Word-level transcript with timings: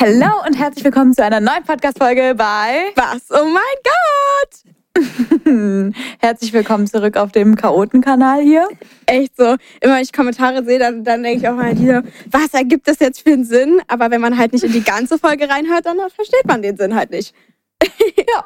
Hallo 0.00 0.44
und 0.46 0.58
herzlich 0.58 0.84
willkommen 0.84 1.14
zu 1.14 1.22
einer 1.22 1.40
neuen 1.40 1.62
Podcast-Folge 1.64 2.34
bei 2.36 2.92
Was? 2.96 3.30
Oh 3.30 3.44
mein 3.44 3.62
Gott! 3.84 4.72
herzlich 6.18 6.52
willkommen 6.52 6.86
zurück 6.86 7.16
auf 7.16 7.32
dem 7.32 7.56
Chaoten-Kanal 7.56 8.42
hier. 8.42 8.68
Echt 9.06 9.36
so. 9.36 9.56
Immer 9.80 9.96
wenn 9.96 10.02
ich 10.02 10.12
Kommentare 10.12 10.64
sehe, 10.64 10.78
dann, 10.78 11.04
dann 11.04 11.22
denke 11.22 11.40
ich 11.40 11.48
auch 11.48 11.56
mal 11.56 11.78
wieder, 11.78 12.02
was 12.30 12.54
ergibt 12.54 12.88
das 12.88 12.98
jetzt 13.00 13.22
für 13.22 13.32
einen 13.32 13.44
Sinn? 13.44 13.80
Aber 13.88 14.10
wenn 14.10 14.20
man 14.20 14.38
halt 14.38 14.52
nicht 14.52 14.64
in 14.64 14.72
die 14.72 14.84
ganze 14.84 15.18
Folge 15.18 15.48
reinhört, 15.48 15.86
dann 15.86 15.98
versteht 16.14 16.46
man 16.46 16.62
den 16.62 16.76
Sinn 16.76 16.94
halt 16.94 17.10
nicht. 17.10 17.34
ja. 18.16 18.44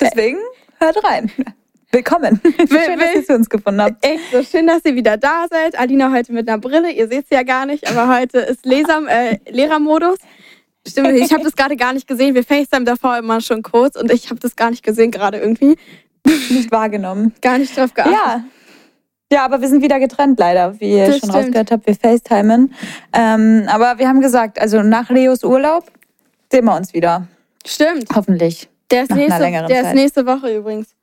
Deswegen 0.00 0.38
hört 0.78 1.02
rein. 1.04 1.30
Willkommen. 1.90 2.40
Schön, 2.56 2.98
dass 2.98 3.14
ihr 3.14 3.24
zu 3.24 3.34
uns 3.34 3.48
gefunden 3.48 3.82
habt. 3.82 4.04
Echt 4.04 4.32
so 4.32 4.42
schön, 4.42 4.66
dass 4.66 4.84
ihr 4.84 4.96
wieder 4.96 5.16
da 5.16 5.46
seid. 5.48 5.78
Alina 5.78 6.10
heute 6.10 6.32
mit 6.32 6.48
einer 6.48 6.58
Brille. 6.58 6.90
Ihr 6.90 7.06
seht 7.06 7.28
sie 7.28 7.36
ja 7.36 7.44
gar 7.44 7.66
nicht, 7.66 7.88
aber 7.88 8.18
heute 8.18 8.38
ist 8.38 8.66
Leser, 8.66 9.02
äh, 9.06 9.38
Lehrermodus. 9.48 10.18
Stimmt, 10.86 11.12
ich 11.12 11.32
habe 11.32 11.42
das 11.42 11.56
gerade 11.56 11.76
gar 11.76 11.92
nicht 11.92 12.06
gesehen. 12.06 12.34
Wir 12.34 12.44
FaceTime 12.44 12.84
davor 12.84 13.16
immer 13.16 13.40
schon 13.40 13.62
kurz 13.62 13.96
und 13.96 14.10
ich 14.12 14.30
habe 14.30 14.40
das 14.40 14.54
gar 14.54 14.70
nicht 14.70 14.82
gesehen 14.82 15.10
gerade 15.10 15.38
irgendwie. 15.38 15.76
Nicht 16.26 16.70
wahrgenommen. 16.70 17.34
Gar 17.40 17.58
nicht 17.58 17.76
drauf 17.76 17.94
geachtet. 17.94 18.14
Ja. 18.14 18.44
Ja, 19.32 19.44
aber 19.44 19.60
wir 19.60 19.68
sind 19.68 19.82
wieder 19.82 19.98
getrennt 19.98 20.38
leider, 20.38 20.78
wie 20.80 20.92
ihr 20.92 21.06
das 21.06 21.18
schon 21.18 21.30
stimmt. 21.30 21.34
rausgehört 21.46 21.70
habt. 21.70 21.86
Wir 21.86 21.96
FaceTimen. 21.96 22.74
Ähm, 23.12 23.64
aber 23.66 23.98
wir 23.98 24.06
haben 24.06 24.20
gesagt, 24.20 24.60
also 24.60 24.82
nach 24.82 25.10
Leos 25.10 25.42
Urlaub 25.42 25.90
sehen 26.52 26.66
wir 26.66 26.76
uns 26.76 26.92
wieder. 26.92 27.26
Stimmt. 27.66 28.06
Hoffentlich. 28.14 28.68
Der 28.90 29.04
ist, 29.04 29.10
nächste, 29.10 29.40
der 29.40 29.80
ist 29.82 29.94
nächste 29.94 30.26
Woche 30.26 30.54
übrigens. 30.56 30.94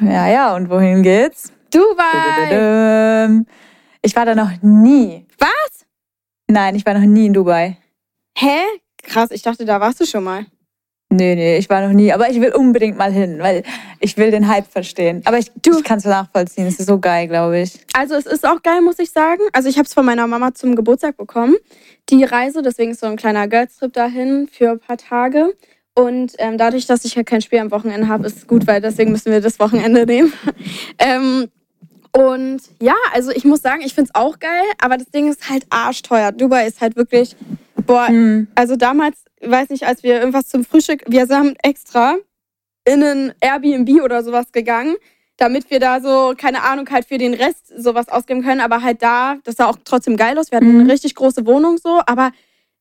Ja, 0.00 0.28
ja, 0.28 0.54
und 0.54 0.68
wohin 0.68 1.02
geht's? 1.02 1.52
Dubai! 1.70 3.44
Ich 4.02 4.14
war 4.14 4.26
da 4.26 4.34
noch 4.34 4.50
nie. 4.60 5.24
Was? 5.38 5.86
Nein, 6.48 6.74
ich 6.74 6.84
war 6.84 6.94
noch 6.94 7.06
nie 7.06 7.26
in 7.26 7.32
Dubai. 7.32 7.78
Hä? 8.36 8.58
Krass, 9.06 9.30
ich 9.30 9.42
dachte, 9.42 9.64
da 9.64 9.80
warst 9.80 10.00
du 10.00 10.06
schon 10.06 10.24
mal. 10.24 10.46
Nee, 11.08 11.36
nee, 11.36 11.56
ich 11.56 11.70
war 11.70 11.86
noch 11.86 11.94
nie. 11.94 12.12
Aber 12.12 12.28
ich 12.30 12.40
will 12.40 12.52
unbedingt 12.52 12.98
mal 12.98 13.12
hin, 13.12 13.38
weil 13.38 13.62
ich 14.00 14.16
will 14.16 14.32
den 14.32 14.48
Hype 14.48 14.66
verstehen. 14.66 15.22
Aber 15.24 15.38
ich, 15.38 15.52
ich 15.54 15.84
kann 15.84 15.98
es 15.98 16.04
nachvollziehen. 16.04 16.66
Es 16.66 16.80
ist 16.80 16.88
so 16.88 16.98
geil, 16.98 17.28
glaube 17.28 17.60
ich. 17.60 17.78
Also 17.92 18.16
es 18.16 18.26
ist 18.26 18.44
auch 18.44 18.60
geil, 18.62 18.80
muss 18.80 18.98
ich 18.98 19.10
sagen. 19.12 19.42
Also 19.52 19.68
ich 19.68 19.76
habe 19.78 19.86
es 19.86 19.94
von 19.94 20.04
meiner 20.04 20.26
Mama 20.26 20.52
zum 20.52 20.74
Geburtstag 20.74 21.16
bekommen. 21.16 21.54
Die 22.10 22.24
Reise, 22.24 22.62
deswegen 22.62 22.90
ist 22.90 23.00
so 23.00 23.06
ein 23.06 23.16
kleiner 23.16 23.46
Girls-Trip 23.46 23.92
dahin 23.92 24.48
für 24.50 24.72
ein 24.72 24.80
paar 24.80 24.96
Tage. 24.96 25.54
Und 25.94 26.32
ähm, 26.38 26.58
dadurch, 26.58 26.86
dass 26.86 27.04
ich 27.04 27.14
ja 27.14 27.22
kein 27.22 27.40
Spiel 27.40 27.60
am 27.60 27.70
Wochenende 27.70 28.08
habe, 28.08 28.26
ist 28.26 28.36
es 28.36 28.46
gut, 28.46 28.66
weil 28.66 28.80
deswegen 28.80 29.12
müssen 29.12 29.32
wir 29.32 29.40
das 29.40 29.60
Wochenende 29.60 30.04
nehmen. 30.06 30.32
ähm, 30.98 31.48
und 32.12 32.62
ja, 32.80 32.94
also 33.12 33.30
ich 33.30 33.44
muss 33.44 33.62
sagen, 33.62 33.82
ich 33.82 33.94
finde 33.94 34.10
es 34.12 34.20
auch 34.20 34.38
geil, 34.38 34.64
aber 34.78 34.96
das 34.96 35.10
Ding 35.10 35.30
ist 35.30 35.48
halt 35.48 35.66
arschteuer. 35.70 36.32
Dubai 36.32 36.66
ist 36.66 36.80
halt 36.80 36.96
wirklich, 36.96 37.36
boah, 37.86 38.10
mhm. 38.10 38.48
also 38.54 38.76
damals, 38.76 39.24
weiß 39.40 39.70
nicht, 39.70 39.86
als 39.86 40.02
wir 40.02 40.18
irgendwas 40.18 40.48
zum 40.48 40.64
Frühstück, 40.64 41.02
wir 41.06 41.26
sind 41.26 41.56
extra 41.62 42.16
in 42.84 43.02
ein 43.02 43.34
Airbnb 43.40 44.02
oder 44.02 44.22
sowas 44.22 44.52
gegangen, 44.52 44.96
damit 45.36 45.70
wir 45.70 45.80
da 45.80 46.00
so, 46.00 46.34
keine 46.36 46.62
Ahnung, 46.62 46.88
halt 46.90 47.06
für 47.06 47.18
den 47.18 47.34
Rest 47.34 47.68
sowas 47.76 48.08
ausgeben 48.08 48.42
können, 48.42 48.60
aber 48.60 48.82
halt 48.82 49.02
da, 49.02 49.36
das 49.44 49.56
sah 49.56 49.66
auch 49.66 49.76
trotzdem 49.84 50.16
geil 50.16 50.38
aus. 50.38 50.50
Wir 50.50 50.56
hatten 50.56 50.72
mhm. 50.72 50.80
eine 50.80 50.92
richtig 50.92 51.14
große 51.14 51.46
Wohnung 51.46 51.78
so, 51.78 52.00
aber 52.06 52.32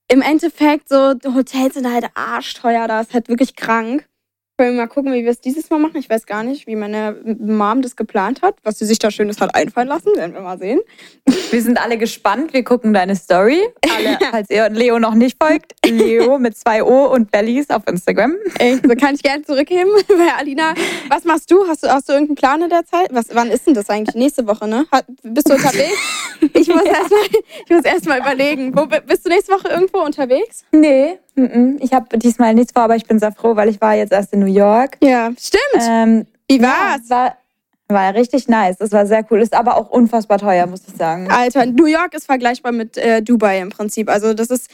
im 0.08 0.22
Endeffekt, 0.22 0.90
so 0.90 1.16
Hotels 1.34 1.74
sind 1.74 1.92
halt 1.92 2.06
arschteuer, 2.14 2.88
da 2.88 3.02
ist 3.02 3.14
halt 3.14 3.28
wirklich 3.28 3.56
krank. 3.56 4.08
Können 4.58 4.78
wir 4.78 4.84
mal 4.84 4.88
gucken, 4.88 5.12
wie 5.12 5.26
wir 5.26 5.32
es 5.32 5.42
dieses 5.42 5.70
Mal 5.70 5.80
machen. 5.80 5.98
Ich 5.98 6.10
weiß 6.10 6.26
gar 6.26 6.42
nicht, 6.44 6.66
wie 6.66 6.78
meine 6.78 7.18
Mom 7.40 7.82
das 7.82 7.98
geplant 7.98 8.42
hat, 8.42 8.56
was 8.64 8.80
sie 8.80 8.86
sich 8.86 9.00
da 9.00 9.12
Schönes 9.12 9.42
hat 9.42 9.54
einfallen 9.54 9.90
lassen. 9.90 10.16
Werden 10.16 10.34
wir 10.34 10.40
mal 10.40 10.58
sehen. 10.58 10.80
Wir 11.52 11.62
sind 11.62 11.78
alle 11.78 11.98
gespannt. 11.98 12.54
Wir 12.54 12.64
gucken 12.64 12.94
deine 12.94 13.18
Story. 13.18 13.60
Alle, 13.98 14.18
falls 14.32 14.50
ihr 14.50 14.70
Leo 14.70 14.98
noch 14.98 15.14
nicht 15.14 15.38
folgt, 15.42 15.74
Leo 15.86 16.40
mit 16.40 16.58
zwei 16.58 16.84
O 16.84 17.08
und 17.08 17.32
Bellies 17.32 17.70
auf 17.70 17.84
Instagram. 17.86 18.38
Echt, 18.58 18.88
so 18.88 18.96
kann 18.96 19.16
ich 19.16 19.24
gerne 19.24 19.44
zurückgeben. 19.44 19.90
Bei 20.08 20.34
Alina, 20.38 20.74
was 21.10 21.26
machst 21.26 21.52
du? 21.52 21.68
Hast 21.68 21.84
du, 21.84 21.90
hast 21.90 22.08
du 22.08 22.14
irgendeinen 22.14 22.36
Plan 22.36 22.62
in 22.62 22.70
der 22.70 22.86
Zeit? 22.86 23.10
Was, 23.12 23.26
wann 23.34 23.52
ist 23.52 23.68
denn 23.68 23.74
das 23.74 23.90
eigentlich? 23.90 24.16
Nächste 24.16 24.48
Woche, 24.48 24.70
ne? 24.70 24.86
Bist 25.24 25.50
du 25.50 25.54
unterwegs? 25.54 25.98
Ich 26.54 26.68
muss 26.68 26.84
ja. 26.86 27.82
erst 27.84 28.06
mal, 28.06 28.20
überlegen. 28.20 28.76
Wo, 28.76 28.86
bist 28.86 29.26
du 29.26 29.30
nächste 29.30 29.54
Woche 29.54 29.68
irgendwo 29.70 30.00
unterwegs? 30.00 30.64
Nee, 30.72 31.20
ich 31.35 31.94
habe 31.94 32.18
diesmal 32.18 32.53
nichts 32.53 32.72
vor, 32.72 32.84
aber 32.84 32.96
ich 32.96 33.06
bin 33.06 33.19
sehr 33.19 33.31
froh, 33.31 33.56
weil 33.56 33.69
ich 33.69 33.81
war 33.81 33.94
jetzt 33.96 34.13
erst 34.13 34.34
in 34.34 34.40
New 34.40 34.46
York. 34.46 34.97
Ja, 35.01 35.31
stimmt. 35.38 35.84
Ähm, 35.88 36.25
Wie 36.47 36.62
war's? 36.62 37.09
Ja, 37.09 37.16
war, 37.16 37.38
war 37.88 38.13
richtig 38.13 38.47
nice. 38.47 38.78
Das 38.78 38.91
war 38.91 39.06
sehr 39.06 39.25
cool. 39.29 39.41
Ist 39.41 39.53
aber 39.53 39.78
auch 39.78 39.90
unfassbar 39.90 40.38
teuer, 40.38 40.66
muss 40.66 40.81
ich 40.88 40.96
sagen. 40.96 41.29
Alter, 41.29 41.66
New 41.66 41.85
York 41.85 42.13
ist 42.13 42.25
vergleichbar 42.25 42.72
mit 42.72 42.97
äh, 42.97 43.22
Dubai 43.22 43.59
im 43.59 43.69
Prinzip. 43.69 44.09
Also 44.09 44.34
das 44.34 44.50
ist 44.50 44.69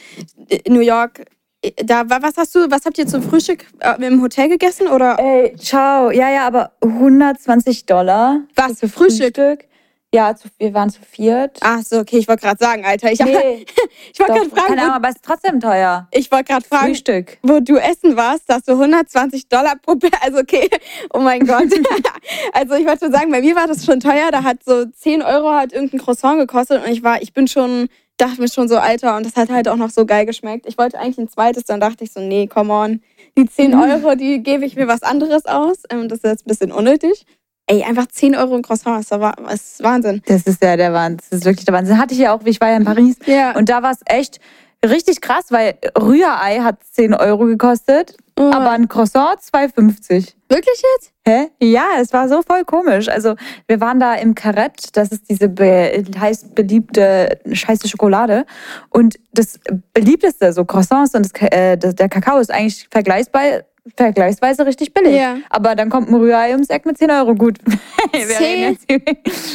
äh, 0.48 0.70
New 0.70 0.80
York. 0.80 1.24
Äh, 1.62 1.72
da, 1.84 2.08
was 2.08 2.36
hast 2.36 2.54
du, 2.54 2.70
was 2.70 2.84
habt 2.86 2.96
ihr 2.98 3.06
zum 3.06 3.22
Frühstück 3.22 3.66
äh, 3.80 4.00
im 4.04 4.22
Hotel 4.22 4.48
gegessen 4.48 4.86
oder? 4.86 5.18
Ey, 5.18 5.56
ciao. 5.56 6.10
Ja, 6.10 6.30
ja, 6.30 6.46
aber 6.46 6.72
120 6.80 7.86
Dollar. 7.86 8.40
Was 8.54 8.78
für 8.80 8.88
Frühstück? 8.88 9.36
Frühstück. 9.36 9.71
Ja, 10.14 10.36
zu, 10.36 10.48
wir 10.58 10.74
waren 10.74 10.90
zu 10.90 11.00
viert. 11.00 11.58
Ach 11.62 11.80
so, 11.80 12.00
okay, 12.00 12.18
ich 12.18 12.28
wollte 12.28 12.42
gerade 12.42 12.58
sagen, 12.58 12.84
Alter. 12.84 13.10
Ich, 13.10 13.18
nee, 13.20 13.64
ich 14.12 14.20
wollte 14.20 14.34
gerade 14.34 14.50
fragen. 14.50 14.66
Keine 14.66 14.82
Ahnung, 14.82 14.96
aber 14.96 15.08
es 15.08 15.16
ist 15.16 15.24
trotzdem 15.24 15.58
teuer. 15.58 16.06
Ich 16.10 16.30
wollte 16.30 16.52
gerade 16.52 16.66
fragen, 16.66 16.88
Frühstück. 16.88 17.38
wo 17.42 17.60
du 17.60 17.76
essen 17.76 18.14
warst, 18.14 18.50
dass 18.50 18.64
du 18.64 18.72
120 18.72 19.48
Dollar 19.48 19.76
pro 19.80 19.96
Also 20.20 20.38
okay, 20.40 20.68
oh 21.14 21.20
mein 21.20 21.46
Gott. 21.46 21.64
also 22.52 22.74
ich 22.74 22.86
wollte 22.86 23.10
sagen, 23.10 23.30
bei 23.30 23.40
mir 23.40 23.56
war 23.56 23.66
das 23.66 23.86
schon 23.86 24.00
teuer. 24.00 24.30
Da 24.30 24.42
hat 24.42 24.62
so 24.62 24.84
10 24.84 25.22
Euro 25.22 25.50
hat 25.52 25.72
irgendein 25.72 26.00
Croissant 26.00 26.38
gekostet 26.38 26.84
und 26.84 26.92
ich 26.92 27.02
war, 27.02 27.22
ich 27.22 27.32
bin 27.32 27.48
schon, 27.48 27.88
dachte 28.18 28.38
mir 28.38 28.48
schon 28.48 28.68
so, 28.68 28.76
Alter, 28.76 29.16
und 29.16 29.24
das 29.24 29.36
hat 29.36 29.48
halt 29.48 29.66
auch 29.66 29.76
noch 29.76 29.90
so 29.90 30.04
geil 30.04 30.26
geschmeckt. 30.26 30.66
Ich 30.66 30.76
wollte 30.76 30.98
eigentlich 30.98 31.18
ein 31.18 31.28
zweites, 31.28 31.64
dann 31.64 31.80
dachte 31.80 32.04
ich 32.04 32.12
so, 32.12 32.20
nee, 32.20 32.46
come 32.48 32.70
on. 32.70 33.00
Die 33.38 33.46
10 33.46 33.70
mhm. 33.70 33.80
Euro, 33.80 34.14
die 34.14 34.42
gebe 34.42 34.66
ich 34.66 34.76
mir 34.76 34.88
was 34.88 35.02
anderes 35.02 35.46
aus. 35.46 35.84
Ähm, 35.88 36.10
das 36.10 36.18
ist 36.18 36.24
jetzt 36.24 36.46
ein 36.46 36.48
bisschen 36.48 36.70
unnötig. 36.70 37.24
Ey, 37.66 37.84
einfach 37.84 38.06
10 38.08 38.34
Euro 38.36 38.56
ein 38.56 38.62
Croissant, 38.62 39.04
das 39.08 39.20
ist 39.54 39.82
Wahnsinn. 39.82 40.22
Das 40.26 40.42
ist 40.42 40.62
ja 40.62 40.76
der 40.76 40.92
Wahnsinn. 40.92 41.20
Das 41.30 41.38
ist 41.40 41.44
wirklich 41.44 41.64
der 41.64 41.74
Wahnsinn. 41.74 41.98
Hatte 41.98 42.14
ich 42.14 42.20
ja 42.20 42.34
auch, 42.34 42.44
wie 42.44 42.50
ich 42.50 42.60
war 42.60 42.70
ja 42.70 42.76
in 42.76 42.84
Paris. 42.84 43.16
Ja. 43.26 43.56
Und 43.56 43.68
da 43.68 43.82
war 43.82 43.92
es 43.92 44.00
echt 44.06 44.40
richtig 44.84 45.20
krass, 45.20 45.46
weil 45.50 45.74
Rührei 45.98 46.60
hat 46.60 46.82
10 46.92 47.14
Euro 47.14 47.46
gekostet, 47.46 48.16
oh. 48.38 48.50
aber 48.52 48.70
ein 48.70 48.88
Croissant 48.88 49.40
2,50. 49.40 50.34
Wirklich 50.48 50.82
jetzt? 50.96 51.12
Hä? 51.26 51.50
Ja, 51.60 51.84
es 52.00 52.12
war 52.12 52.28
so 52.28 52.42
voll 52.42 52.64
komisch. 52.64 53.08
Also 53.08 53.36
wir 53.68 53.80
waren 53.80 54.00
da 54.00 54.14
im 54.14 54.34
Carrette, 54.34 54.88
das 54.92 55.10
ist 55.10 55.30
diese 55.30 55.48
be 55.48 56.04
heiß 56.18 56.50
beliebte 56.54 57.38
scheiße 57.50 57.88
Schokolade. 57.88 58.44
Und 58.90 59.18
das 59.32 59.60
beliebteste, 59.94 60.52
so 60.52 60.64
Croissants 60.64 61.14
und 61.14 61.24
das, 61.32 61.52
äh, 61.52 61.76
der 61.78 62.08
Kakao 62.08 62.38
ist 62.38 62.50
eigentlich 62.50 62.88
vergleichbar 62.90 63.62
vergleichsweise 63.96 64.64
richtig 64.66 64.94
billig. 64.94 65.16
Ja. 65.16 65.38
Aber 65.50 65.74
dann 65.74 65.90
kommt 65.90 66.08
ein 66.08 66.14
Rührei 66.14 66.52
ums 66.52 66.68
Eck 66.68 66.86
mit 66.86 66.98
10 66.98 67.10
Euro. 67.10 67.34
Gut. 67.34 67.58
10, 68.12 68.78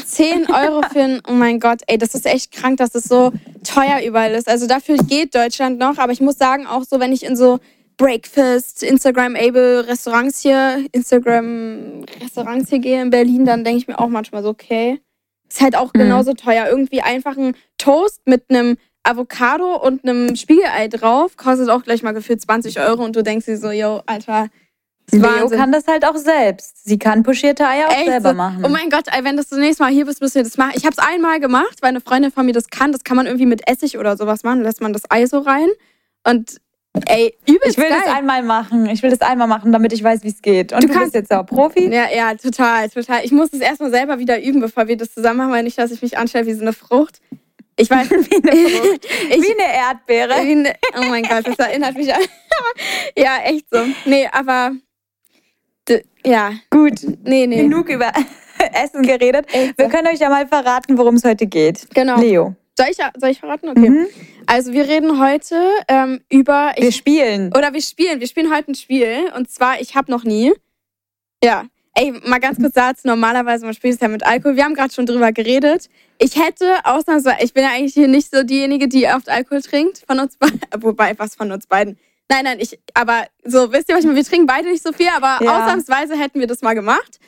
10 0.06 0.48
Euro 0.50 0.82
für 0.92 1.02
ein, 1.02 1.22
oh 1.28 1.34
mein 1.34 1.60
Gott, 1.60 1.82
ey, 1.88 1.98
das 1.98 2.16
ist 2.16 2.26
echt 2.26 2.52
krank, 2.52 2.78
dass 2.78 2.96
es 2.96 3.06
so 3.06 3.32
teuer 3.64 4.02
überall 4.06 4.34
ist. 4.34 4.48
Also 4.48 4.68
dafür 4.68 4.98
geht 4.98 5.36
Deutschland 5.36 5.80
noch, 5.80 5.98
aber 5.98 6.12
ich 6.12 6.22
muss 6.22 6.38
sagen, 6.38 6.68
auch 6.68 6.84
so, 6.84 7.00
wenn 7.00 7.14
ich 7.14 7.24
in 7.24 7.36
so 7.36 7.60
Breakfast, 7.98 8.84
Instagram-able 8.84 9.88
Restaurants 9.88 10.42
hier, 10.42 10.86
Instagram-Restaurants 10.92 12.70
hier 12.70 12.80
gehe 12.80 13.02
in 13.02 13.10
Berlin, 13.10 13.46
dann 13.46 13.64
denke 13.64 13.80
ich 13.80 13.88
mir 13.88 13.98
auch 14.00 14.08
manchmal 14.08 14.44
so, 14.44 14.50
okay, 14.50 15.02
ist 15.50 15.62
halt 15.62 15.76
auch 15.76 15.94
mhm. 15.94 16.00
genauso 16.00 16.34
teuer. 16.34 16.68
Irgendwie 16.70 17.02
einfach 17.02 17.38
ein 17.38 17.56
Toast 17.78 18.22
mit 18.26 18.44
einem 18.50 18.78
Avocado 19.04 19.76
und 19.78 20.04
einem 20.04 20.36
Spiegelei 20.36 20.88
drauf, 20.90 21.38
kostet 21.38 21.70
auch 21.70 21.84
gleich 21.84 22.04
mal 22.04 22.12
gefühlt 22.14 22.42
20 22.42 22.80
Euro 22.80 23.04
und 23.04 23.16
du 23.16 23.24
denkst 23.24 23.46
dir 23.46 23.58
so, 23.58 23.72
yo, 23.72 24.02
Alter. 24.06 24.48
Leo 25.10 25.24
Wahnsinn. 25.24 25.58
kann 25.58 25.72
das 25.72 25.88
halt 25.88 26.04
auch 26.04 26.18
selbst. 26.18 26.84
Sie 26.84 27.00
kann 27.00 27.24
pochierte 27.24 27.66
Eier 27.66 27.88
auch 27.88 27.94
Echt? 27.94 28.08
selber 28.08 28.34
machen. 28.34 28.66
Oh 28.66 28.68
mein 28.70 28.90
Gott, 28.90 29.06
wenn 29.22 29.38
das 29.38 29.50
nächste 29.52 29.84
Mal 29.84 29.92
hier 29.94 30.06
bist, 30.06 30.20
müssen 30.20 30.36
wir 30.36 30.44
das 30.44 30.58
machen. 30.58 30.74
Ich 30.76 30.84
habe 30.86 30.96
es 30.98 31.00
einmal 31.00 31.40
gemacht, 31.40 31.78
weil 31.82 31.90
eine 31.90 32.02
Freundin 32.02 32.30
von 32.30 32.46
mir 32.46 32.52
das 32.52 32.68
kann. 32.68 32.92
Das 32.92 33.06
kann 33.06 33.16
man 33.16 33.26
irgendwie 33.26 33.46
mit 33.46 33.66
Essig 33.70 33.98
oder 33.98 34.18
sowas 34.18 34.44
machen. 34.44 34.64
lässt 34.64 34.82
man 34.82 34.92
das 34.92 35.04
Ei 35.10 35.26
so 35.26 35.40
rein. 35.40 35.70
Und 36.26 36.58
ey, 37.06 37.38
übelst 37.48 37.70
Ich 37.70 37.78
will 37.78 37.88
geil. 37.88 38.02
das 38.06 38.14
einmal 38.14 38.44
machen. 38.44 38.88
Ich 38.88 39.02
will 39.02 39.10
das 39.10 39.22
einmal 39.22 39.48
machen, 39.48 39.72
damit 39.72 39.94
ich 39.94 40.04
weiß, 40.04 40.24
wie 40.24 40.28
es 40.28 40.42
geht. 40.42 40.74
Und 40.74 40.84
du, 40.84 40.88
du 40.88 40.94
kannst, 40.94 41.14
bist 41.14 41.30
jetzt 41.30 41.34
auch 41.34 41.46
Profi? 41.46 41.88
Ja, 41.88 42.10
ja, 42.14 42.36
total, 42.36 42.90
total. 42.90 43.24
Ich 43.24 43.32
muss 43.32 43.52
das 43.52 43.62
erstmal 43.62 43.92
selber 43.92 44.20
wieder 44.20 44.44
üben, 44.44 44.60
bevor 44.60 44.90
wir 44.90 44.98
das 44.98 45.14
zusammen 45.14 45.38
machen, 45.38 45.52
weil 45.54 45.64
nicht, 45.64 45.78
dass 45.78 45.92
ich 45.92 46.02
mich 46.02 46.18
anstelle 46.18 46.48
wie 46.48 46.54
so 46.54 46.64
eine 46.64 46.74
Frucht. 46.74 47.22
Ich 47.80 47.90
weiß, 47.90 48.10
Wie 48.12 48.16
eine 48.16 48.70
Frucht. 48.70 49.06
ich, 49.30 49.42
Wie 49.42 49.52
eine 49.62 49.74
Erdbeere. 49.74 50.44
wie 50.46 50.56
ne- 50.56 50.76
oh 50.98 51.04
mein 51.10 51.24
Gott, 51.24 51.46
das 51.48 51.58
erinnert 51.60 51.96
mich 51.96 52.14
an. 52.14 52.22
ja, 53.18 53.38
echt 53.44 53.68
so. 53.72 53.80
Nee, 54.06 54.28
aber 54.32 54.72
ja, 56.26 56.52
Gut, 56.70 56.96
nee, 57.24 57.48
nee. 57.48 57.62
genug 57.62 57.88
über 57.90 58.12
Essen 58.74 59.04
geredet. 59.04 59.46
Echt 59.54 59.78
Wir 59.78 59.88
können 59.90 60.08
euch 60.08 60.20
ja 60.20 60.30
mal 60.30 60.48
verraten, 60.48 60.98
worum 60.98 61.16
es 61.16 61.24
heute 61.24 61.46
geht. 61.48 61.88
Genau. 61.94 62.20
Leo, 62.20 62.56
Soll 62.78 62.88
ich, 62.90 62.98
soll 62.98 63.30
ich 63.30 63.40
verraten? 63.40 63.70
Okay. 63.70 63.90
Mhm. 63.90 64.08
Also 64.48 64.74
wir 64.74 64.88
reden 64.88 65.22
heute 65.22 65.56
ähm, 65.88 66.22
über 66.30 66.74
wir 66.76 66.90
ich, 66.90 66.96
spielen. 66.96 67.54
oder 67.56 67.74
wir 67.74 67.82
spielen. 67.82 68.20
Wir 68.20 68.28
spielen 68.28 68.54
heute 68.54 68.72
ein 68.72 68.76
Spiel 68.76 69.32
und 69.36 69.50
zwar 69.52 69.80
ich 69.80 69.96
habe 69.96 70.12
noch 70.12 70.24
nie. 70.24 70.52
Ja. 71.44 71.66
Ey, 72.00 72.12
mal 72.26 72.38
ganz 72.40 72.60
kurz 72.60 72.74
dazu. 72.76 73.08
Normalerweise 73.08 73.66
man 73.66 73.74
spielt 73.74 73.96
es 73.96 74.00
ja 74.00 74.08
mit 74.08 74.24
Alkohol. 74.24 74.56
Wir 74.56 74.66
haben 74.66 74.76
gerade 74.76 74.94
schon 74.94 75.08
drüber 75.08 75.32
geredet. 75.32 75.90
Ich 76.20 76.36
hätte 76.36 76.76
ausnahmsweise, 76.84 77.38
ich 77.44 77.54
bin 77.56 77.64
ja 77.64 77.72
eigentlich 77.72 77.96
hier 77.96 78.08
nicht 78.08 78.30
so 78.30 78.44
diejenige, 78.44 78.88
die 78.88 79.08
oft 79.08 79.28
Alkohol 79.28 79.64
trinkt 79.64 80.04
von 80.06 80.20
uns 80.20 80.38
beiden. 80.38 80.62
Wobei, 80.84 81.18
was 81.18 81.34
von 81.34 81.52
uns 81.52 81.66
beiden? 81.66 81.98
Nein, 82.30 82.44
nein, 82.44 82.60
ich, 82.60 82.78
aber 82.94 83.26
so, 83.44 83.72
wisst 83.74 83.90
ihr, 83.90 83.96
was 83.96 84.02
ich 84.02 84.06
meine? 84.06 84.18
Wir 84.18 84.26
trinken 84.26 84.46
beide 84.46 84.70
nicht 84.70 84.84
so 84.84 84.92
viel, 84.94 85.08
aber 85.08 85.44
Ja. 85.44 85.58
ausnahmsweise 85.58 86.16
hätten 86.16 86.40
wir 86.40 86.46
das 86.46 86.62
mal 86.62 86.76
gemacht. 86.76 87.20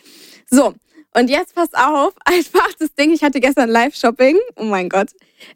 So, 0.51 0.75
und 1.15 1.31
jetzt 1.31 1.55
passt 1.55 1.75
auf, 1.75 2.13
einfach 2.25 2.71
das 2.79 2.93
Ding, 2.93 3.11
ich 3.11 3.23
hatte 3.23 3.39
gestern 3.39 3.69
Live-Shopping, 3.69 4.37
oh 4.55 4.65
mein 4.65 4.87
Gott. 4.89 5.09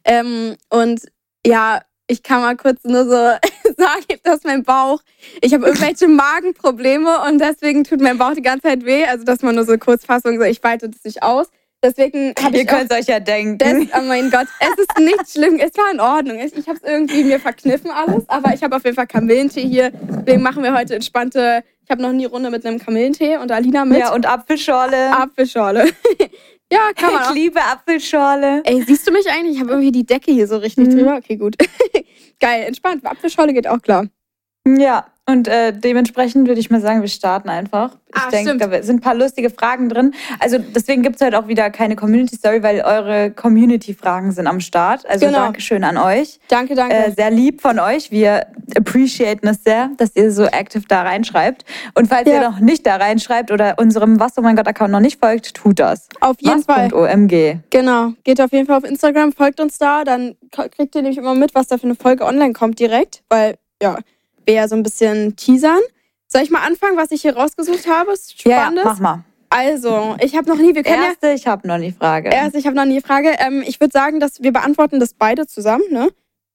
Ähm, 0.05 0.55
und 0.69 1.01
ja, 1.45 1.81
ich 2.07 2.23
kann 2.23 2.41
mal 2.41 2.57
kurz 2.57 2.83
nur 2.83 3.05
so 3.05 3.47
sagen, 3.77 4.19
dass 4.23 4.43
mein 4.43 4.63
Bauch, 4.63 5.01
ich 5.41 5.53
habe 5.53 5.65
irgendwelche 5.67 6.07
Magenprobleme 6.07 7.21
und 7.27 7.39
deswegen 7.39 7.83
tut 7.83 8.01
mein 8.01 8.17
Bauch 8.17 8.33
die 8.33 8.41
ganze 8.41 8.67
Zeit 8.67 8.85
weh. 8.85 9.05
Also, 9.05 9.23
dass 9.23 9.41
man 9.41 9.55
nur 9.55 9.65
so 9.65 9.77
Kurzfassung, 9.77 10.37
so 10.37 10.43
ich 10.45 10.63
weite 10.63 10.89
das 10.89 11.03
nicht 11.03 11.23
aus. 11.23 11.47
Deswegen 11.85 12.33
habe 12.41 12.55
Ihr 12.55 12.63
ich 12.63 12.69
auch 12.71 12.77
könnt 12.77 12.91
es 12.93 12.97
euch 12.97 13.07
ja 13.07 13.19
denken. 13.19 13.57
das, 13.57 13.99
oh 13.99 14.05
mein 14.05 14.31
Gott, 14.31 14.47
es 14.61 14.69
ist 14.79 14.99
nicht 14.99 15.31
schlimm. 15.31 15.59
Es 15.59 15.77
war 15.77 15.91
in 15.91 15.99
Ordnung. 15.99 16.37
Ich, 16.39 16.65
habe 16.67 16.79
es 16.81 16.89
irgendwie 16.89 17.25
mir 17.25 17.41
verkniffen 17.41 17.91
alles, 17.91 18.23
aber 18.29 18.53
ich 18.53 18.63
habe 18.63 18.77
auf 18.77 18.85
jeden 18.85 18.95
Fall 18.95 19.05
Kamillentee 19.07 19.67
hier. 19.67 19.91
Deswegen 19.91 20.41
machen 20.41 20.63
wir 20.63 20.73
heute 20.73 20.95
entspannte. 20.95 21.61
Ich 21.83 21.89
habe 21.91 22.01
noch 22.01 22.13
nie 22.13 22.23
Runde 22.23 22.49
mit 22.51 22.65
einem 22.65 22.79
Kamillentee 22.79 23.35
und 23.35 23.51
Alina 23.51 23.83
mit 23.83 23.99
ja, 23.99 24.13
und 24.13 24.25
Apfelschorle. 24.25 25.11
Apfelschorle. 25.11 25.89
ja, 26.71 26.79
kann 26.95 27.11
man 27.11 27.23
ich 27.23 27.33
liebe 27.33 27.59
Apfelschorle. 27.61 28.61
Ey, 28.63 28.81
siehst 28.87 29.05
du 29.05 29.11
mich 29.11 29.29
eigentlich? 29.29 29.55
Ich 29.55 29.59
habe 29.61 29.71
irgendwie 29.71 29.91
die 29.91 30.05
Decke 30.05 30.31
hier 30.31 30.47
so 30.47 30.55
richtig 30.55 30.87
Mhm. 30.87 30.91
drüber. 30.97 31.15
Okay, 31.17 31.35
gut. 31.35 31.57
Geil, 32.43 32.65
entspannt. 32.65 33.05
Apfelschorle 33.05 33.53
geht 33.53 33.69
auch 33.69 33.81
klar. 33.81 34.09
Ja, 34.67 35.12
und 35.25 35.47
äh, 35.47 35.71
dementsprechend 35.73 36.47
würde 36.47 36.59
ich 36.59 36.69
mal 36.69 36.81
sagen, 36.81 37.01
wir 37.01 37.07
starten 37.07 37.49
einfach. 37.49 37.95
Ich 38.15 38.21
Ah, 38.21 38.29
denke, 38.29 38.57
da 38.67 38.83
sind 38.83 38.97
ein 38.97 39.01
paar 39.01 39.15
lustige 39.15 39.49
Fragen 39.49 39.89
drin. 39.89 40.13
Also 40.39 40.57
deswegen 40.59 41.01
gibt 41.01 41.15
es 41.15 41.25
heute 41.25 41.39
auch 41.39 41.47
wieder 41.47 41.69
keine 41.71 41.95
Community 41.95 42.35
Story, 42.35 42.61
weil 42.61 42.81
eure 42.81 43.31
Community-Fragen 43.31 44.31
sind 44.33 44.45
am 44.47 44.59
Start. 44.59 45.05
Also 45.07 45.25
Genau. 45.25 45.39
Dankeschön 45.39 45.83
an 45.83 45.97
euch. 45.97 46.39
Danke, 46.49 46.75
danke. 46.75 46.93
Äh, 46.95 47.11
sehr 47.11 47.31
lieb 47.31 47.61
von 47.61 47.79
euch. 47.79 48.11
Wir 48.11 48.47
appreciaten 48.77 49.47
es 49.47 49.63
sehr, 49.63 49.89
dass 49.97 50.15
ihr 50.15 50.31
so 50.31 50.43
aktiv 50.45 50.83
da 50.87 51.01
reinschreibt. 51.03 51.63
Und 51.95 52.07
falls 52.07 52.27
Ja. 52.27 52.35
ihr 52.35 52.49
noch 52.49 52.59
nicht 52.59 52.85
da 52.85 52.97
reinschreibt 52.97 53.49
oder 53.51 53.75
unserem 53.79 54.19
Was 54.19 54.37
oh 54.37 54.41
mein 54.41 54.55
Gott 54.55 54.67
Account 54.67 54.91
noch 54.91 54.99
nicht 54.99 55.19
folgt, 55.19 55.53
tut 55.55 55.79
das. 55.79 56.07
auf 56.19 56.35
jeden 56.39 56.63
Fall. 56.63 56.91
Was.omg. 56.91 57.59
Genau. 57.69 58.11
Geht 58.23 58.41
auf 58.41 58.51
jeden 58.51 58.67
Fall 58.67 58.77
auf 58.77 58.83
Instagram, 58.83 59.31
folgt 59.31 59.59
uns 59.59 59.77
da, 59.77 60.03
dann 60.03 60.35
kriegt 60.51 60.93
ihr 60.95 61.01
nämlich 61.01 61.17
immer 61.17 61.33
mit, 61.33 61.55
was 61.55 61.67
da 61.67 61.77
für 61.77 61.85
eine 61.85 61.95
Folge 61.95 62.25
online 62.25 62.53
kommt 62.53 62.77
direkt, 62.79 63.23
weil, 63.29 63.55
ja, 63.81 63.97
wir 64.45 64.53
ja 64.55 64.67
so 64.67 64.75
ein 64.75 64.83
bisschen 64.83 65.35
teasern. 65.35 65.79
Soll 66.27 66.41
ich 66.41 66.49
mal 66.49 66.61
anfangen, 66.65 66.97
was 66.97 67.11
ich 67.11 67.21
hier 67.21 67.35
rausgesucht 67.35 67.87
habe? 67.87 68.11
Ist 68.13 68.43
Ja, 68.43 68.51
ja, 68.51 68.57
Spannendes. 68.61 68.85
mach 68.85 68.99
mal. 68.99 69.23
Also, 69.49 70.15
ich 70.19 70.35
habe 70.35 70.49
noch 70.49 70.57
nie, 70.57 70.73
wir 70.73 70.81
können 70.81 71.03
ja 71.03 71.09
Erste, 71.09 71.29
ich 71.33 71.45
habe 71.45 71.67
noch 71.67 71.77
die 71.77 71.91
Frage. 71.91 72.29
Erst, 72.33 72.55
ich 72.55 72.65
habe 72.65 72.75
noch 72.75 72.85
nie 72.85 73.01
Frage. 73.01 73.35
Ähm, 73.37 73.63
ich 73.65 73.79
würde 73.79 73.91
sagen, 73.91 74.19
dass 74.19 74.41
wir 74.41 74.51
beantworten 74.51 74.99
das 74.99 75.13
beide 75.13 75.45
zusammen. 75.45 75.83
Ne? 75.91 76.09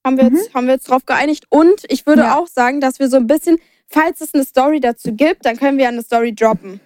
Haben, 0.05 0.17
wir 0.17 0.25
jetzt, 0.25 0.53
haben 0.53 0.67
wir 0.67 0.75
jetzt 0.75 0.89
drauf 0.91 1.07
geeinigt. 1.07 1.45
Und 1.49 1.85
ich 1.89 2.07
würde 2.07 2.23
Ja. 2.23 2.37
auch 2.37 2.49
sagen, 2.49 2.81
dass 2.81 2.99
wir 2.99 3.09
so 3.09 3.17
ein 3.17 3.29
bisschen, 3.29 3.59
falls 3.89 4.21
es 4.21 4.35
eine 4.35 4.45
Story 4.45 4.81
dazu 4.81 5.13
gibt, 5.13 5.47
dann 5.47 5.57
können 5.57 5.79
wir 5.79 5.85
ja 5.85 5.91
eine 5.91 6.03
Story 6.03 6.35
droppen. 6.35 6.81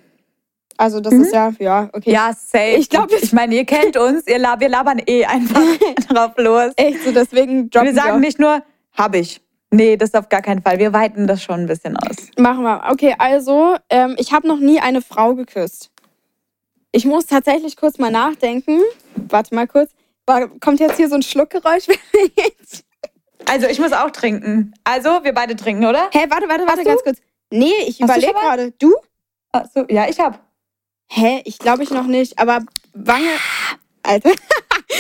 Also 0.77 1.01
das 1.01 1.13
ist 1.15 1.33
ja, 1.33 1.53
ja, 1.61 1.89
okay. 1.93 2.11
Ja, 2.13 2.33
safe. 2.35 2.75
Ich 2.77 2.89
glaub, 2.91 3.11
ich 3.13 3.33
meine, 3.33 3.55
ihr 3.55 3.65
kennt 3.65 3.97
uns, 3.97 4.27
ihr 4.27 4.39
lab, 4.39 4.61
wir 4.61 4.69
labern 4.69 5.01
eh 5.07 5.25
einfach 5.25 5.61
drauf 6.09 6.33
los. 6.39 6.73
Echt 6.77 7.05
so, 7.05 7.13
deswegen 7.13 7.71
droppen 7.71 7.89
Wir 7.89 7.95
sagen 7.95 8.13
auch. 8.17 8.19
nicht 8.19 8.39
nur, 8.39 8.63
hab 8.95 9.15
ich. 9.15 9.41
Nee, 9.75 9.97
das 9.97 10.15
auf 10.15 10.29
gar 10.29 10.43
keinen 10.43 10.61
Fall. 10.63 10.79
Wir 10.79 10.93
weiten 10.93 11.27
das 11.27 11.43
schon 11.43 11.61
ein 11.61 11.67
bisschen 11.67 11.97
aus. 11.97 12.17
Machen 12.37 12.63
wir. 12.63 12.85
Okay, 12.91 13.15
also, 13.19 13.77
ähm, 13.89 14.15
ich 14.19 14.33
habe 14.33 14.47
noch 14.47 14.59
nie 14.59 14.81
eine 14.81 15.01
Frau 15.01 15.35
geküsst. 15.35 15.91
Ich 16.93 17.07
muss 17.07 17.25
tatsächlich 17.25 17.77
kurz 17.77 17.99
mal 17.99 18.11
nachdenken. 18.11 18.81
Warte 19.17 19.55
mal 19.55 19.67
kurz. 19.67 19.91
Kommt 20.61 20.79
jetzt 20.79 20.99
hier 20.99 21.09
so 21.09 21.17
ein 21.17 21.23
Schluckgeräusch? 21.23 21.87
Also, 23.51 23.67
ich 23.67 23.81
muss 23.81 23.93
auch 23.93 24.11
trinken. 24.11 24.73
Also, 24.85 25.25
wir 25.25 25.35
beide 25.35 25.57
trinken, 25.57 25.85
oder? 25.85 26.09
Hä, 26.13 26.27
warte, 26.29 26.49
warte, 26.49 26.65
warte, 26.65 26.79
Hast 26.79 26.85
ganz 26.85 27.03
kurz. 27.03 27.19
Nee, 27.51 27.73
ich 27.89 28.01
überlege 28.01 28.33
gerade. 28.33 28.71
Du? 28.79 28.95
Ach 29.51 29.65
so, 29.75 29.85
ja, 29.89 30.09
ich 30.09 30.21
hab. 30.21 30.39
Hä? 31.09 31.43
Ich 31.45 31.59
glaube 31.59 31.83
ich 31.83 31.91
noch 31.91 32.07
nicht, 32.07 32.39
aber 32.39 32.61
Wange. 32.95 33.31
Alter. 34.05 34.31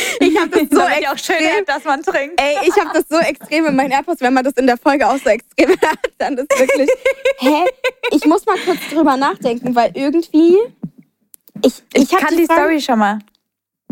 ich 0.21 0.39
habe 0.39 0.50
das 0.50 0.69
so 0.71 0.81
ihr 0.81 1.12
auch 1.12 1.19
schön 1.19 1.37
extrem. 1.37 1.56
habt, 1.59 1.69
dass 1.69 1.85
man 1.85 2.03
trinkt. 2.03 2.41
Ey, 2.41 2.69
ich 2.69 2.77
habe 2.77 2.91
das 2.94 3.05
so 3.09 3.19
extrem 3.19 3.67
in 3.67 3.77
meinen 3.77 3.91
AirPods, 3.91 4.21
wenn 4.21 4.35
man 4.35 4.44
das 4.44 4.55
in 4.55 4.67
der 4.67 4.77
Folge 4.77 5.06
auch 5.06 5.19
so 5.19 5.31
extrem 5.31 5.71
hat, 5.83 5.99
dann 6.19 6.39
ist 6.39 6.59
wirklich. 6.59 6.89
Hä? 7.39 7.65
Ich 8.11 8.25
muss 8.27 8.47
mal 8.47 8.56
kurz 8.65 8.79
drüber 8.93 9.17
nachdenken, 9.17 9.75
weil 9.75 9.93
irgendwie. 9.94 10.56
Ich, 11.65 11.75
ich, 11.94 12.03
Ich 12.03 12.12
hab 12.12 12.21
kann 12.21 12.37
die, 12.37 12.47
Frage, 12.47 12.61
Story 12.61 12.81
schon 12.81 12.99
mal 12.99 13.19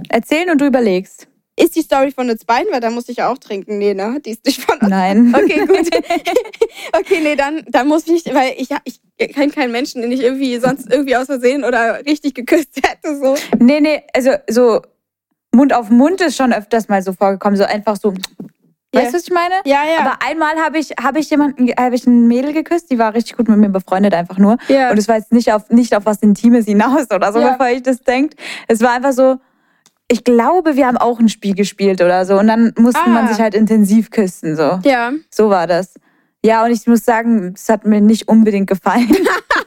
erzählen 0.08 0.50
und 0.50 0.60
du 0.60 0.66
überlegst. 0.66 1.26
Ist 1.56 1.76
die 1.76 1.82
Story 1.82 2.10
von 2.10 2.30
uns 2.30 2.44
beiden? 2.44 2.72
Weil 2.72 2.80
da 2.80 2.90
muss 2.90 3.08
ich 3.10 3.22
auch 3.22 3.36
trinken. 3.36 3.76
Nee, 3.76 3.92
ne? 3.92 4.18
Die 4.24 4.30
ist 4.30 4.46
nicht 4.46 4.62
von 4.62 4.78
uns. 4.78 4.88
Nein. 4.88 5.34
Okay, 5.36 5.66
gut. 5.66 5.90
okay, 6.98 7.20
nee, 7.22 7.36
dann, 7.36 7.64
dann 7.68 7.86
muss 7.86 8.06
ich, 8.06 8.24
weil 8.32 8.54
ich, 8.56 8.70
ich 8.84 9.00
kenne 9.34 9.52
keinen 9.52 9.70
Menschen, 9.70 10.00
den 10.00 10.10
ich 10.10 10.22
irgendwie 10.22 10.56
sonst 10.58 10.90
irgendwie 10.90 11.16
aus 11.16 11.26
Versehen 11.26 11.64
oder 11.64 12.04
richtig 12.06 12.34
geküsst 12.34 12.76
hätte. 12.76 13.18
So. 13.18 13.34
Nee, 13.58 13.80
nee, 13.80 14.02
also 14.14 14.30
so 14.48 14.80
Mund 15.52 15.72
auf 15.74 15.90
Mund 15.90 16.20
ist 16.20 16.36
schon 16.36 16.52
öfters 16.52 16.88
mal 16.88 17.02
so 17.02 17.12
vorgekommen. 17.12 17.56
So 17.56 17.64
einfach 17.64 17.96
so. 17.96 18.14
Weißt 18.92 19.10
du, 19.12 19.16
was 19.18 19.22
ich 19.24 19.30
meine? 19.32 19.54
Ja, 19.64 19.82
ja. 19.84 20.00
Aber 20.00 20.18
einmal 20.28 20.56
habe 20.56 20.78
ich, 20.78 20.90
hab 21.00 21.16
ich 21.16 21.30
jemanden, 21.30 21.68
habe 21.78 21.94
ich 21.94 22.06
ein 22.06 22.26
Mädel 22.26 22.52
geküsst, 22.52 22.90
die 22.90 22.98
war 22.98 23.14
richtig 23.14 23.36
gut 23.36 23.48
mit 23.48 23.58
mir 23.58 23.68
befreundet, 23.68 24.14
einfach 24.14 24.38
nur. 24.38 24.56
Ja. 24.68 24.90
Und 24.90 24.98
es 24.98 25.06
war 25.06 25.16
jetzt 25.16 25.32
nicht 25.32 25.52
auf, 25.52 25.70
nicht 25.70 25.94
auf 25.94 26.06
was 26.06 26.18
Intimes 26.22 26.64
hinaus 26.64 27.06
oder 27.14 27.32
so, 27.32 27.38
Ja. 27.38 27.50
bevor 27.52 27.68
ich 27.68 27.82
das 27.82 28.00
denkt. 28.02 28.34
Es 28.66 28.80
war 28.80 28.90
einfach 28.92 29.12
so, 29.12 29.36
ich 30.08 30.24
glaube, 30.24 30.74
wir 30.74 30.88
haben 30.88 30.96
auch 30.96 31.20
ein 31.20 31.28
Spiel 31.28 31.54
gespielt 31.54 32.00
oder 32.00 32.24
so. 32.24 32.36
Und 32.36 32.48
dann 32.48 32.72
musste 32.76 33.00
Ah. 33.04 33.08
man 33.08 33.28
sich 33.28 33.38
halt 33.40 33.54
intensiv 33.54 34.10
küssen. 34.10 34.56
So. 34.56 34.80
ja. 34.82 35.12
so 35.30 35.50
war 35.50 35.68
das. 35.68 35.94
Ja, 36.44 36.64
und 36.64 36.72
ich 36.72 36.84
muss 36.88 37.04
sagen, 37.04 37.52
es 37.54 37.68
hat 37.68 37.86
mir 37.86 38.00
nicht 38.00 38.26
unbedingt 38.26 38.66
gefallen. 38.68 39.08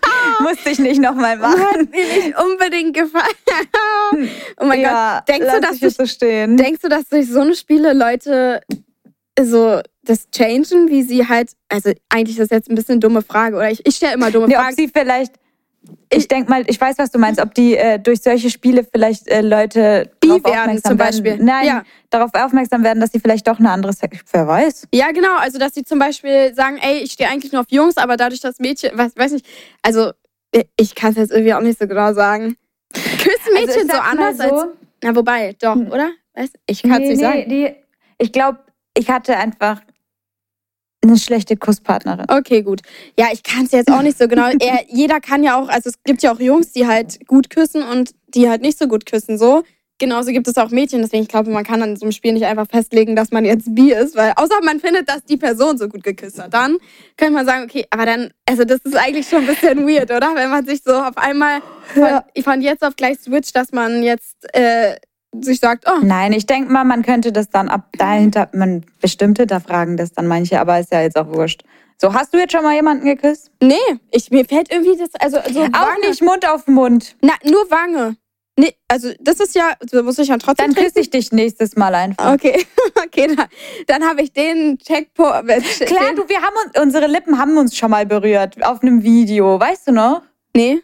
Musste 0.43 0.69
ich 0.69 0.79
nicht 0.79 1.01
nochmal 1.01 1.31
Hat 1.31 1.41
machen. 1.41 1.89
mir 1.91 2.03
nicht 2.05 2.37
unbedingt 2.39 2.93
gefallen. 2.95 3.23
oh 4.59 4.65
mein 4.65 4.81
ja, 4.81 5.19
Gott. 5.19 5.27
Denkst 5.29 5.53
du, 5.53 5.61
dass 5.61 5.81
ich 5.81 5.95
so 5.95 6.05
stehen? 6.05 6.57
denkst 6.57 6.81
du, 6.81 6.89
dass 6.89 7.07
durch 7.09 7.27
so 7.29 7.41
eine 7.41 7.55
Spiele 7.55 7.93
Leute 7.93 8.61
so 9.41 9.81
das 10.03 10.29
changen, 10.31 10.89
wie 10.89 11.01
sie 11.03 11.27
halt, 11.27 11.51
also 11.69 11.91
eigentlich 12.09 12.37
ist 12.37 12.51
das 12.51 12.55
jetzt 12.57 12.69
ein 12.69 12.75
bisschen 12.75 12.93
eine 12.93 12.99
dumme 12.99 13.21
Frage, 13.21 13.55
oder 13.55 13.71
ich, 13.71 13.85
ich 13.85 13.95
stelle 13.95 14.13
immer 14.13 14.29
dumme 14.31 14.47
Nee, 14.47 14.55
ob 14.57 14.61
Fragen. 14.61 14.75
sie 14.75 14.89
vielleicht, 14.93 15.33
ich 16.13 16.27
denke 16.27 16.49
mal, 16.49 16.63
ich 16.67 16.79
weiß, 16.79 16.97
was 16.97 17.09
du 17.09 17.19
meinst, 17.19 17.41
ob 17.41 17.53
die 17.55 17.75
äh, 17.77 17.99
durch 17.99 18.21
solche 18.21 18.49
Spiele 18.49 18.85
vielleicht 18.89 19.27
äh, 19.29 19.41
Leute 19.41 20.11
darauf 20.19 20.43
werden 20.43 20.59
aufmerksam 20.59 20.91
zum 20.91 20.99
werden. 20.99 21.23
Beispiel. 21.23 21.37
Nein, 21.43 21.65
Ja. 21.65 21.83
darauf 22.09 22.31
aufmerksam 22.33 22.83
werden, 22.83 22.99
dass 22.99 23.11
sie 23.11 23.19
vielleicht 23.19 23.47
doch 23.47 23.59
eine 23.59 23.71
andere 23.71 23.93
Sex. 23.93 24.19
Wer 24.31 24.45
weiß. 24.47 24.87
Ja, 24.93 25.11
genau. 25.11 25.35
Also, 25.37 25.57
dass 25.57 25.73
sie 25.73 25.83
zum 25.83 25.99
Beispiel 25.99 26.53
sagen, 26.53 26.77
ey, 26.81 26.99
ich 26.99 27.13
stehe 27.13 27.29
eigentlich 27.29 27.51
nur 27.53 27.61
auf 27.61 27.67
Jungs, 27.71 27.97
aber 27.97 28.17
dadurch, 28.17 28.41
dass 28.41 28.59
Mädchen, 28.59 28.97
weiß, 28.97 29.13
weiß 29.15 29.31
nicht, 29.31 29.45
also, 29.81 30.11
ich 30.77 30.95
kann 30.95 31.11
es 31.11 31.17
jetzt 31.17 31.31
irgendwie 31.31 31.53
auch 31.53 31.61
nicht 31.61 31.79
so 31.79 31.87
genau 31.87 32.13
sagen. 32.13 32.57
Küssen 32.93 33.55
Also, 33.55 33.65
Mädchen 33.65 33.87
ich 33.87 33.91
so 33.91 33.99
anders 33.99 34.39
als. 34.39 34.65
Na, 35.03 35.15
wobei, 35.15 35.55
doch, 35.59 35.75
Hm. 35.75 35.91
oder? 35.91 36.11
Weißt, 36.35 36.55
ich 36.65 36.81
kann 36.81 36.93
es 36.93 36.99
nee, 36.99 37.07
nicht 37.09 37.17
nee, 37.17 37.23
sagen. 37.23 37.49
Die, 37.49 37.75
ich 38.17 38.31
glaube, 38.31 38.59
ich 38.97 39.09
hatte 39.09 39.37
einfach 39.37 39.81
eine 41.03 41.17
schlechte 41.17 41.57
Kusspartnerin. 41.57 42.25
Okay, 42.29 42.61
gut. 42.61 42.81
Ja, 43.19 43.27
ich 43.31 43.43
kann 43.43 43.65
es 43.65 43.71
jetzt 43.71 43.91
auch 43.91 44.01
nicht 44.01 44.17
so 44.17 44.27
genau. 44.27 44.47
Er, 44.59 44.85
jeder 44.87 45.19
kann 45.19 45.43
ja 45.43 45.59
auch, 45.59 45.67
also 45.67 45.89
es 45.89 46.01
gibt 46.03 46.23
ja 46.23 46.33
auch 46.33 46.39
Jungs, 46.39 46.71
die 46.71 46.87
halt 46.87 47.27
gut 47.27 47.49
küssen 47.49 47.83
und 47.83 48.11
die 48.27 48.49
halt 48.49 48.61
nicht 48.61 48.79
so 48.79 48.87
gut 48.87 49.05
küssen, 49.05 49.37
so. 49.37 49.63
Genauso 50.03 50.31
gibt 50.33 50.49
es 50.49 50.57
auch 50.57 50.69
Mädchen, 50.69 51.01
deswegen 51.01 51.23
ich 51.23 51.29
glaube, 51.29 51.49
man 51.49 51.63
kann 51.63 51.81
an 51.81 51.95
so 51.95 52.03
einem 52.03 52.11
Spiel 52.11 52.33
nicht 52.33 52.43
einfach 52.45 52.67
festlegen, 52.67 53.15
dass 53.15 53.31
man 53.31 53.45
jetzt 53.45 53.73
bi 53.73 53.93
ist, 53.93 54.17
weil 54.17 54.33
außer 54.35 54.55
man 54.61 54.81
findet, 54.81 55.07
dass 55.07 55.23
die 55.23 55.37
Person 55.37 55.77
so 55.77 55.87
gut 55.87 56.03
geküsst 56.03 56.41
hat, 56.43 56.53
dann 56.53 56.77
könnte 57.15 57.31
man 57.33 57.45
sagen, 57.45 57.63
okay, 57.63 57.85
aber 57.89 58.05
dann, 58.05 58.31
also 58.45 58.65
das 58.65 58.79
ist 58.83 58.97
eigentlich 58.97 59.29
schon 59.29 59.39
ein 59.41 59.47
bisschen 59.47 59.87
weird, 59.87 60.11
oder? 60.11 60.31
Wenn 60.35 60.49
man 60.49 60.65
sich 60.65 60.81
so 60.83 60.91
auf 60.93 61.17
einmal 61.17 61.61
Ja. 61.95 62.25
von 62.43 62.61
jetzt 62.61 62.83
auf 62.83 62.97
gleich 62.97 63.17
switcht, 63.19 63.55
dass 63.55 63.71
man 63.71 64.03
jetzt 64.03 64.35
äh, 64.53 64.97
sich 65.39 65.61
sagt, 65.61 65.85
oh, 65.87 65.99
Nein, 66.03 66.33
ich 66.33 66.45
denke 66.47 66.69
mal, 66.69 66.83
man 66.83 67.01
könnte 67.03 67.31
das 67.31 67.49
dann 67.49 67.69
ab 67.69 67.87
dahinter, 67.97 68.49
man 68.53 68.83
bestimmte, 68.99 69.47
da 69.47 69.61
fragen 69.61 69.95
das 69.95 70.11
dann 70.11 70.27
manche, 70.27 70.59
aber 70.59 70.79
ist 70.81 70.91
ja 70.91 71.01
jetzt 71.01 71.15
auch 71.17 71.27
wurscht. 71.33 71.63
So, 71.97 72.13
hast 72.13 72.33
du 72.33 72.37
jetzt 72.39 72.51
schon 72.51 72.63
mal 72.63 72.75
jemanden 72.75 73.05
geküsst? 73.05 73.51
nee, 73.61 73.75
ich, 74.11 74.29
mir 74.31 74.43
fällt 74.43 74.69
irgendwie 74.69 74.97
das, 74.97 75.09
also 75.21 75.37
so 75.53 75.61
Auch 75.61 75.71
Wange. 75.71 76.09
nicht 76.09 76.21
Mund 76.21 76.45
auf 76.45 76.67
Mund. 76.67 77.15
Na, 77.21 77.33
nur 77.45 77.71
Wange. 77.71 78.17
Nee, 78.55 78.75
also 78.87 79.09
das 79.19 79.39
ist 79.39 79.55
ja, 79.55 79.73
da 79.91 80.03
muss 80.03 80.19
ich 80.19 80.27
ja 80.27 80.37
trotzdem 80.37 80.73
Dann 80.73 80.83
küsse 80.83 80.99
ich 80.99 81.09
dich 81.09 81.31
nächstes 81.31 81.75
Mal 81.75 81.95
einfach. 81.95 82.33
Okay, 82.33 82.63
okay, 83.03 83.35
dann, 83.35 83.47
dann 83.87 84.03
habe 84.07 84.21
ich 84.21 84.31
den 84.31 84.77
Checkpoint. 84.77 85.47
Klar, 85.85 86.13
du, 86.15 86.29
wir 86.29 86.41
haben 86.41 86.55
uns, 86.63 86.79
unsere 86.79 87.07
Lippen 87.07 87.39
haben 87.39 87.57
uns 87.57 87.75
schon 87.75 87.89
mal 87.89 88.05
berührt 88.05 88.63
auf 88.63 88.83
einem 88.83 89.01
Video, 89.01 89.59
weißt 89.59 89.87
du 89.87 89.93
noch? 89.93 90.21
Nee. 90.55 90.81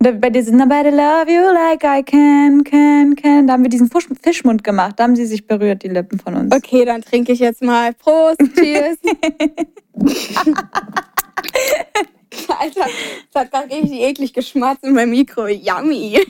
Bei 0.00 0.30
diesem 0.30 0.56
Nobody 0.56 0.90
love 0.90 1.28
you 1.28 1.52
like 1.52 1.82
I 1.82 2.04
can, 2.04 2.62
can, 2.62 3.16
can. 3.16 3.48
Da 3.48 3.54
haben 3.54 3.64
wir 3.64 3.70
diesen 3.70 3.90
Fischmund 3.90 4.62
gemacht. 4.62 4.94
Da 4.96 5.04
haben 5.04 5.16
sie 5.16 5.26
sich 5.26 5.46
berührt, 5.46 5.82
die 5.82 5.88
Lippen 5.88 6.20
von 6.20 6.34
uns. 6.34 6.54
Okay, 6.54 6.84
dann 6.84 7.02
trinke 7.02 7.32
ich 7.32 7.40
jetzt 7.40 7.62
mal. 7.62 7.92
Prost, 7.94 8.38
cheers. 8.54 8.96
Alter, 12.58 12.86
das 13.32 13.42
hat 13.42 13.50
gerade 13.50 13.74
richtig 13.74 14.00
eklig 14.00 14.32
geschmatzt 14.32 14.84
in 14.84 14.92
meinem 14.94 15.10
Mikro. 15.10 15.46
Yummy. 15.46 16.18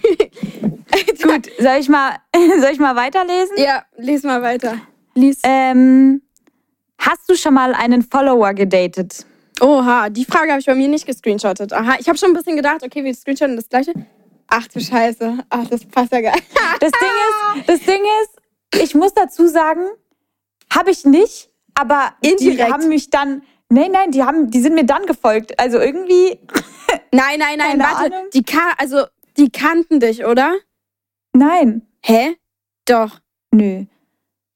Gut, 1.22 1.50
soll 1.58 1.76
ich 1.80 1.88
mal, 1.88 2.16
soll 2.60 2.70
ich 2.72 2.78
mal 2.78 2.96
weiterlesen? 2.96 3.56
Ja, 3.56 3.84
lies 3.96 4.22
mal 4.22 4.42
weiter. 4.42 4.80
Lies. 5.14 5.40
Ähm, 5.42 6.22
hast 6.98 7.28
du 7.28 7.34
schon 7.34 7.54
mal 7.54 7.74
einen 7.74 8.02
Follower 8.02 8.54
gedatet? 8.54 9.26
Oha, 9.60 10.08
die 10.08 10.24
Frage 10.24 10.52
habe 10.52 10.60
ich 10.60 10.66
bei 10.66 10.74
mir 10.74 10.88
nicht 10.88 11.06
gescreenshottet. 11.06 11.72
Aha, 11.72 11.96
ich 11.98 12.08
habe 12.08 12.16
schon 12.16 12.30
ein 12.30 12.34
bisschen 12.34 12.56
gedacht, 12.56 12.82
okay, 12.82 13.02
wir 13.02 13.14
screenshotten 13.14 13.56
das 13.56 13.68
gleiche. 13.68 13.92
Ach 14.46 14.66
du 14.68 14.80
Scheiße. 14.80 15.38
Ach, 15.50 15.66
das 15.68 15.84
passt 15.84 16.12
ja 16.12 16.20
geil. 16.20 16.40
Das 16.80 16.90
Ding 16.92 17.60
ist, 17.60 17.68
das 17.68 17.80
Ding 17.80 18.02
ist, 18.22 18.82
ich 18.82 18.94
muss 18.94 19.12
dazu 19.14 19.46
sagen, 19.48 19.82
habe 20.72 20.90
ich 20.90 21.04
nicht, 21.04 21.50
aber 21.74 22.14
die 22.22 22.30
Indirekt. 22.30 22.72
haben 22.72 22.88
mich 22.88 23.10
dann, 23.10 23.42
nein, 23.70 23.92
nein, 23.92 24.10
die 24.10 24.22
haben, 24.22 24.50
die 24.50 24.60
sind 24.60 24.74
mir 24.74 24.84
dann 24.84 25.06
gefolgt. 25.06 25.58
Also 25.58 25.78
irgendwie, 25.78 26.38
Nein, 27.12 27.38
nein, 27.38 27.58
nein, 27.58 27.78
warte. 27.78 28.14
Ahnung. 28.14 28.28
Die 28.32 28.42
ka 28.42 28.74
also, 28.76 29.04
die 29.36 29.50
kannten 29.50 30.00
dich, 30.00 30.24
oder? 30.24 30.56
nein, 31.34 31.82
Hä? 32.04 32.36
Doch. 32.86 33.20
nö. 33.52 33.84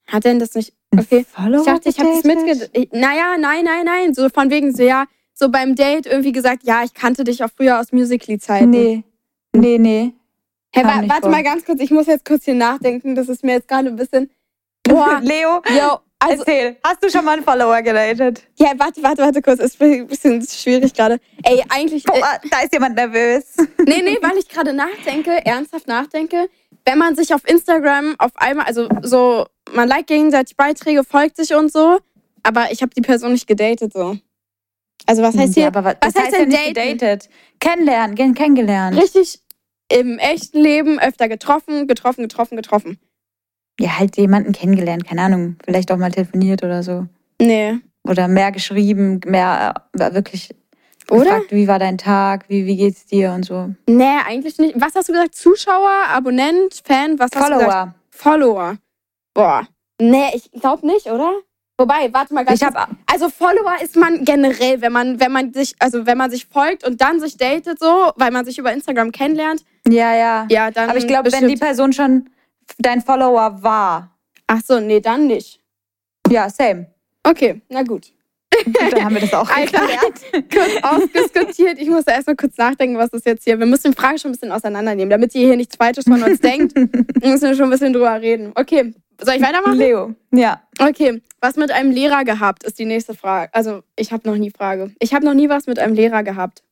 Hat 0.06 0.24
denn 0.24 0.38
das 0.38 0.54
nicht. 0.54 0.72
Okay. 0.96 1.24
Follower 1.24 1.60
Ich 1.60 1.66
dachte, 1.66 1.88
ich 1.88 1.98
habe 1.98 2.10
das 2.10 2.22
gedatet? 2.22 2.74
mitge... 2.74 2.98
Naja, 2.98 3.36
nein, 3.38 3.64
nein, 3.64 3.84
nein. 3.84 4.14
So 4.14 4.28
von 4.28 4.50
wegen 4.50 4.74
so, 4.74 4.82
ja, 4.82 5.06
so 5.32 5.48
beim 5.48 5.74
Date 5.74 6.06
irgendwie 6.06 6.32
gesagt, 6.32 6.64
ja, 6.64 6.82
ich 6.84 6.92
kannte 6.92 7.24
dich 7.24 7.42
auch 7.42 7.48
früher 7.54 7.80
aus 7.80 7.92
Musical.ly-Zeiten. 7.92 8.70
Nee, 8.70 9.04
nee, 9.54 9.78
nee. 9.78 10.12
Hä, 10.74 10.84
wa 10.84 11.02
warte 11.08 11.22
vor. 11.22 11.30
mal 11.30 11.42
ganz 11.42 11.64
kurz, 11.64 11.80
ich 11.80 11.90
muss 11.90 12.06
jetzt 12.06 12.24
kurz 12.24 12.44
hier 12.44 12.54
nachdenken. 12.54 13.14
Das 13.14 13.28
ist 13.28 13.44
mir 13.44 13.52
jetzt 13.52 13.68
gerade 13.68 13.88
ein 13.88 13.96
bisschen... 13.96 14.30
Boah, 14.84 15.20
Leo, 15.22 15.62
yo, 15.76 16.00
also, 16.22 16.44
erzähl, 16.44 16.76
hast 16.84 17.02
du 17.02 17.10
schon 17.10 17.24
mal 17.24 17.32
einen 17.32 17.44
Follower 17.44 17.82
gedatet? 17.82 18.42
ja, 18.56 18.72
warte, 18.76 19.02
warte, 19.02 19.22
warte 19.22 19.42
kurz. 19.42 19.60
Ist 19.60 19.80
ein 19.82 20.06
bisschen 20.06 20.42
schwierig 20.42 20.94
gerade. 20.94 21.18
Ey, 21.42 21.62
eigentlich... 21.68 22.06
Äh, 22.08 22.20
Boah, 22.20 22.40
da 22.50 22.60
ist 22.60 22.72
jemand 22.72 22.96
nervös. 22.96 23.56
nee, 23.78 24.02
nee, 24.02 24.18
weil 24.20 24.38
ich 24.38 24.48
gerade 24.48 24.72
nachdenke, 24.72 25.44
ernsthaft 25.44 25.88
nachdenke, 25.88 26.48
wenn 26.84 26.98
man 26.98 27.16
sich 27.16 27.34
auf 27.34 27.48
Instagram 27.48 28.14
auf 28.18 28.32
einmal, 28.36 28.66
also 28.66 28.88
so, 29.02 29.46
man 29.72 29.88
liked 29.88 30.08
gegenseitig 30.08 30.56
Beiträge, 30.56 31.04
folgt 31.04 31.36
sich 31.36 31.54
und 31.54 31.72
so, 31.72 31.98
aber 32.42 32.72
ich 32.72 32.82
habe 32.82 32.92
die 32.94 33.02
Person 33.02 33.32
nicht 33.32 33.46
gedatet 33.46 33.92
so. 33.92 34.16
Also 35.06 35.22
was 35.22 35.36
heißt 35.36 35.54
hier? 35.54 35.64
ja, 35.64 35.68
aber 35.68 35.84
was, 35.84 35.96
was 36.00 36.14
heißt 36.14 36.36
heißt 36.36 36.38
denn 36.38 36.50
daten? 36.50 36.96
gedatet? 36.96 37.28
Kennenlernen, 37.58 38.34
kennengelernt. 38.34 38.96
Richtig 38.96 39.40
im 39.92 40.18
echten 40.18 40.60
Leben 40.60 40.98
öfter 40.98 41.28
getroffen, 41.28 41.86
getroffen, 41.86 42.22
getroffen, 42.22 42.56
getroffen. 42.56 42.98
Ja, 43.80 43.98
halt 43.98 44.16
jemanden 44.16 44.52
kennengelernt, 44.52 45.06
keine 45.06 45.22
Ahnung. 45.22 45.56
Vielleicht 45.64 45.90
auch 45.90 45.96
mal 45.96 46.10
telefoniert 46.10 46.62
oder 46.62 46.82
so. 46.82 47.06
Nee. 47.40 47.78
Oder 48.04 48.28
mehr 48.28 48.52
geschrieben, 48.52 49.20
mehr 49.26 49.74
äh, 49.94 50.14
wirklich 50.14 50.54
Oder? 51.10 51.24
gefragt, 51.24 51.52
wie 51.52 51.68
war 51.68 51.78
dein 51.78 51.98
Tag, 51.98 52.44
wie, 52.48 52.66
wie 52.66 52.76
geht's 52.76 53.06
dir 53.06 53.32
und 53.32 53.44
so. 53.44 53.74
Nee, 53.86 54.18
eigentlich 54.26 54.58
nicht. 54.58 54.80
Was 54.80 54.94
hast 54.94 55.08
du 55.08 55.12
gesagt? 55.12 55.34
Zuschauer, 55.34 56.06
Abonnent, 56.08 56.82
Fan, 56.84 57.18
was 57.18 57.30
hast 57.34 57.48
du 57.48 57.54
gesagt? 57.54 57.72
Follower. 57.72 57.94
Follower. 58.10 58.76
Boah. 59.34 59.66
Nee, 60.00 60.30
ich 60.34 60.50
glaube 60.52 60.86
nicht, 60.86 61.06
oder? 61.06 61.32
Wobei, 61.78 62.12
warte 62.12 62.34
mal 62.34 62.44
ganz 62.44 62.60
Ich 62.60 62.66
hab, 62.66 62.90
Also 63.06 63.28
Follower 63.28 63.74
ist 63.82 63.96
man 63.96 64.24
generell, 64.24 64.80
wenn 64.82 64.92
man, 64.92 65.18
wenn 65.20 65.32
man 65.32 65.52
sich, 65.52 65.74
also 65.78 66.06
wenn 66.06 66.18
man 66.18 66.30
sich 66.30 66.46
folgt 66.46 66.86
und 66.86 67.00
dann 67.00 67.18
sich 67.18 67.36
datet 67.36 67.78
so, 67.78 68.12
weil 68.16 68.30
man 68.30 68.44
sich 68.44 68.58
über 68.58 68.72
Instagram 68.72 69.10
kennenlernt, 69.10 69.64
ja, 69.88 70.14
ja. 70.14 70.46
ja, 70.48 70.70
dann. 70.70 70.90
Aber 70.90 70.98
ich 70.98 71.06
glaube, 71.06 71.32
wenn 71.32 71.48
die. 71.48 71.56
Person 71.56 71.92
schon 71.92 72.28
dein 72.78 73.00
Follower 73.00 73.62
war, 73.62 74.16
Ach 74.46 74.60
so, 74.64 74.80
nee, 74.80 75.00
dann 75.00 75.26
nicht. 75.28 75.60
ja, 76.28 76.48
same. 76.50 76.86
Okay, 77.22 77.62
na 77.68 77.82
gut. 77.82 78.12
Gut, 78.64 78.92
dann 78.92 79.04
haben 79.04 79.14
wir 79.14 79.22
das 79.22 79.32
auch 79.32 79.48
Alter, 79.56 79.80
kurz 80.52 80.82
ausdiskutiert. 80.82 81.78
Ich 81.78 81.88
muss 81.88 82.04
da 82.04 82.12
erstmal 82.12 82.36
kurz 82.36 82.56
nachdenken, 82.58 82.98
was 82.98 83.10
das 83.10 83.24
jetzt 83.24 83.44
hier. 83.44 83.58
Wir 83.58 83.66
müssen 83.66 83.92
die 83.92 83.96
Frage 83.96 84.18
schon 84.18 84.30
ein 84.30 84.32
bisschen 84.32 84.52
auseinandernehmen, 84.52 85.08
damit 85.10 85.34
ihr 85.34 85.46
hier 85.46 85.56
nichts 85.56 85.76
Falsches 85.76 86.04
von 86.04 86.22
uns 86.22 86.40
denkt. 86.40 86.76
Müssen 87.22 87.48
wir 87.48 87.54
schon 87.54 87.64
ein 87.64 87.70
bisschen 87.70 87.92
drüber 87.92 88.20
reden. 88.20 88.52
Okay, 88.54 88.92
soll 89.20 89.34
ich 89.36 89.42
weitermachen? 89.42 89.78
Leo, 89.78 90.14
ja. 90.32 90.62
Okay, 90.78 91.22
was 91.40 91.56
mit 91.56 91.70
einem 91.70 91.90
Lehrer 91.92 92.24
gehabt, 92.24 92.64
ist 92.64 92.78
die 92.78 92.84
nächste 92.84 93.14
Frage. 93.14 93.48
Also, 93.54 93.82
ich 93.96 94.12
habe 94.12 94.28
noch 94.28 94.36
nie 94.36 94.50
Frage. 94.50 94.92
Ich 94.98 95.14
habe 95.14 95.24
noch 95.24 95.34
nie 95.34 95.48
was 95.48 95.66
mit 95.66 95.78
einem 95.78 95.94
Lehrer 95.94 96.22
gehabt. 96.22 96.62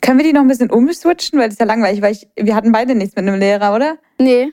Können 0.00 0.18
wir 0.18 0.24
die 0.24 0.32
noch 0.32 0.40
ein 0.40 0.48
bisschen 0.48 0.70
umswitchen? 0.70 1.38
Weil 1.38 1.46
das 1.46 1.54
ist 1.54 1.60
ja 1.60 1.66
langweilig, 1.66 2.02
weil 2.02 2.12
ich, 2.12 2.26
wir 2.36 2.56
hatten 2.56 2.72
beide 2.72 2.94
nichts 2.94 3.14
mit 3.14 3.26
einem 3.28 3.38
Lehrer, 3.38 3.74
oder? 3.74 3.98
Nee. 4.18 4.52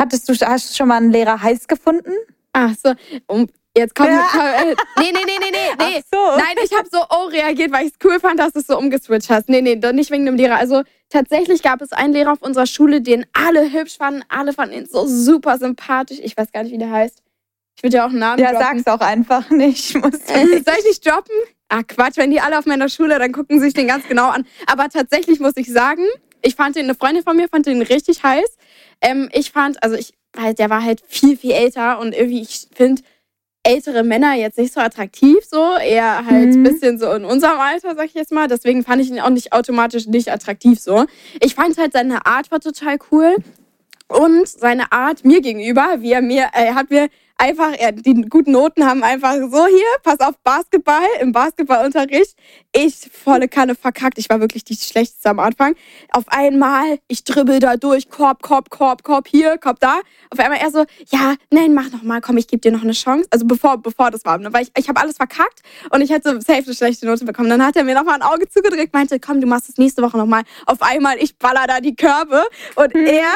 Hattest 0.00 0.28
du, 0.28 0.34
hast 0.46 0.70
du 0.70 0.76
schon 0.76 0.88
mal 0.88 0.96
einen 0.96 1.12
Lehrer 1.12 1.40
heiß 1.42 1.68
gefunden? 1.68 2.12
Ach 2.52 2.72
so. 2.82 2.94
Um, 3.26 3.48
jetzt 3.76 3.94
kommt. 3.94 4.08
Ja. 4.10 4.26
Äh, 4.62 4.74
nee, 4.98 5.12
nee, 5.12 5.20
nee, 5.26 5.32
nee, 5.40 5.50
nee. 5.52 5.58
nee. 5.78 6.02
Ach 6.02 6.08
so. 6.12 6.36
Nein, 6.38 6.56
ich 6.64 6.72
habe 6.76 6.88
so 6.90 6.98
oh 7.10 7.26
reagiert, 7.26 7.70
weil 7.72 7.86
ich 7.86 7.92
es 7.92 7.98
cool 8.04 8.18
fand, 8.18 8.40
dass 8.40 8.52
du 8.52 8.60
es 8.60 8.66
so 8.66 8.78
umgeswitcht 8.78 9.28
hast. 9.30 9.48
Nee, 9.48 9.60
nee, 9.60 9.76
doch 9.76 9.92
nicht 9.92 10.10
wegen 10.10 10.26
dem 10.26 10.36
Lehrer. 10.36 10.56
Also 10.56 10.82
tatsächlich 11.10 11.62
gab 11.62 11.82
es 11.82 11.92
einen 11.92 12.12
Lehrer 12.14 12.32
auf 12.32 12.42
unserer 12.42 12.66
Schule, 12.66 13.02
den 13.02 13.26
alle 13.32 13.70
hübsch 13.72 13.98
fanden. 13.98 14.22
Alle 14.28 14.52
fanden 14.52 14.74
ihn 14.74 14.86
so 14.86 15.06
super 15.06 15.58
sympathisch. 15.58 16.18
Ich 16.22 16.36
weiß 16.36 16.50
gar 16.52 16.62
nicht, 16.62 16.72
wie 16.72 16.78
der 16.78 16.90
heißt. 16.90 17.22
Ich 17.76 17.82
würde 17.82 17.96
ja 17.98 18.04
auch 18.04 18.10
einen 18.10 18.18
Namen 18.18 18.40
Ja, 18.42 18.52
droppen. 18.52 18.82
sag's 18.82 19.02
auch 19.02 19.06
einfach 19.06 19.48
nicht. 19.50 19.94
Musst 19.96 20.28
du 20.28 20.34
Äh, 20.34 20.44
nicht. 20.44 20.64
Soll 20.66 20.74
ich 20.78 20.84
nicht 20.86 21.06
droppen? 21.06 21.34
Ah, 21.68 21.82
Quatsch, 21.82 22.16
wenn 22.16 22.30
die 22.30 22.40
alle 22.40 22.58
auf 22.58 22.66
meiner 22.66 22.88
Schule, 22.88 23.18
dann 23.18 23.32
gucken 23.32 23.58
sie 23.60 23.66
sich 23.66 23.74
den 23.74 23.86
ganz 23.86 24.06
genau 24.08 24.28
an. 24.28 24.44
Aber 24.66 24.88
tatsächlich 24.88 25.38
muss 25.40 25.52
ich 25.56 25.70
sagen, 25.72 26.04
ich 26.42 26.56
fand 26.56 26.74
den, 26.74 26.84
eine 26.86 26.94
Freundin 26.94 27.22
von 27.22 27.36
mir 27.36 27.48
fand 27.48 27.66
den 27.66 27.80
richtig 27.82 28.22
heiß. 28.24 28.56
Ähm, 29.00 29.28
ich 29.32 29.50
fand, 29.52 29.82
also 29.82 29.96
ich, 29.96 30.12
halt, 30.36 30.58
der 30.58 30.70
war 30.70 30.82
halt 30.84 31.02
viel, 31.06 31.36
viel 31.36 31.52
älter 31.52 31.98
und 31.98 32.14
irgendwie, 32.14 32.42
ich 32.42 32.68
finde 32.74 33.02
ältere 33.62 34.02
Männer 34.04 34.34
jetzt 34.34 34.56
nicht 34.58 34.72
so 34.72 34.80
attraktiv, 34.80 35.38
so. 35.46 35.76
Eher 35.76 36.24
halt 36.24 36.50
ein 36.54 36.60
Mhm. 36.60 36.64
bisschen 36.64 36.98
so 36.98 37.12
in 37.12 37.24
unserem 37.24 37.58
Alter, 37.58 37.94
sag 37.94 38.06
ich 38.06 38.14
jetzt 38.14 38.32
mal. 38.32 38.48
Deswegen 38.48 38.84
fand 38.84 39.02
ich 39.02 39.10
ihn 39.10 39.20
auch 39.20 39.28
nicht 39.30 39.52
automatisch 39.52 40.06
nicht 40.06 40.32
attraktiv, 40.32 40.80
so. 40.80 41.04
Ich 41.40 41.54
fand 41.54 41.76
halt 41.76 41.92
seine 41.92 42.24
Art 42.26 42.50
war 42.50 42.60
total 42.60 42.98
cool. 43.10 43.36
Und 44.08 44.48
seine 44.48 44.90
Art 44.92 45.24
mir 45.24 45.40
gegenüber, 45.40 45.96
wie 46.00 46.12
er 46.12 46.22
mir, 46.22 46.48
er 46.52 46.74
hat 46.74 46.90
mir 46.90 47.08
einfach, 47.40 47.72
er, 47.78 47.92
die 47.92 48.22
guten 48.28 48.52
Noten 48.52 48.84
haben 48.84 49.02
einfach 49.02 49.34
so 49.50 49.66
hier, 49.66 49.86
pass 50.02 50.20
auf 50.20 50.38
Basketball, 50.44 51.02
im 51.20 51.32
Basketballunterricht. 51.32 52.36
Ich 52.72 53.10
volle 53.12 53.48
Kanne 53.48 53.74
verkackt. 53.74 54.18
Ich 54.18 54.28
war 54.28 54.40
wirklich 54.40 54.62
die 54.64 54.76
schlechteste 54.76 55.28
am 55.30 55.40
Anfang. 55.40 55.74
Auf 56.12 56.24
einmal, 56.28 56.98
ich 57.08 57.24
dribbel 57.24 57.58
da 57.58 57.76
durch, 57.76 58.10
Korb, 58.10 58.42
Korb, 58.42 58.70
Korb, 58.70 59.02
Korb 59.02 59.26
hier, 59.26 59.58
Korb 59.58 59.80
da. 59.80 60.00
Auf 60.30 60.38
einmal 60.38 60.58
er 60.60 60.70
so, 60.70 60.84
ja, 61.10 61.34
nein, 61.50 61.74
mach 61.74 61.90
noch 61.90 62.02
mal, 62.02 62.20
komm, 62.20 62.36
ich 62.36 62.46
gebe 62.46 62.60
dir 62.60 62.72
noch 62.72 62.82
eine 62.82 62.92
Chance. 62.92 63.26
Also 63.30 63.46
bevor, 63.46 63.78
bevor 63.78 64.10
das 64.10 64.24
war, 64.24 64.38
ne, 64.38 64.52
weil 64.52 64.64
ich, 64.64 64.70
ich 64.76 64.88
habe 64.88 65.00
alles 65.00 65.16
verkackt 65.16 65.62
und 65.90 66.02
ich 66.02 66.10
hätte 66.10 66.40
safe 66.40 66.64
eine 66.66 66.74
schlechte 66.74 67.06
Note 67.06 67.24
bekommen. 67.24 67.48
Dann 67.48 67.64
hat 67.64 67.76
er 67.76 67.84
mir 67.84 67.94
noch 67.94 68.04
mal 68.04 68.14
ein 68.14 68.22
Auge 68.22 68.48
zugedrückt, 68.48 68.92
meinte, 68.92 69.18
komm, 69.18 69.40
du 69.40 69.46
machst 69.46 69.68
es 69.68 69.78
nächste 69.78 70.02
Woche 70.02 70.18
noch 70.18 70.26
mal. 70.26 70.42
Auf 70.66 70.82
einmal, 70.82 71.16
ich 71.18 71.38
baller 71.38 71.66
da 71.66 71.80
die 71.80 71.96
Körbe 71.96 72.44
und 72.76 72.94
er 72.94 73.32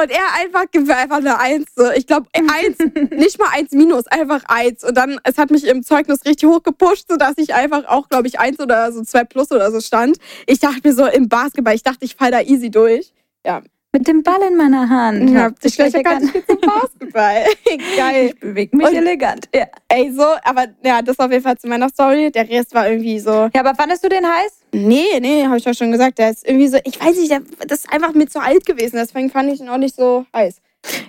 und 0.00 0.10
er 0.10 0.34
einfach 0.40 0.64
gibt 0.70 0.90
einfach 0.90 1.16
eine 1.16 1.38
Eins. 1.38 1.66
So. 1.74 1.90
Ich 1.90 2.06
glaube, 2.06 2.28
eins, 2.32 2.78
nicht 3.10 3.38
mal 3.38 3.48
eins 3.52 3.72
minus, 3.72 4.06
einfach 4.06 4.44
eins. 4.46 4.84
Und 4.84 4.96
dann, 4.96 5.20
es 5.24 5.38
hat 5.38 5.50
mich 5.50 5.64
im 5.66 5.82
Zeugnis 5.82 6.24
richtig 6.24 6.48
hochgepusht, 6.48 7.06
sodass 7.08 7.34
ich 7.36 7.54
einfach 7.54 7.86
auch, 7.86 8.08
glaube 8.08 8.28
ich, 8.28 8.38
eins 8.38 8.60
oder 8.60 8.92
so 8.92 9.02
zwei 9.02 9.24
plus 9.24 9.50
oder 9.50 9.70
so 9.70 9.80
stand. 9.80 10.18
Ich 10.46 10.60
dachte 10.60 10.80
mir 10.84 10.94
so 10.94 11.06
im 11.06 11.28
Basketball, 11.28 11.74
ich 11.74 11.82
dachte, 11.82 12.04
ich 12.04 12.14
fall 12.14 12.30
da 12.30 12.40
easy 12.40 12.70
durch. 12.70 13.12
Ja, 13.44 13.62
Mit 13.92 14.06
dem 14.06 14.22
Ball 14.22 14.42
in 14.50 14.56
meiner 14.56 14.88
Hand. 14.90 15.30
ja 15.30 15.44
Habt 15.44 15.64
ihr 15.64 15.68
ich 15.68 15.76
gleich 15.76 15.94
erkannt, 15.94 16.30
ich 16.34 16.46
zum 16.46 16.58
Basketball. 16.60 17.44
Geil. 17.96 18.26
Ich 18.34 18.38
bewege 18.40 18.76
mich 18.76 18.86
Und- 18.86 18.94
elegant. 18.94 19.48
Ja. 19.54 19.64
Ey, 19.88 20.12
so, 20.12 20.24
aber 20.44 20.66
ja, 20.84 21.00
das 21.00 21.18
auf 21.18 21.30
jeden 21.30 21.42
Fall 21.42 21.56
zu 21.56 21.68
meiner 21.68 21.88
Story. 21.88 22.30
Der 22.30 22.46
Rest 22.48 22.74
war 22.74 22.88
irgendwie 22.88 23.18
so, 23.18 23.30
ja, 23.30 23.50
aber 23.60 23.74
fandest 23.74 24.04
du 24.04 24.08
den 24.10 24.26
heiß? 24.26 24.60
nee, 24.72 25.18
nee, 25.20 25.46
habe 25.46 25.56
ich 25.56 25.64
doch 25.64 25.72
schon 25.72 25.90
gesagt. 25.90 26.18
Der 26.18 26.30
ist 26.30 26.46
irgendwie 26.46 26.68
so, 26.68 26.76
ich 26.84 27.00
weiß 27.00 27.16
nicht, 27.16 27.30
der, 27.30 27.40
das 27.66 27.80
ist 27.84 27.92
einfach 27.92 28.12
mir 28.12 28.26
zu 28.28 28.40
alt 28.42 28.66
gewesen. 28.66 28.96
Deswegen 28.96 29.30
fand 29.30 29.50
ich 29.50 29.60
ihn 29.60 29.70
auch 29.70 29.78
nicht 29.78 29.96
so 29.96 30.26
heiß. 30.36 30.60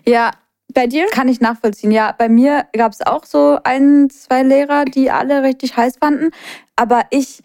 Ja, 0.07 0.31
Bei 0.73 0.87
dir? 0.87 1.07
kann 1.07 1.27
ich 1.27 1.41
nachvollziehen. 1.41 1.91
Ja, 1.91 2.15
bei 2.17 2.29
mir 2.29 2.65
gab 2.71 2.93
es 2.93 3.01
auch 3.05 3.25
so 3.25 3.59
ein, 3.65 4.09
zwei 4.09 4.41
Lehrer, 4.43 4.85
die 4.85 5.11
alle 5.11 5.43
richtig 5.43 5.75
heiß 5.75 5.97
fanden. 5.99 6.31
Aber 6.77 7.03
ich 7.09 7.41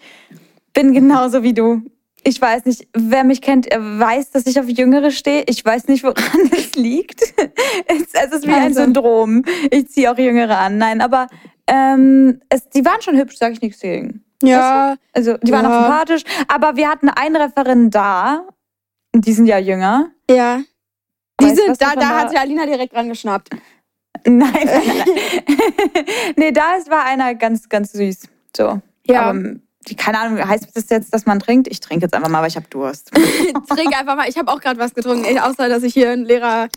bin 0.73 0.93
genauso 0.95 1.43
wie 1.43 1.55
du. 1.55 1.83
Ich 2.27 2.41
weiß 2.41 2.65
nicht, 2.65 2.89
wer 2.95 3.23
mich 3.23 3.43
kennt, 3.43 3.67
er 3.67 3.99
weiß, 3.99 4.31
dass 4.31 4.47
ich 4.47 4.59
auf 4.59 4.69
Jüngere 4.69 5.11
stehe. 5.11 5.45
Ich 5.47 5.65
weiß 5.65 5.89
nicht, 5.89 6.03
woran 6.05 6.51
es 6.53 6.75
liegt. 6.75 7.23
es, 7.23 8.13
es 8.13 8.33
ist 8.33 8.47
wie 8.47 8.53
ein 8.53 8.65
Also. 8.65 8.81
Syndrom. 8.83 9.45
Ich 9.71 9.89
ziehe 9.91 10.11
auch 10.11 10.19
Jüngere 10.19 10.59
an. 10.59 10.79
Nein, 10.79 11.01
aber 11.01 11.29
ähm, 11.67 12.41
es, 12.49 12.69
die 12.71 12.85
waren 12.85 13.01
schon 13.03 13.17
hübsch, 13.17 13.37
sag 13.39 13.53
ich 13.53 13.61
nichts 13.61 13.81
gegen. 13.81 14.25
Ja. 14.43 14.97
Also 15.13 15.37
die 15.39 15.53
waren 15.53 15.67
auch 15.67 15.83
sympathisch. 15.83 16.23
Aber 16.49 16.77
wir 16.77 16.89
hatten 16.89 17.09
einen 17.09 17.37
Referendar, 17.37 18.47
und 19.15 19.27
die 19.27 19.33
sind 19.33 19.47
ja 19.47 19.59
jünger. 19.59 20.11
Ja. 20.29 20.61
Die 21.41 21.47
Weißt 21.47 21.57
sind, 21.57 21.81
da, 21.81 21.95
da 21.95 22.01
war? 22.01 22.21
hat 22.21 22.31
sich 22.31 22.39
Alina 22.39 22.67
direkt 22.67 22.93
dran 22.93 23.09
geschnappt. 23.09 23.51
Nein. 24.27 24.69
nee, 26.37 26.51
da 26.51 26.75
ist, 26.77 26.91
war 26.91 27.05
einer 27.05 27.35
ganz, 27.35 27.69
ganz 27.69 27.93
süß. 27.93 28.29
So. 28.57 28.81
Ja. 29.07 29.23
Aber, 29.23 29.39
die, 29.39 29.61
keine 29.97 30.19
Ahnung, 30.19 30.49
heißt 30.49 30.69
das 30.75 30.89
jetzt, 30.89 31.13
dass 31.13 31.27
man 31.27 31.39
trinkt? 31.41 31.69
Ich 31.69 31.81
trinke 31.81 32.07
jetzt 32.07 32.15
einfach 32.15 32.29
mal, 32.29 32.41
weil 32.41 32.49
ich 32.49 32.57
habe 32.57 32.67
Durst. 32.71 33.11
Trink 33.69 33.99
einfach 33.99 34.17
mal. 34.17 34.29
Ich 34.29 34.39
habe 34.39 34.51
auch 34.51 34.61
gerade 34.61 34.79
was 34.79 34.95
getrunken, 34.95 35.25
ey, 35.25 35.39
außer 35.39 35.69
dass 35.69 35.83
ich 35.83 35.93
hier 35.93 36.11
einen 36.11 36.25
Lehrer 36.25 36.69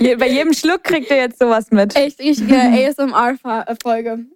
Je, 0.00 0.16
bei 0.16 0.28
jedem 0.28 0.52
Schluck 0.52 0.84
kriegt 0.84 1.10
ihr 1.10 1.16
jetzt 1.16 1.38
sowas 1.38 1.70
mit. 1.70 1.94
echt 1.96 2.18
richtige 2.18 2.56
ASMR-Folge. 2.56 4.26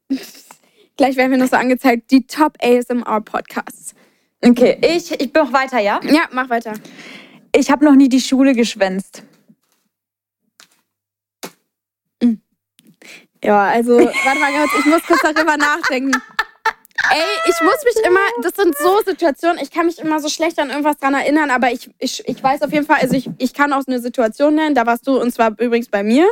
Gleich 0.96 1.16
werden 1.16 1.30
wir 1.30 1.38
noch 1.38 1.48
so 1.48 1.56
angezeigt, 1.56 2.10
die 2.10 2.26
Top 2.26 2.58
ASMR-Podcasts. 2.62 3.94
Okay, 4.44 4.78
ich, 4.82 5.10
ich 5.12 5.32
bin 5.32 5.44
noch 5.44 5.52
weiter, 5.52 5.80
ja? 5.80 6.00
Ja, 6.04 6.28
mach 6.32 6.48
weiter. 6.50 6.74
Ich 7.54 7.70
habe 7.70 7.84
noch 7.84 7.94
nie 7.94 8.08
die 8.08 8.20
Schule 8.20 8.54
geschwänzt. 8.54 9.22
Ja, 13.42 13.62
also, 13.66 13.98
warte 13.98 14.40
mal 14.40 14.52
kurz, 14.52 14.70
ich 14.80 14.84
muss 14.86 15.02
kurz 15.04 15.20
darüber 15.22 15.56
nachdenken. 15.56 16.12
Ey, 17.10 17.50
ich 17.50 17.60
muss 17.62 17.84
mich 17.84 18.04
immer, 18.04 18.20
das 18.42 18.54
sind 18.54 18.76
so 18.76 19.00
Situationen, 19.04 19.58
ich 19.62 19.70
kann 19.70 19.86
mich 19.86 19.98
immer 19.98 20.20
so 20.20 20.28
schlecht 20.28 20.58
an 20.58 20.70
irgendwas 20.70 20.98
dran 20.98 21.14
erinnern, 21.14 21.50
aber 21.50 21.72
ich, 21.72 21.90
ich, 21.98 22.26
ich 22.26 22.42
weiß 22.42 22.62
auf 22.62 22.72
jeden 22.72 22.86
Fall, 22.86 22.98
also 23.00 23.14
ich, 23.14 23.30
ich 23.38 23.54
kann 23.54 23.72
auch 23.72 23.82
eine 23.86 24.00
Situation 24.00 24.54
nennen, 24.54 24.74
da 24.74 24.86
warst 24.86 25.06
du 25.06 25.20
und 25.20 25.32
zwar 25.32 25.50
übrigens 25.58 25.88
bei 25.88 26.02
mir. 26.02 26.28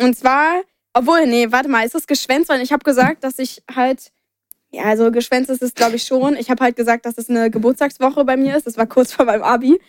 Und 0.00 0.16
zwar, 0.16 0.62
obwohl, 0.92 1.26
nee, 1.26 1.50
warte 1.50 1.68
mal, 1.68 1.84
ist 1.84 1.94
das 1.94 2.06
geschwänzt? 2.06 2.48
Weil 2.48 2.60
ich 2.60 2.72
habe 2.72 2.84
gesagt, 2.84 3.24
dass 3.24 3.38
ich 3.38 3.62
halt, 3.74 4.10
ja, 4.70 4.84
also 4.84 5.10
geschwänzt 5.10 5.50
ist 5.50 5.62
es 5.62 5.74
glaube 5.74 5.96
ich 5.96 6.02
schon. 6.02 6.36
Ich 6.36 6.50
habe 6.50 6.62
halt 6.62 6.76
gesagt, 6.76 7.06
dass 7.06 7.18
es 7.18 7.30
eine 7.30 7.50
Geburtstagswoche 7.50 8.24
bei 8.24 8.36
mir 8.36 8.56
ist. 8.56 8.66
Das 8.66 8.76
war 8.76 8.86
kurz 8.86 9.12
vor 9.12 9.26
meinem 9.26 9.42
Abi. 9.42 9.80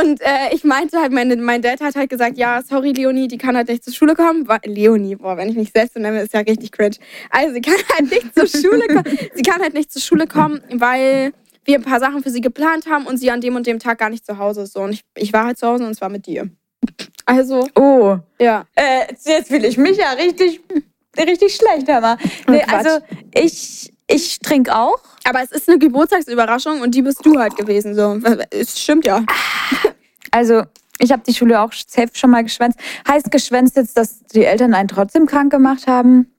Und 0.00 0.20
äh, 0.20 0.52
ich 0.54 0.64
meinte 0.64 0.98
halt, 1.00 1.12
meine, 1.12 1.36
mein 1.36 1.62
Dad 1.62 1.80
hat 1.80 1.94
halt 1.96 2.10
gesagt, 2.10 2.38
ja, 2.38 2.62
sorry 2.62 2.92
Leonie, 2.92 3.28
die 3.28 3.38
kann 3.38 3.56
halt 3.56 3.68
nicht 3.68 3.84
zur 3.84 3.92
Schule 3.92 4.14
kommen. 4.14 4.46
Leonie, 4.64 5.16
boah, 5.16 5.36
wenn 5.36 5.48
ich 5.48 5.56
mich 5.56 5.70
selbst 5.72 5.94
so 5.94 6.00
nenne, 6.00 6.22
ist 6.22 6.34
ja 6.34 6.40
richtig 6.40 6.72
cringe. 6.72 6.96
Also 7.30 7.54
sie 7.54 7.60
kann 7.60 7.76
halt 7.94 8.10
nicht 8.10 8.34
zur 8.34 8.46
Schule 8.46 8.86
kommen. 8.88 9.18
Sie 9.34 9.42
kann 9.42 9.60
halt 9.62 9.74
nicht 9.74 9.92
zur 9.92 10.02
Schule 10.02 10.26
kommen, 10.26 10.60
weil 10.72 11.32
wir 11.64 11.76
ein 11.76 11.82
paar 11.82 12.00
Sachen 12.00 12.22
für 12.22 12.30
sie 12.30 12.40
geplant 12.40 12.86
haben 12.88 13.06
und 13.06 13.16
sie 13.18 13.30
an 13.30 13.40
dem 13.40 13.56
und 13.56 13.66
dem 13.66 13.78
Tag 13.78 13.98
gar 13.98 14.10
nicht 14.10 14.24
zu 14.26 14.38
Hause 14.38 14.62
ist. 14.62 14.72
So, 14.72 14.80
und 14.80 14.92
ich, 14.92 15.02
ich 15.16 15.32
war 15.32 15.44
halt 15.44 15.58
zu 15.58 15.66
Hause 15.66 15.86
und 15.86 15.94
zwar 15.94 16.08
mit 16.08 16.26
dir. 16.26 16.48
Also, 17.26 17.68
Oh. 17.76 18.16
ja. 18.40 18.64
Äh, 18.74 19.12
jetzt 19.24 19.48
fühle 19.48 19.66
ich 19.66 19.76
mich 19.76 19.96
ja 19.98 20.12
richtig, 20.12 20.60
richtig 21.18 21.54
schlecht, 21.54 21.86
mal. 21.86 22.16
Nee, 22.48 22.60
Quatsch. 22.60 22.72
also 22.86 23.04
ich, 23.34 23.92
ich 24.10 24.38
trinke 24.40 24.74
auch. 24.76 24.98
Aber 25.24 25.42
es 25.42 25.50
ist 25.52 25.68
eine 25.68 25.78
Geburtstagsüberraschung 25.78 26.80
und 26.80 26.94
die 26.94 27.02
bist 27.02 27.24
du 27.24 27.38
halt 27.38 27.56
gewesen. 27.56 27.94
So. 27.94 28.18
Es 28.50 28.80
stimmt 28.80 29.04
ja. 29.06 29.24
Also 30.30 30.62
ich 30.98 31.12
habe 31.12 31.22
die 31.26 31.34
Schule 31.34 31.60
auch 31.60 31.72
safe 31.72 32.10
schon 32.14 32.30
mal 32.30 32.42
geschwänzt. 32.42 32.78
Heißt 33.08 33.30
geschwänzt 33.30 33.76
jetzt, 33.76 33.96
dass 33.96 34.20
die 34.24 34.44
Eltern 34.44 34.74
einen 34.74 34.88
trotzdem 34.88 35.26
krank 35.26 35.50
gemacht 35.50 35.86
haben? 35.86 36.30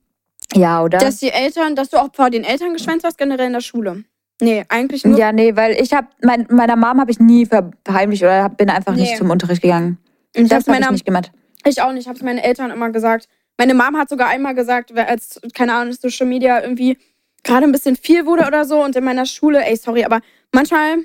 Ja, 0.54 0.82
oder? 0.82 0.98
Dass 0.98 1.18
die 1.18 1.30
Eltern, 1.30 1.74
dass 1.76 1.90
du 1.90 1.96
auch 1.98 2.08
vor 2.14 2.30
den 2.30 2.44
Eltern 2.44 2.72
geschwänzt 2.72 3.04
hast, 3.04 3.18
generell 3.18 3.46
in 3.46 3.52
der 3.54 3.60
Schule. 3.60 4.04
Nee, 4.40 4.64
eigentlich 4.68 5.04
nur. 5.04 5.18
ja, 5.18 5.30
nee, 5.32 5.54
weil 5.56 5.80
ich 5.80 5.92
habe, 5.92 6.08
mein, 6.22 6.46
meiner 6.50 6.74
Mom 6.76 7.00
habe 7.00 7.10
ich 7.10 7.20
nie 7.20 7.46
verheimlicht 7.46 8.22
oder 8.22 8.42
hab, 8.42 8.56
bin 8.56 8.70
einfach 8.70 8.94
Nee. 8.94 9.02
nicht 9.02 9.16
zum 9.16 9.30
Unterricht 9.30 9.62
gegangen. 9.62 9.98
ich 10.34 10.48
Das 10.48 10.66
habe 10.66 10.78
ich 10.80 10.90
nicht 10.90 11.04
gemacht. 11.06 11.30
ich 11.64 11.80
auch 11.80 11.92
nicht. 11.92 12.02
Ich 12.02 12.08
hab's 12.08 12.22
meinen 12.22 12.38
Eltern 12.38 12.70
immer 12.70 12.90
gesagt. 12.90 13.28
Meine 13.56 13.74
Mom 13.74 13.96
hat 13.96 14.08
sogar 14.08 14.28
einmal 14.28 14.54
gesagt, 14.54 14.96
als, 14.98 15.40
keine 15.54 15.74
Ahnung, 15.74 15.92
Social 15.92 16.26
Media 16.26 16.60
irgendwie 16.60 16.98
gerade 17.44 17.64
ein 17.66 17.72
bisschen 17.72 17.96
viel 17.96 18.26
wurde 18.26 18.46
oder 18.46 18.64
so 18.64 18.82
und 18.82 18.96
in 18.96 19.04
meiner 19.04 19.26
Schule, 19.26 19.64
ey, 19.64 19.76
sorry, 19.76 20.04
aber 20.04 20.20
manchmal 20.52 20.98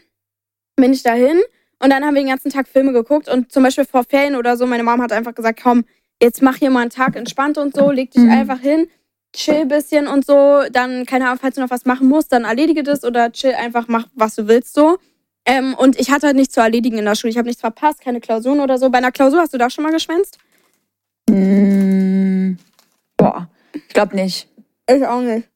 bin 0.75 0.93
ich 0.93 1.03
dahin 1.03 1.39
und 1.79 1.89
dann 1.91 2.03
haben 2.05 2.13
wir 2.15 2.21
den 2.21 2.29
ganzen 2.29 2.51
Tag 2.51 2.67
Filme 2.67 2.93
geguckt 2.93 3.27
und 3.29 3.51
zum 3.51 3.63
Beispiel 3.63 3.85
vor 3.85 4.03
Ferien 4.03 4.35
oder 4.35 4.57
so, 4.57 4.65
meine 4.67 4.83
Mom 4.83 5.01
hat 5.01 5.11
einfach 5.11 5.33
gesagt, 5.35 5.59
komm, 5.61 5.85
jetzt 6.21 6.41
mach 6.41 6.57
hier 6.57 6.69
mal 6.69 6.81
einen 6.81 6.89
Tag 6.89 7.15
entspannt 7.15 7.57
und 7.57 7.75
so, 7.75 7.91
leg 7.91 8.11
dich 8.11 8.23
Mhm. 8.23 8.29
einfach 8.29 8.59
hin, 8.59 8.87
chill 9.33 9.55
ein 9.61 9.67
bisschen 9.67 10.07
und 10.07 10.25
so, 10.25 10.63
dann, 10.71 11.05
keine 11.05 11.25
Ahnung, 11.25 11.39
falls 11.41 11.55
du 11.55 11.61
noch 11.61 11.69
was 11.71 11.85
machen 11.85 12.07
musst, 12.07 12.31
dann 12.31 12.43
erledige 12.45 12.83
das 12.83 13.03
oder 13.03 13.31
chill 13.31 13.53
einfach, 13.53 13.87
mach, 13.87 14.05
was 14.15 14.35
du 14.35 14.47
willst 14.47 14.73
so. 14.73 14.97
Ähm, 15.45 15.75
und 15.75 15.97
ich 15.99 16.11
hatte 16.11 16.27
halt 16.27 16.35
nichts 16.35 16.53
zu 16.53 16.59
erledigen 16.59 16.97
in 16.97 17.05
der 17.05 17.15
Schule. 17.15 17.31
Ich 17.31 17.37
habe 17.37 17.47
nichts 17.47 17.61
verpasst, 17.61 18.01
keine 18.01 18.19
Klausuren 18.19 18.59
oder 18.59 18.77
so. 18.77 18.89
Bei 18.89 18.97
einer 18.97 19.13
Klausur 19.13 19.39
hast 19.39 19.53
du 19.53 19.57
da 19.57 19.69
schon 19.69 19.85
mal 19.85 19.93
geschwänzt? 19.93 20.37
Mm, 21.29 22.57
boah, 23.15 23.47
ich 23.73 23.87
glaube 23.89 24.15
nicht. 24.15 24.49
Ich 24.89 25.05
auch 25.05 25.21
nicht. 25.21 25.47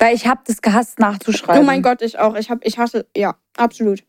Weil 0.00 0.14
ich 0.16 0.26
habe 0.26 0.40
das 0.46 0.62
gehasst 0.62 0.98
nachzuschreiben. 0.98 1.62
Oh 1.62 1.64
mein 1.64 1.82
Gott, 1.82 2.00
ich 2.00 2.18
auch. 2.18 2.34
Ich 2.34 2.50
hab, 2.50 2.64
ich 2.64 2.78
hasse, 2.78 3.06
ja, 3.14 3.36
absolut. 3.56 4.02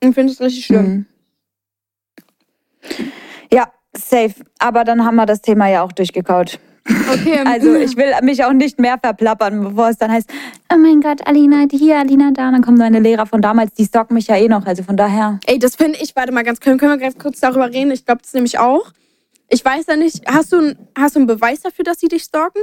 Ich 0.00 0.14
finde 0.14 0.32
es 0.32 0.40
richtig 0.40 0.66
schlimm. 0.66 1.06
Mhm. 2.88 3.12
Ja, 3.52 3.72
safe. 3.96 4.34
Aber 4.58 4.82
dann 4.82 5.04
haben 5.04 5.14
wir 5.14 5.24
das 5.24 5.40
Thema 5.40 5.68
ja 5.68 5.82
auch 5.82 5.92
durchgekaut. 5.92 6.58
Okay. 6.88 7.40
Also 7.46 7.74
ich 7.74 7.96
will 7.96 8.12
mich 8.22 8.44
auch 8.44 8.52
nicht 8.52 8.80
mehr 8.80 8.98
verplappern, 8.98 9.62
bevor 9.62 9.88
es 9.90 9.96
dann 9.96 10.10
heißt, 10.10 10.28
oh 10.72 10.76
mein 10.76 11.00
Gott, 11.00 11.24
Alina 11.26 11.66
hier, 11.70 11.98
Alina 11.98 12.32
da. 12.32 12.48
Und 12.48 12.54
dann 12.54 12.62
kommen 12.62 12.78
meine 12.78 12.98
Lehrer 12.98 13.26
von 13.26 13.40
damals, 13.40 13.74
die 13.74 13.84
stalken 13.84 14.14
mich 14.14 14.26
ja 14.26 14.36
eh 14.36 14.48
noch. 14.48 14.66
Also 14.66 14.82
von 14.82 14.96
daher. 14.96 15.38
Ey, 15.46 15.60
das 15.60 15.76
finde 15.76 16.00
ich, 16.02 16.16
warte 16.16 16.32
mal 16.32 16.42
ganz, 16.42 16.58
können, 16.58 16.78
können 16.78 16.92
wir 16.92 16.98
ganz 16.98 17.16
kurz 17.16 17.38
darüber 17.38 17.72
reden? 17.72 17.92
Ich 17.92 18.04
glaube 18.04 18.22
das 18.22 18.34
nämlich 18.34 18.58
auch. 18.58 18.92
Ich 19.48 19.64
weiß 19.64 19.86
ja 19.86 19.96
nicht, 19.96 20.26
hast 20.26 20.52
du, 20.52 20.76
hast 20.98 21.14
du 21.14 21.20
einen 21.20 21.28
Beweis 21.28 21.60
dafür, 21.60 21.84
dass 21.84 22.00
sie 22.00 22.08
dich 22.08 22.24
stalken? 22.24 22.60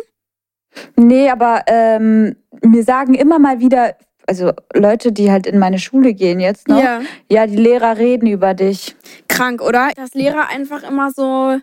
Nee, 0.95 1.29
aber 1.29 1.63
ähm, 1.67 2.36
mir 2.62 2.83
sagen 2.83 3.13
immer 3.13 3.39
mal 3.39 3.59
wieder, 3.59 3.95
also 4.27 4.51
Leute, 4.73 5.12
die 5.12 5.31
halt 5.31 5.47
in 5.47 5.59
meine 5.59 5.79
Schule 5.79 6.13
gehen 6.13 6.39
jetzt, 6.39 6.67
ne? 6.67 6.81
Ja. 6.81 7.01
Ja, 7.29 7.47
die 7.47 7.57
Lehrer 7.57 7.97
reden 7.97 8.27
über 8.27 8.53
dich. 8.53 8.95
Krank, 9.27 9.62
oder? 9.62 9.91
Dass 9.95 10.13
Lehrer 10.13 10.49
einfach 10.49 10.83
immer 10.83 11.12
so, 11.12 11.57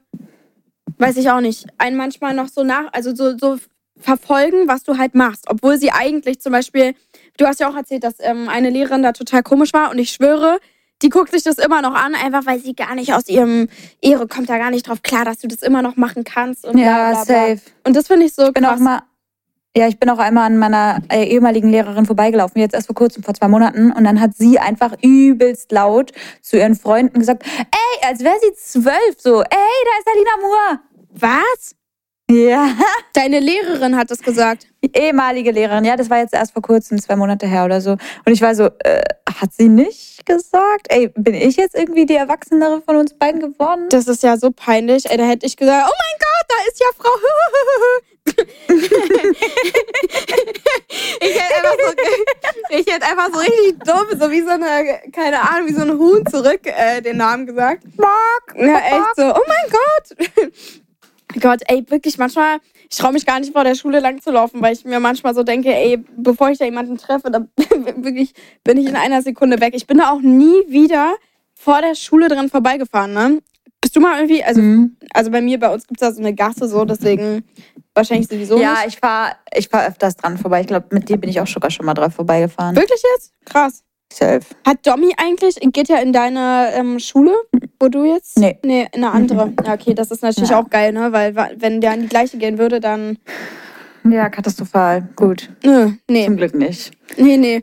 weiß 0.98 1.16
ich 1.16 1.30
auch 1.30 1.40
nicht, 1.40 1.66
einen 1.78 1.96
manchmal 1.96 2.34
noch 2.34 2.48
so 2.48 2.62
nach, 2.62 2.92
also 2.92 3.14
so, 3.14 3.36
so 3.36 3.58
verfolgen, 3.98 4.68
was 4.68 4.82
du 4.82 4.98
halt 4.98 5.14
machst. 5.14 5.46
Obwohl 5.48 5.76
sie 5.78 5.92
eigentlich 5.92 6.40
zum 6.40 6.52
Beispiel, 6.52 6.94
du 7.36 7.46
hast 7.46 7.60
ja 7.60 7.70
auch 7.70 7.76
erzählt, 7.76 8.04
dass 8.04 8.14
ähm, 8.20 8.48
eine 8.48 8.70
Lehrerin 8.70 9.02
da 9.02 9.12
total 9.12 9.42
komisch 9.42 9.72
war 9.72 9.90
und 9.90 9.98
ich 9.98 10.10
schwöre, 10.10 10.58
die 11.02 11.08
guckt 11.08 11.30
sich 11.30 11.42
das 11.42 11.58
immer 11.58 11.82
noch 11.82 11.94
an, 11.94 12.14
einfach 12.14 12.46
weil 12.46 12.60
sie 12.60 12.74
gar 12.74 12.94
nicht 12.94 13.14
aus 13.14 13.28
ihrem 13.28 13.68
Ehre 14.00 14.26
kommt 14.28 14.48
da 14.50 14.58
gar 14.58 14.70
nicht 14.70 14.88
drauf 14.88 15.02
klar, 15.02 15.24
dass 15.24 15.38
du 15.38 15.48
das 15.48 15.62
immer 15.62 15.82
noch 15.82 15.96
machen 15.96 16.24
kannst. 16.24 16.64
Und 16.64 16.74
bla, 16.74 17.12
bla, 17.12 17.24
bla. 17.24 17.56
Und 17.84 17.96
das 17.96 18.06
finde 18.06 18.26
ich 18.26 18.34
so 18.34 18.48
Ich 18.48 18.52
bin 18.52 18.64
auch 18.64 18.70
krass. 18.70 18.80
mal, 18.80 19.02
ja, 19.76 19.86
ich 19.86 19.98
bin 19.98 20.10
auch 20.10 20.18
einmal 20.18 20.46
an 20.46 20.58
meiner 20.58 21.00
äh, 21.08 21.24
ehemaligen 21.24 21.70
Lehrerin 21.70 22.04
vorbeigelaufen, 22.04 22.60
jetzt 22.60 22.74
erst 22.74 22.86
vor 22.88 22.96
kurzem, 22.96 23.22
vor 23.22 23.34
zwei 23.34 23.48
Monaten. 23.48 23.92
Und 23.92 24.04
dann 24.04 24.20
hat 24.20 24.34
sie 24.36 24.58
einfach 24.58 24.94
übelst 25.02 25.72
laut 25.72 26.12
zu 26.42 26.58
ihren 26.58 26.74
Freunden 26.74 27.18
gesagt, 27.18 27.44
ey, 27.46 28.08
als 28.08 28.20
wäre 28.20 28.36
sie 28.40 28.52
zwölf, 28.56 29.16
so, 29.18 29.42
ey, 29.42 29.46
da 29.48 29.98
ist 30.00 30.08
Alina 30.08 30.30
Moore. 30.40 30.80
Was? 31.12 31.76
Ja, 32.30 32.76
Deine 33.12 33.40
Lehrerin 33.40 33.96
hat 33.96 34.10
das 34.10 34.20
gesagt. 34.20 34.68
die 34.84 34.92
ehemalige 34.96 35.50
Lehrerin, 35.50 35.84
ja, 35.84 35.96
das 35.96 36.08
war 36.08 36.18
jetzt 36.18 36.32
erst 36.32 36.52
vor 36.52 36.62
kurzem, 36.62 37.00
zwei 37.02 37.16
Monate 37.16 37.46
her 37.46 37.64
oder 37.64 37.80
so. 37.80 37.92
Und 37.92 38.32
ich 38.32 38.40
war 38.40 38.54
so, 38.54 38.70
äh, 38.84 39.02
hat 39.40 39.52
sie 39.52 39.68
nicht 39.68 40.24
gesagt? 40.24 40.86
Ey, 40.88 41.08
bin 41.08 41.34
ich 41.34 41.56
jetzt 41.56 41.74
irgendwie 41.74 42.06
die 42.06 42.14
Erwachsenere 42.14 42.82
von 42.82 42.96
uns 42.96 43.14
beiden 43.14 43.40
geworden? 43.40 43.88
Das 43.90 44.06
ist 44.06 44.22
ja 44.22 44.36
so 44.36 44.52
peinlich. 44.52 45.10
Ey, 45.10 45.16
da 45.16 45.24
hätte 45.24 45.44
ich 45.44 45.56
gesagt, 45.56 45.90
oh 45.90 45.94
mein 45.98 46.18
Gott, 46.20 46.46
da 46.48 46.54
ist 46.68 46.80
ja 46.80 46.86
Frau. 46.96 47.10
ich, 51.20 51.34
hätte 51.34 51.54
einfach 51.56 51.76
so, 51.84 51.92
ich 52.70 52.86
hätte 52.86 53.06
einfach 53.06 53.28
so 53.32 53.38
richtig 53.40 53.78
dumm, 53.84 54.06
so 54.20 54.30
wie 54.30 54.42
so 54.42 54.50
eine, 54.50 55.00
keine 55.12 55.40
Ahnung, 55.40 55.68
wie 55.68 55.74
so 55.74 55.82
ein 55.82 55.98
Huhn 55.98 56.24
zurück 56.26 56.60
äh, 56.64 57.00
den 57.00 57.16
Namen 57.16 57.46
gesagt. 57.46 57.82
Mark. 57.96 58.54
Ja, 58.56 58.78
echt 58.78 59.16
so, 59.16 59.34
oh 59.34 59.42
mein 59.48 59.70
Gott. 59.70 60.16
Gott, 61.38 61.60
ey, 61.68 61.84
wirklich, 61.88 62.18
manchmal, 62.18 62.58
ich 62.90 62.96
traue 62.98 63.12
mich 63.12 63.24
gar 63.26 63.38
nicht 63.38 63.52
vor 63.52 63.62
der 63.64 63.74
Schule 63.76 64.00
lang 64.00 64.20
zu 64.20 64.30
laufen, 64.32 64.60
weil 64.60 64.72
ich 64.72 64.84
mir 64.84 64.98
manchmal 64.98 65.34
so 65.34 65.42
denke, 65.42 65.72
ey, 65.72 66.02
bevor 66.16 66.50
ich 66.50 66.58
da 66.58 66.64
jemanden 66.64 66.96
treffe, 66.98 67.30
dann 67.30 67.48
wirklich 68.02 68.32
bin 68.64 68.78
ich 68.78 68.86
in 68.88 68.96
einer 68.96 69.22
Sekunde 69.22 69.60
weg. 69.60 69.74
Ich 69.76 69.86
bin 69.86 69.98
da 69.98 70.10
auch 70.10 70.20
nie 70.20 70.64
wieder 70.68 71.14
vor 71.54 71.80
der 71.82 71.94
Schule 71.94 72.28
dran 72.28 72.48
vorbeigefahren, 72.48 73.12
ne? 73.12 73.38
Bist 73.82 73.94
du 73.96 74.00
mal 74.00 74.16
irgendwie, 74.16 74.42
also, 74.44 74.60
Mhm. 74.60 74.96
also 75.14 75.30
bei 75.30 75.40
mir, 75.40 75.58
bei 75.58 75.72
uns 75.72 75.86
gibt 75.86 76.02
es 76.02 76.08
da 76.08 76.12
so 76.12 76.20
eine 76.20 76.34
Gasse 76.34 76.68
so, 76.68 76.84
deswegen 76.84 77.44
wahrscheinlich 77.94 78.28
sowieso 78.28 78.58
Ja, 78.58 78.74
nicht. 78.84 78.88
ich 78.94 78.98
fahre 78.98 79.36
ich 79.54 79.68
fahr 79.68 79.86
öfters 79.86 80.16
dran 80.16 80.36
vorbei. 80.36 80.60
Ich 80.62 80.66
glaube, 80.66 80.86
mit 80.90 81.08
dir 81.08 81.16
bin 81.16 81.30
ich 81.30 81.40
auch 81.40 81.46
sogar 81.46 81.70
schon 81.70 81.86
mal 81.86 81.94
drauf 81.94 82.14
vorbeigefahren. 82.14 82.76
Wirklich 82.76 83.02
jetzt? 83.14 83.32
Krass. 83.46 83.82
Safe. 84.12 84.40
Hat 84.66 84.84
Domi 84.86 85.14
eigentlich, 85.16 85.54
geht 85.72 85.88
ja 85.88 85.98
in 85.98 86.12
deine 86.12 86.72
ähm, 86.74 86.98
Schule, 86.98 87.32
wo 87.80 87.88
du 87.88 88.04
jetzt? 88.04 88.38
Nee. 88.38 88.58
Nee, 88.64 88.86
in 88.92 89.02
eine 89.04 89.12
andere. 89.12 89.52
Ja, 89.64 89.74
okay, 89.74 89.94
das 89.94 90.10
ist 90.10 90.22
natürlich 90.22 90.50
Ja. 90.50 90.60
auch 90.60 90.68
geil, 90.70 90.92
ne? 90.92 91.12
Weil 91.12 91.34
wenn 91.56 91.80
der 91.80 91.94
in 91.94 92.02
die 92.02 92.08
gleiche 92.08 92.36
gehen 92.38 92.58
würde, 92.58 92.78
dann. 92.80 93.18
Ja, 94.08 94.28
katastrophal. 94.28 95.08
Gut. 95.16 95.50
Nö, 95.64 95.92
nee. 96.08 96.24
Zum 96.26 96.36
Glück 96.36 96.54
nicht. 96.54 96.92
Nee, 97.16 97.36
nee. 97.36 97.62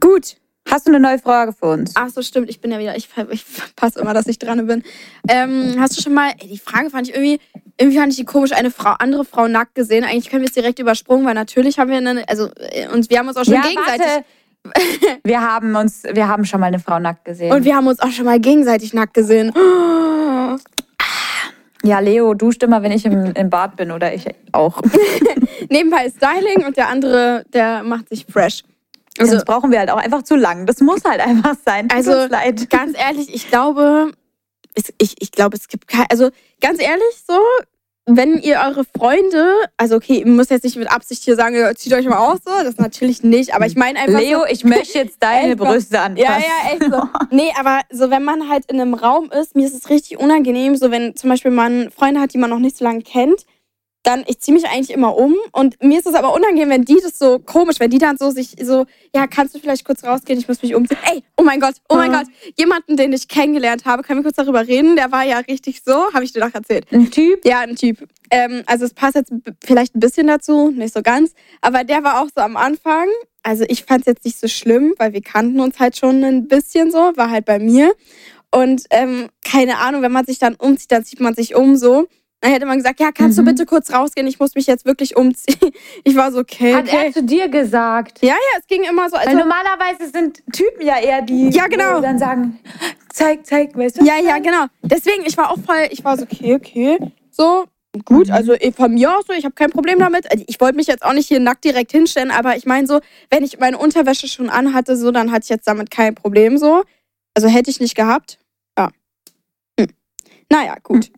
Gut. 0.00 0.36
Hast 0.70 0.86
du 0.86 0.92
eine 0.92 0.98
neue 1.00 1.18
Frage 1.18 1.52
für 1.52 1.66
uns? 1.66 1.92
Ach 1.94 2.08
so, 2.08 2.22
stimmt. 2.22 2.48
Ich 2.48 2.58
bin 2.60 2.70
ja 2.72 2.78
wieder, 2.78 2.96
ich, 2.96 3.08
ich 3.30 3.44
passe 3.76 4.00
immer, 4.00 4.14
dass 4.14 4.26
ich 4.26 4.38
dran 4.38 4.66
bin. 4.66 4.82
Ähm, 5.28 5.76
hast 5.78 5.96
du 5.98 6.02
schon 6.02 6.14
mal, 6.14 6.32
ey, 6.38 6.48
die 6.48 6.58
Frage 6.58 6.88
fand 6.88 7.06
ich 7.08 7.14
irgendwie, 7.14 7.38
irgendwie 7.78 7.98
fand 7.98 8.12
ich 8.12 8.16
die 8.18 8.24
komisch, 8.24 8.52
eine 8.52 8.70
Frau, 8.70 8.94
andere 8.98 9.26
Frau 9.26 9.46
nackt 9.46 9.74
gesehen. 9.74 10.04
Eigentlich 10.04 10.30
können 10.30 10.40
wir 10.40 10.48
es 10.48 10.54
direkt 10.54 10.78
übersprungen, 10.78 11.26
weil 11.26 11.34
natürlich 11.34 11.78
haben 11.78 11.90
wir 11.90 11.98
eine, 11.98 12.26
also, 12.30 12.48
äh, 12.56 12.88
uns, 12.88 13.10
wir 13.10 13.18
haben 13.18 13.28
uns 13.28 13.36
auch 13.36 13.44
schon 13.44 13.60
gegenseitig. 13.60 14.06
warte. 14.06 14.24
Wir 15.24 15.40
haben 15.40 15.74
uns, 15.76 16.02
wir 16.12 16.28
haben 16.28 16.44
schon 16.44 16.60
mal 16.60 16.66
eine 16.66 16.78
Frau 16.78 16.98
nackt 16.98 17.24
gesehen. 17.24 17.52
Und 17.52 17.64
wir 17.64 17.76
haben 17.76 17.86
uns 17.86 18.00
auch 18.00 18.10
schon 18.10 18.24
mal 18.24 18.40
gegenseitig 18.40 18.94
nackt 18.94 19.14
gesehen. 19.14 19.52
ja, 21.82 21.98
Leo 22.00 22.34
duscht 22.34 22.62
immer, 22.62 22.82
wenn 22.82 22.92
ich 22.92 23.04
im, 23.04 23.32
im 23.32 23.50
Bad 23.50 23.76
bin 23.76 23.90
oder 23.90 24.12
ich 24.12 24.26
auch. 24.52 24.80
Nebenbei 25.70 26.10
Styling 26.10 26.66
und 26.66 26.76
der 26.76 26.88
andere, 26.88 27.44
der 27.52 27.82
macht 27.82 28.08
sich 28.08 28.26
fresh. 28.26 28.62
Also, 29.18 29.32
Sonst 29.32 29.44
brauchen 29.44 29.70
wir 29.70 29.78
halt 29.78 29.90
auch 29.90 29.98
einfach 29.98 30.22
zu 30.22 30.34
lang. 30.34 30.66
Das 30.66 30.80
muss 30.80 31.04
halt 31.04 31.20
einfach 31.20 31.54
sein. 31.64 31.88
Tut 31.88 31.96
Also 31.96 32.28
ganz 32.68 32.98
ehrlich, 32.98 33.34
ich 33.34 33.48
glaube, 33.48 34.12
es, 34.74 34.92
ich, 34.98 35.14
ich 35.20 35.30
glaube, 35.30 35.56
es 35.56 35.68
gibt 35.68 35.88
kein, 35.88 36.06
also 36.10 36.30
ganz 36.60 36.80
ehrlich 36.80 37.22
so, 37.26 37.38
wenn 38.06 38.38
ihr 38.38 38.60
eure 38.66 38.84
Freunde, 38.84 39.54
also 39.78 39.96
okay, 39.96 40.18
ihr 40.18 40.26
müsst 40.26 40.50
jetzt 40.50 40.64
nicht 40.64 40.76
mit 40.76 40.90
Absicht 40.90 41.24
hier 41.24 41.36
sagen, 41.36 41.56
zieht 41.76 41.92
euch 41.94 42.06
mal 42.06 42.18
aus, 42.18 42.40
so, 42.44 42.50
das 42.62 42.76
natürlich 42.76 43.22
nicht, 43.22 43.54
aber 43.54 43.66
ich 43.66 43.76
meine 43.76 43.98
einfach 43.98 44.20
Leo, 44.20 44.40
so, 44.40 44.46
ich 44.46 44.64
möchte 44.64 44.98
jetzt 44.98 45.16
deine 45.20 45.56
Brüste 45.56 46.00
anfassen. 46.00 46.16
Ja, 46.16 46.38
ja, 46.38 46.72
echt 46.72 46.82
so. 46.82 47.02
Nee, 47.30 47.50
aber 47.58 47.80
so, 47.90 48.10
wenn 48.10 48.22
man 48.22 48.50
halt 48.50 48.66
in 48.66 48.80
einem 48.80 48.94
Raum 48.94 49.30
ist, 49.30 49.56
mir 49.56 49.66
ist 49.66 49.74
es 49.74 49.88
richtig 49.88 50.18
unangenehm, 50.18 50.76
so 50.76 50.90
wenn 50.90 51.16
zum 51.16 51.30
Beispiel 51.30 51.50
man 51.50 51.90
Freunde 51.90 52.20
hat, 52.20 52.34
die 52.34 52.38
man 52.38 52.50
noch 52.50 52.58
nicht 52.58 52.76
so 52.76 52.84
lange 52.84 53.02
kennt, 53.02 53.46
dann, 54.04 54.24
ich 54.26 54.38
ziehe 54.38 54.54
mich 54.54 54.66
eigentlich 54.66 54.90
immer 54.90 55.16
um 55.16 55.34
und 55.52 55.82
mir 55.82 55.98
ist 55.98 56.06
es 56.06 56.14
aber 56.14 56.34
unangenehm, 56.34 56.68
wenn 56.68 56.84
die 56.84 56.98
das 57.02 57.18
so 57.18 57.38
komisch, 57.38 57.80
wenn 57.80 57.90
die 57.90 57.98
dann 57.98 58.16
so 58.16 58.30
sich 58.30 58.54
so, 58.62 58.86
ja, 59.14 59.26
kannst 59.26 59.54
du 59.54 59.58
vielleicht 59.58 59.84
kurz 59.84 60.04
rausgehen, 60.04 60.38
ich 60.38 60.46
muss 60.46 60.62
mich 60.62 60.74
umziehen. 60.74 60.98
Ey, 61.10 61.24
oh 61.36 61.42
mein 61.42 61.58
Gott, 61.58 61.74
oh 61.88 61.96
mein 61.96 62.12
Ja. 62.12 62.18
Gott, 62.22 62.28
jemanden, 62.56 62.96
den 62.96 63.12
ich 63.12 63.28
kennengelernt 63.28 63.84
habe, 63.84 64.02
können 64.02 64.20
wir 64.20 64.24
kurz 64.24 64.36
darüber 64.36 64.66
reden, 64.66 64.94
der 64.94 65.10
war 65.10 65.24
ja 65.24 65.38
richtig 65.38 65.82
so, 65.84 66.12
habe 66.12 66.24
ich 66.24 66.32
dir 66.32 66.40
doch 66.40 66.54
erzählt. 66.54 66.86
Ein 66.92 67.10
Typ. 67.10 67.44
Ja, 67.44 67.60
ein 67.60 67.76
Typ. 67.76 68.06
Ähm, 68.30 68.62
also 68.66 68.84
es 68.84 68.94
passt 68.94 69.14
jetzt 69.14 69.32
vielleicht 69.64 69.94
ein 69.94 70.00
bisschen 70.00 70.26
dazu, 70.26 70.70
nicht 70.70 70.94
so 70.94 71.02
ganz. 71.02 71.32
Aber 71.60 71.84
der 71.84 72.04
war 72.04 72.20
auch 72.22 72.28
so 72.34 72.42
am 72.42 72.56
Anfang. 72.56 73.08
Also 73.42 73.64
ich 73.68 73.84
fand 73.84 74.00
es 74.00 74.06
jetzt 74.06 74.24
nicht 74.24 74.38
so 74.38 74.48
schlimm, 74.48 74.94
weil 74.98 75.12
wir 75.12 75.22
kannten 75.22 75.60
uns 75.60 75.78
halt 75.78 75.96
schon 75.96 76.24
ein 76.24 76.48
bisschen 76.48 76.90
so, 76.90 77.12
war 77.16 77.30
halt 77.30 77.44
bei 77.44 77.58
mir. 77.58 77.94
Und 78.50 78.84
ähm, 78.90 79.28
keine 79.44 79.78
Ahnung, 79.78 80.02
wenn 80.02 80.12
man 80.12 80.24
sich 80.24 80.38
dann 80.38 80.54
umzieht, 80.54 80.92
dann 80.92 81.04
zieht 81.04 81.20
man 81.20 81.34
sich 81.34 81.54
um 81.54 81.76
so. 81.76 82.06
Dann 82.44 82.52
hätte 82.52 82.66
man 82.66 82.76
gesagt, 82.76 83.00
ja, 83.00 83.10
kannst 83.10 83.38
Mhm. 83.38 83.46
du 83.46 83.50
bitte 83.52 83.64
kurz 83.64 83.90
rausgehen? 83.90 84.26
Ich 84.26 84.38
muss 84.38 84.54
mich 84.54 84.66
jetzt 84.66 84.84
wirklich 84.84 85.16
umziehen. 85.16 85.56
Ich 86.04 86.14
war 86.14 86.30
so, 86.30 86.40
okay, 86.40 86.74
Hat 86.74 86.86
okay. 86.86 87.06
er 87.06 87.12
zu 87.12 87.22
dir 87.22 87.48
gesagt? 87.48 88.18
Ja, 88.20 88.34
ja, 88.34 88.58
es 88.60 88.66
ging 88.66 88.82
immer 88.84 89.08
so. 89.08 89.16
Weil 89.16 89.28
Also, 89.28 89.38
normalerweise 89.38 90.10
sind 90.12 90.42
Typen 90.52 90.84
ja 90.86 91.00
eher 91.00 91.22
die, 91.22 91.48
Ja, 91.48 91.66
genau. 91.68 91.96
die 91.96 92.02
dann 92.02 92.18
sagen, 92.18 92.58
zeig, 93.08 93.46
zeig, 93.46 93.74
weißt 93.74 93.98
du? 93.98 94.04
ja, 94.04 94.18
ja, 94.22 94.36
genau. 94.40 94.66
Deswegen, 94.82 95.24
ich 95.24 95.38
war 95.38 95.50
auch 95.50 95.58
voll, 95.58 95.88
ich 95.90 96.04
war 96.04 96.18
so, 96.18 96.24
okay, 96.24 96.54
okay. 96.54 96.98
So, 97.30 97.64
gut, 98.04 98.30
also 98.30 98.52
eh, 98.52 98.72
von 98.72 98.92
mir 98.92 99.16
aus 99.16 99.24
so, 99.26 99.32
ich 99.32 99.46
habe 99.46 99.54
kein 99.54 99.70
Problem 99.70 99.98
damit. 99.98 100.30
Also, 100.30 100.44
Ich 100.46 100.60
wollte 100.60 100.76
mich 100.76 100.86
jetzt 100.86 101.02
auch 101.02 101.14
nicht 101.14 101.28
hier 101.28 101.40
nackt 101.40 101.64
direkt 101.64 101.92
hinstellen, 101.92 102.30
aber 102.30 102.56
ich 102.58 102.66
meine 102.66 102.86
so, 102.86 103.00
wenn 103.30 103.42
ich 103.42 103.58
meine 103.58 103.78
Unterwäsche 103.78 104.28
schon 104.28 104.50
anhatte, 104.50 104.98
so, 104.98 105.10
dann 105.12 105.32
hatte 105.32 105.44
ich 105.44 105.48
jetzt 105.48 105.66
damit 105.66 105.90
kein 105.90 106.14
Problem 106.14 106.58
so. 106.58 106.82
Also 107.34 107.48
hätte 107.48 107.70
ich 107.70 107.80
nicht 107.80 107.94
gehabt. 107.94 108.38
Ja. 108.78 108.90
Hm. 109.80 109.88
Naja, 110.50 110.76
gut. 110.82 111.10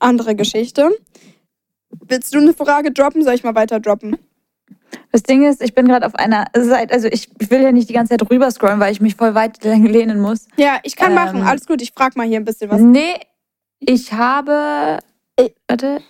Andere 0.00 0.34
Geschichte. 0.34 0.90
Willst 2.06 2.34
du 2.34 2.38
eine 2.38 2.54
Frage 2.54 2.92
droppen? 2.92 3.22
Soll 3.24 3.34
ich 3.34 3.44
mal 3.44 3.54
weiter 3.54 3.80
droppen? 3.80 4.16
Das 5.12 5.22
Ding 5.22 5.44
ist, 5.46 5.62
ich 5.62 5.74
bin 5.74 5.86
gerade 5.88 6.06
auf 6.06 6.14
einer 6.14 6.46
Seite, 6.54 6.92
also 6.94 7.08
ich 7.08 7.28
will 7.50 7.62
ja 7.62 7.72
nicht 7.72 7.88
die 7.88 7.92
ganze 7.94 8.16
Zeit 8.16 8.30
rüber 8.30 8.50
scrollen, 8.50 8.80
weil 8.80 8.92
ich 8.92 9.00
mich 9.00 9.16
voll 9.16 9.34
weit 9.34 9.62
lehnen 9.64 10.20
muss. 10.20 10.46
Ja, 10.56 10.78
ich 10.82 10.96
kann 10.96 11.10
Ähm. 11.10 11.14
machen. 11.14 11.42
Alles 11.42 11.66
gut, 11.66 11.80
ich 11.82 11.92
frage 11.92 12.14
mal 12.16 12.26
hier 12.26 12.38
ein 12.38 12.44
bisschen 12.44 12.70
was. 12.70 12.80
Nee, 12.80 13.14
ich 13.80 14.12
habe. 14.12 14.98
Warte. 15.66 16.00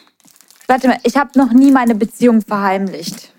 Warte 0.66 0.88
mal, 0.88 0.98
ich 1.04 1.16
habe 1.16 1.30
noch 1.38 1.52
nie 1.52 1.70
meine 1.70 1.94
Beziehung 1.94 2.40
verheimlicht. 2.42 3.32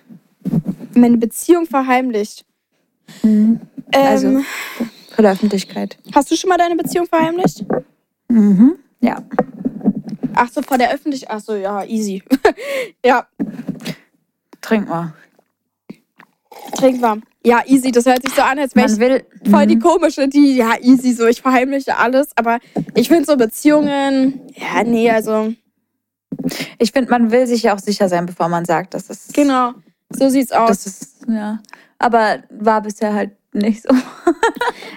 Meine 0.95 1.17
Beziehung 1.17 1.65
verheimlicht. 1.67 2.45
Ähm, 3.23 3.59
Also. 3.93 4.41
Für 5.15 5.21
die 5.21 5.27
Öffentlichkeit. 5.27 5.97
Hast 6.13 6.31
du 6.31 6.35
schon 6.35 6.49
mal 6.49 6.57
deine 6.57 6.75
Beziehung 6.75 7.05
verheimlicht? 7.07 7.65
Mhm. 8.29 8.75
Ja. 9.01 9.21
Ach 10.41 10.49
so, 10.51 10.61
vor 10.61 10.77
der 10.77 10.91
Öffentlichkeit. 10.93 11.35
Ach 11.35 11.41
so, 11.41 11.55
ja, 11.55 11.83
easy. 11.83 12.23
ja, 13.05 13.27
Trink 14.61 14.87
mal. 14.87 15.13
trink 16.75 17.01
warm. 17.01 17.23
Ja, 17.45 17.61
easy. 17.65 17.91
Das 17.91 18.05
hört 18.05 18.21
sich 18.21 18.33
so 18.33 18.41
an, 18.41 18.59
als 18.59 18.75
wäre 18.75 18.91
ich 18.91 18.99
will. 18.99 19.25
voll 19.49 19.65
die 19.67 19.75
Mhm. 19.77 19.81
komische, 19.81 20.27
die, 20.27 20.55
ja, 20.57 20.77
easy, 20.81 21.13
so, 21.13 21.25
ich 21.27 21.41
verheimliche 21.41 21.97
alles. 21.97 22.29
Aber 22.35 22.59
ich 22.95 23.07
finde 23.07 23.25
so 23.25 23.37
Beziehungen, 23.37 24.41
ja, 24.55 24.83
nee, 24.83 25.09
also, 25.09 25.53
Ich 26.77 26.91
finde, 26.91 27.09
man 27.11 27.31
will 27.31 27.47
sich 27.47 27.63
ja 27.63 27.73
auch 27.75 27.79
sicher 27.79 28.07
sein, 28.07 28.25
bevor 28.25 28.47
man 28.49 28.63
sagt, 28.65 28.93
dass 28.93 29.09
es. 29.09 29.27
genau, 29.33 29.73
so 30.09 30.29
sieht's 30.29 30.51
aus. 30.51 30.69
Das 30.69 30.85
ist, 30.85 31.25
ja. 31.27 31.59
Aber 31.97 32.43
war 32.49 32.81
bisher 32.81 33.13
halt 33.13 33.31
nicht 33.53 33.83
so. 33.83 33.89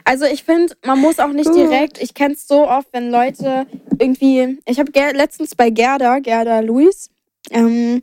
Also 0.05 0.25
ich 0.25 0.43
finde, 0.43 0.75
man 0.85 0.99
muss 0.99 1.21
auch 1.21 1.33
nicht 1.33 1.55
direkt, 1.55 2.03
ich 2.03 2.13
kenne 2.13 2.35
es 2.35 2.49
so 2.49 2.69
oft, 2.69 2.89
wenn 2.93 3.11
Leute 3.11 3.67
irgendwie, 3.99 4.59
ich 4.67 4.81
habe 4.81 4.91
letztens 5.15 5.55
bei 5.55 5.71
Gerda, 5.71 6.19
Gerda 6.19 6.59
Luis, 6.59 7.09
ähm, 7.51 8.03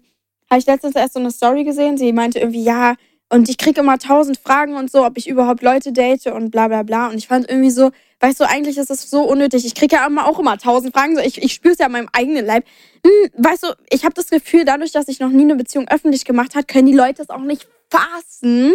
habe 0.50 0.60
ich 0.60 0.66
letztens 0.66 0.96
erst 0.96 1.14
so 1.14 1.20
eine 1.20 1.32
Story 1.32 1.66
gesehen, 1.66 1.98
sie 1.98 2.14
meinte 2.14 2.40
irgendwie, 2.40 2.64
ja, 2.64 2.96
und 3.32 3.48
ich 3.48 3.58
kriege 3.58 3.82
immer 3.82 4.00
tausend 4.00 4.40
Fragen 4.40 4.76
und 4.76 4.90
so, 4.92 5.06
ob 5.06 5.18
ich 5.18 5.28
überhaupt 5.28 5.62
Leute 5.62 5.92
date 5.92 6.28
und 6.28 6.50
bla 6.50 6.68
bla 6.68 6.82
bla. 6.82 7.10
Und 7.10 7.18
ich 7.18 7.28
fand 7.28 7.48
irgendwie 7.48 7.70
so, 7.70 7.92
weißt 8.22 8.40
du, 8.40 8.50
eigentlich 8.50 8.78
ist 8.80 8.90
das 8.90 9.08
so 9.08 9.22
unnötig. 9.22 9.66
Ich 9.66 9.76
kriege 9.76 9.98
ja 9.98 10.08
immer 10.08 10.26
auch 10.26 10.40
immer 10.40 10.58
tausend 10.58 10.96
Fragen, 10.96 11.16
so 11.16 11.22
ich, 11.22 11.42
ich 11.42 11.54
spüre 11.54 11.74
es 11.74 11.80
ja 11.80 11.86
an 11.86 11.92
meinem 11.92 12.10
eigenen 12.12 12.44
Leib. 12.44 12.66
Hm, 13.06 13.30
weißt 13.38 13.64
du, 13.64 13.68
ich 13.92 14.04
habe 14.04 14.16
das 14.16 14.32
Gefühl, 14.32 14.66
dadurch, 14.66 14.92
dass 14.94 15.08
ich 15.08 15.20
noch 15.20 15.30
nie 15.30 15.44
eine 15.44 15.56
Beziehung 15.56 15.88
öffentlich 15.90 16.26
gemacht 16.26 16.56
habe, 16.56 16.66
können 16.66 16.88
die 16.88 16.96
Leute 16.96 17.22
es 17.22 17.30
auch 17.30 17.42
nicht 17.42 17.68
fassen, 17.92 18.74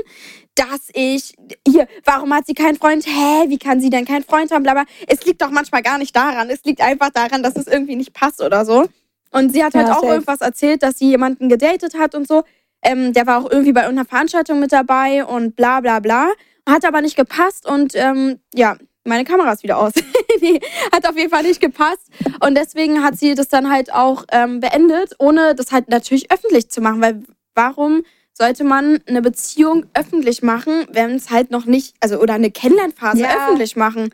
dass 0.55 0.89
ich 0.93 1.35
hier, 1.67 1.89
warum 2.05 2.33
hat 2.33 2.47
sie 2.47 2.55
keinen 2.55 2.77
Freund? 2.77 3.05
Hä, 3.07 3.49
wie 3.49 3.59
kann 3.59 3.81
sie 3.81 3.91
denn 3.91 4.05
keinen 4.05 4.25
Freund 4.25 4.51
haben? 4.53 4.63
Blablabla. 4.63 4.93
Es 5.07 5.25
liegt 5.25 5.43
doch 5.43 5.51
manchmal 5.51 5.83
gar 5.83 5.99
nicht 5.99 6.15
daran. 6.15 6.49
Es 6.51 6.65
liegt 6.65 6.81
einfach 6.81 7.11
daran, 7.11 7.43
dass 7.43 7.57
es 7.57 7.67
irgendwie 7.67 7.97
nicht 7.97 8.13
passt 8.13 8.41
oder 8.41 8.65
so. 8.65 8.87
Und 9.33 9.53
sie 9.53 9.65
hat 9.65 9.75
halt 9.75 9.89
Ja, 9.89 9.95
auch 9.95 10.01
safe. 10.03 10.13
irgendwas 10.13 10.41
erzählt, 10.41 10.83
dass 10.83 10.99
sie 10.99 11.09
jemanden 11.09 11.49
gedatet 11.49 11.95
hat 11.99 12.15
und 12.15 12.29
so. 12.29 12.45
Ähm, 12.83 13.13
der 13.13 13.27
war 13.27 13.39
auch 13.45 13.51
irgendwie 13.51 13.73
bei 13.73 13.81
irgendeiner 13.83 14.09
Veranstaltung 14.09 14.61
mit 14.61 14.73
dabei 14.73 15.25
und 15.25 15.57
bla 15.57 15.81
bla 15.81 15.99
bla. 15.99 16.29
Hat 16.69 16.85
aber 16.85 17.01
nicht 17.01 17.17
gepasst 17.17 17.67
und 17.67 17.95
ähm, 17.97 18.39
ja, 18.55 18.77
meine 19.05 19.25
Kamera 19.25 19.53
ist 19.53 19.63
wieder 19.65 19.79
aus. 19.79 19.93
Die 20.41 20.61
hat 20.93 21.07
auf 21.09 21.17
jeden 21.17 21.31
Fall 21.31 21.43
nicht 21.43 21.61
gepasst. 21.61 22.09
Und 22.41 22.55
deswegen 22.57 23.03
hat 23.03 23.19
sie 23.19 23.35
das 23.35 23.49
dann 23.49 23.71
halt 23.71 23.93
auch 23.93 24.25
ähm, 24.31 24.61
beendet, 24.61 25.15
ohne 25.19 25.55
das 25.55 25.73
halt 25.73 25.89
natürlich 25.89 26.31
öffentlich 26.31 26.71
zu 26.71 26.81
machen. 26.81 27.03
Weil 27.03 27.23
warum 27.55 28.03
sollte 28.37 28.65
man 28.65 28.99
eine 29.07 29.23
Beziehung 29.23 29.87
öffentlich 29.95 30.43
machen, 30.43 30.87
wenn 30.91 31.13
es 31.15 31.31
halt 31.31 31.51
noch 31.51 31.65
nicht, 31.67 31.95
also 32.01 32.19
oder 32.19 32.35
eine 32.35 32.51
Kennenlernphase 32.51 33.21
Ja. 33.21 33.47
öffentlich 33.47 33.77
machen? 33.77 34.11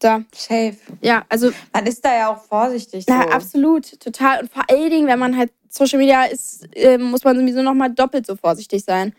Da. 0.00 0.22
Safe. 0.34 0.76
Ja, 1.00 1.24
also 1.28 1.50
Man 1.72 1.86
ist 1.86 2.04
da 2.04 2.14
ja 2.14 2.28
auch 2.28 2.42
vorsichtig. 2.44 3.04
na, 3.08 3.22
so. 3.22 3.28
absolut, 3.28 4.00
total. 4.00 4.40
Und 4.42 4.52
vor 4.52 4.64
allen 4.68 4.90
Dingen, 4.90 5.06
wenn 5.06 5.18
man 5.20 5.36
halt 5.36 5.52
Social 5.68 5.98
Media 6.00 6.24
ist, 6.24 6.68
äh, 6.76 6.98
muss 6.98 7.22
man 7.24 7.36
sowieso 7.38 7.62
nochmal 7.62 7.90
doppelt 7.90 8.26
so 8.26 8.34
vorsichtig 8.36 8.84
sein. 8.84 9.14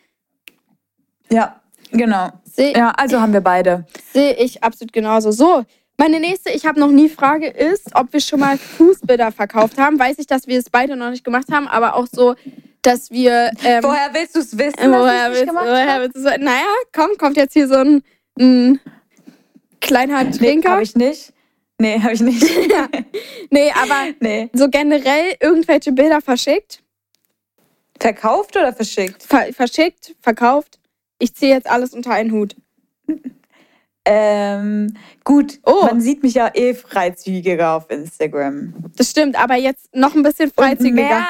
Ja, 1.29 1.59
genau. 1.91 2.29
Sehe 2.43 2.73
Ja, 2.75 2.91
also 2.91 3.19
haben 3.19 3.33
wir 3.33 3.41
beide. 3.41 3.85
seh 4.13 4.31
ich 4.33 4.63
absolut 4.63 4.93
genauso. 4.93 5.31
So, 5.31 5.63
meine 5.97 6.19
nächste, 6.19 6.51
ich 6.51 6.65
habe 6.65 6.79
noch 6.79 6.91
nie 6.91 7.09
Frage 7.09 7.47
ist, 7.47 7.95
ob 7.95 8.11
wir 8.13 8.19
schon 8.19 8.41
mal 8.41 8.57
Fußbilder 8.57 9.31
verkauft 9.31 9.77
haben. 9.77 9.97
Weiß 9.97 10.19
ich, 10.19 10.27
dass 10.27 10.45
wir 10.45 10.59
es 10.59 10.69
beide 10.69 10.95
noch 10.97 11.09
nicht 11.09 11.23
gemacht 11.23 11.47
haben, 11.51 11.67
aber 11.67 11.95
auch 11.95 12.07
so, 12.11 12.35
dass 12.85 13.11
wir. 13.11 13.51
Ähm, 13.63 13.83
Woher 13.83 14.13
willst 14.13 14.35
du 14.35 14.39
es 14.39 14.57
wissen? 14.57 14.91
woher 14.91 15.31
willst, 15.31 15.47
woher 15.53 15.93
hab? 15.93 16.01
willst 16.01 16.15
du 16.15 16.21
so, 16.21 16.29
Naja, 16.29 16.65
komm, 16.93 17.11
kommt 17.17 17.37
jetzt 17.37 17.53
hier 17.53 17.67
so 17.67 17.75
ein, 17.75 18.03
ein 18.39 18.79
kleiner 19.81 20.29
Trinker. 20.31 20.71
Habe 20.71 20.83
ich 20.83 20.95
nicht. 20.95 21.33
Nee, 21.77 21.99
habe 22.01 22.13
ich 22.13 22.21
nicht. 22.21 22.41
nee, 23.49 23.71
aber 23.71 24.13
nee. 24.21 24.49
so 24.53 24.69
generell 24.69 25.35
irgendwelche 25.41 25.91
Bilder 25.91 26.21
verschickt. 26.21 26.81
Verkauft 27.99 28.55
oder 28.55 28.73
verschickt? 28.73 29.23
Ver 29.23 29.51
verschickt, 29.53 30.15
verkauft. 30.21 30.79
Ich 31.19 31.33
ziehe 31.35 31.53
jetzt 31.53 31.67
alles 31.69 31.93
unter 31.93 32.11
einen 32.11 32.31
Hut. 32.31 32.55
Ähm, 34.07 34.95
gut, 35.23 35.59
Oh. 35.65 35.85
man 35.85 35.99
sieht 35.99 36.21
mich 36.21 36.35
ja 36.35 36.51
eh 36.53 36.73
freizügiger 36.75 37.73
auf 37.75 37.89
Instagram. 37.89 38.73
Das 38.95 39.09
stimmt, 39.09 39.35
aber 39.41 39.55
jetzt 39.55 39.93
noch 39.95 40.13
ein 40.13 40.21
bisschen 40.21 40.49
Und 40.49 40.55
freizügiger. 40.55 40.95
mehr, 40.95 41.25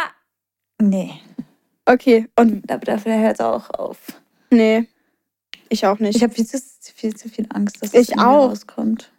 nee, 0.82 1.12
Okay, 1.86 2.28
und 2.36 2.63
da- 2.69 2.78
dafür 2.78 3.17
hört 3.19 3.36
es 3.36 3.45
auch 3.45 3.69
auf. 3.71 3.98
nee, 4.50 4.88
ich 5.69 5.86
auch 5.86 6.00
nicht. 6.00 6.15
Ich 6.15 6.24
habe 6.24 6.34
viel 6.34 6.45
zu, 6.45 6.60
viel 6.95 7.15
zu 7.15 7.28
viel 7.30 7.48
Angst, 7.54 7.82
dass 7.82 7.93
Ich 7.93 8.12
es 8.12 8.17
auch. 8.17 8.50
rauskommt. 8.50 9.12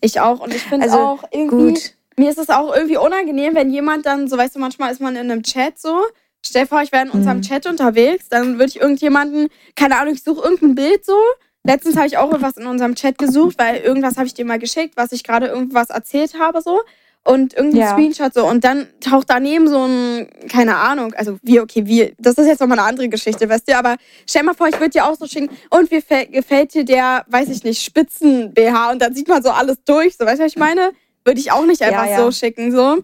Ich 0.00 0.20
auch. 0.20 0.40
Und 0.40 0.52
ich 0.54 0.62
finde 0.62 0.86
Also, 0.86 0.98
auch 0.98 1.24
irgendwie, 1.30 1.72
Gut. 1.74 1.94
mir 2.16 2.30
ist 2.30 2.38
es 2.38 2.48
auch 2.50 2.74
irgendwie 2.74 2.96
unangenehm, 2.96 3.54
wenn 3.54 3.70
jemand 3.70 4.04
dann, 4.06 4.26
so 4.28 4.36
weißt 4.36 4.56
du, 4.56 4.58
manchmal 4.58 4.90
ist 4.92 5.00
man 5.00 5.14
in 5.16 5.30
einem 5.30 5.42
Chat 5.42 5.78
so. 5.78 6.02
Stell 6.44 6.62
dir 6.62 6.68
vor, 6.68 6.82
ich 6.82 6.90
wäre 6.90 7.04
in 7.04 7.10
unserem 7.10 7.36
Mhm. 7.38 7.42
Chat 7.42 7.66
unterwegs, 7.66 8.28
dann 8.28 8.54
würde 8.54 8.66
ich 8.66 8.80
irgendjemanden, 8.80 9.48
keine 9.76 9.96
Ahnung, 9.98 10.14
ich 10.14 10.24
suche 10.24 10.42
irgendein 10.42 10.74
Bild 10.74 11.04
so. 11.04 11.16
Letztens 11.64 11.94
habe 11.96 12.08
ich 12.08 12.18
auch 12.18 12.26
irgendwas 12.32 12.56
in 12.56 12.66
unserem 12.66 12.96
Chat 12.96 13.16
gesucht, 13.18 13.56
weil 13.58 13.76
irgendwas 13.76 14.16
habe 14.16 14.26
ich 14.26 14.34
dir 14.34 14.44
mal 14.44 14.58
geschickt, 14.58 14.96
was 14.96 15.12
ich 15.12 15.22
gerade 15.22 15.46
irgendwas 15.46 15.90
erzählt 15.90 16.36
habe 16.38 16.60
so. 16.62 16.80
Und 17.24 17.54
irgendein 17.54 17.80
Ja. 17.80 17.92
Screenshot 17.92 18.34
so 18.34 18.46
und 18.48 18.64
dann 18.64 18.88
taucht 19.00 19.30
daneben 19.30 19.68
so 19.68 19.84
ein, 19.86 20.28
keine 20.50 20.76
Ahnung, 20.76 21.14
also 21.14 21.38
wie, 21.42 21.60
okay, 21.60 21.86
wie, 21.86 22.14
das 22.18 22.34
ist 22.36 22.46
jetzt 22.48 22.60
nochmal 22.60 22.78
eine 22.80 22.88
andere 22.88 23.08
Geschichte, 23.08 23.48
weißt 23.48 23.68
du, 23.68 23.76
aber 23.76 23.96
stell 24.28 24.42
mal 24.42 24.54
vor, 24.54 24.66
ich 24.68 24.74
würde 24.80 24.90
dir 24.90 25.06
auch 25.06 25.16
so 25.16 25.26
schicken 25.26 25.48
und 25.70 25.90
wie 25.90 25.98
fä- 25.98 26.26
gefällt 26.30 26.74
dir 26.74 26.84
der, 26.84 27.24
weiß 27.28 27.48
ich 27.48 27.62
nicht, 27.64 27.82
Spitzen-BH 27.82 28.90
und 28.92 29.00
dann 29.02 29.14
sieht 29.14 29.28
man 29.28 29.42
so 29.42 29.50
alles 29.50 29.78
durch, 29.84 30.16
so, 30.16 30.24
weißt 30.26 30.40
du, 30.40 30.44
was 30.44 30.52
ich 30.52 30.58
meine? 30.58 30.92
Würde 31.24 31.38
ich 31.38 31.52
auch 31.52 31.64
nicht 31.64 31.82
einfach 31.82 32.06
ja. 32.08 32.16
so 32.24 32.32
schicken, 32.32 32.72
so. 32.72 32.98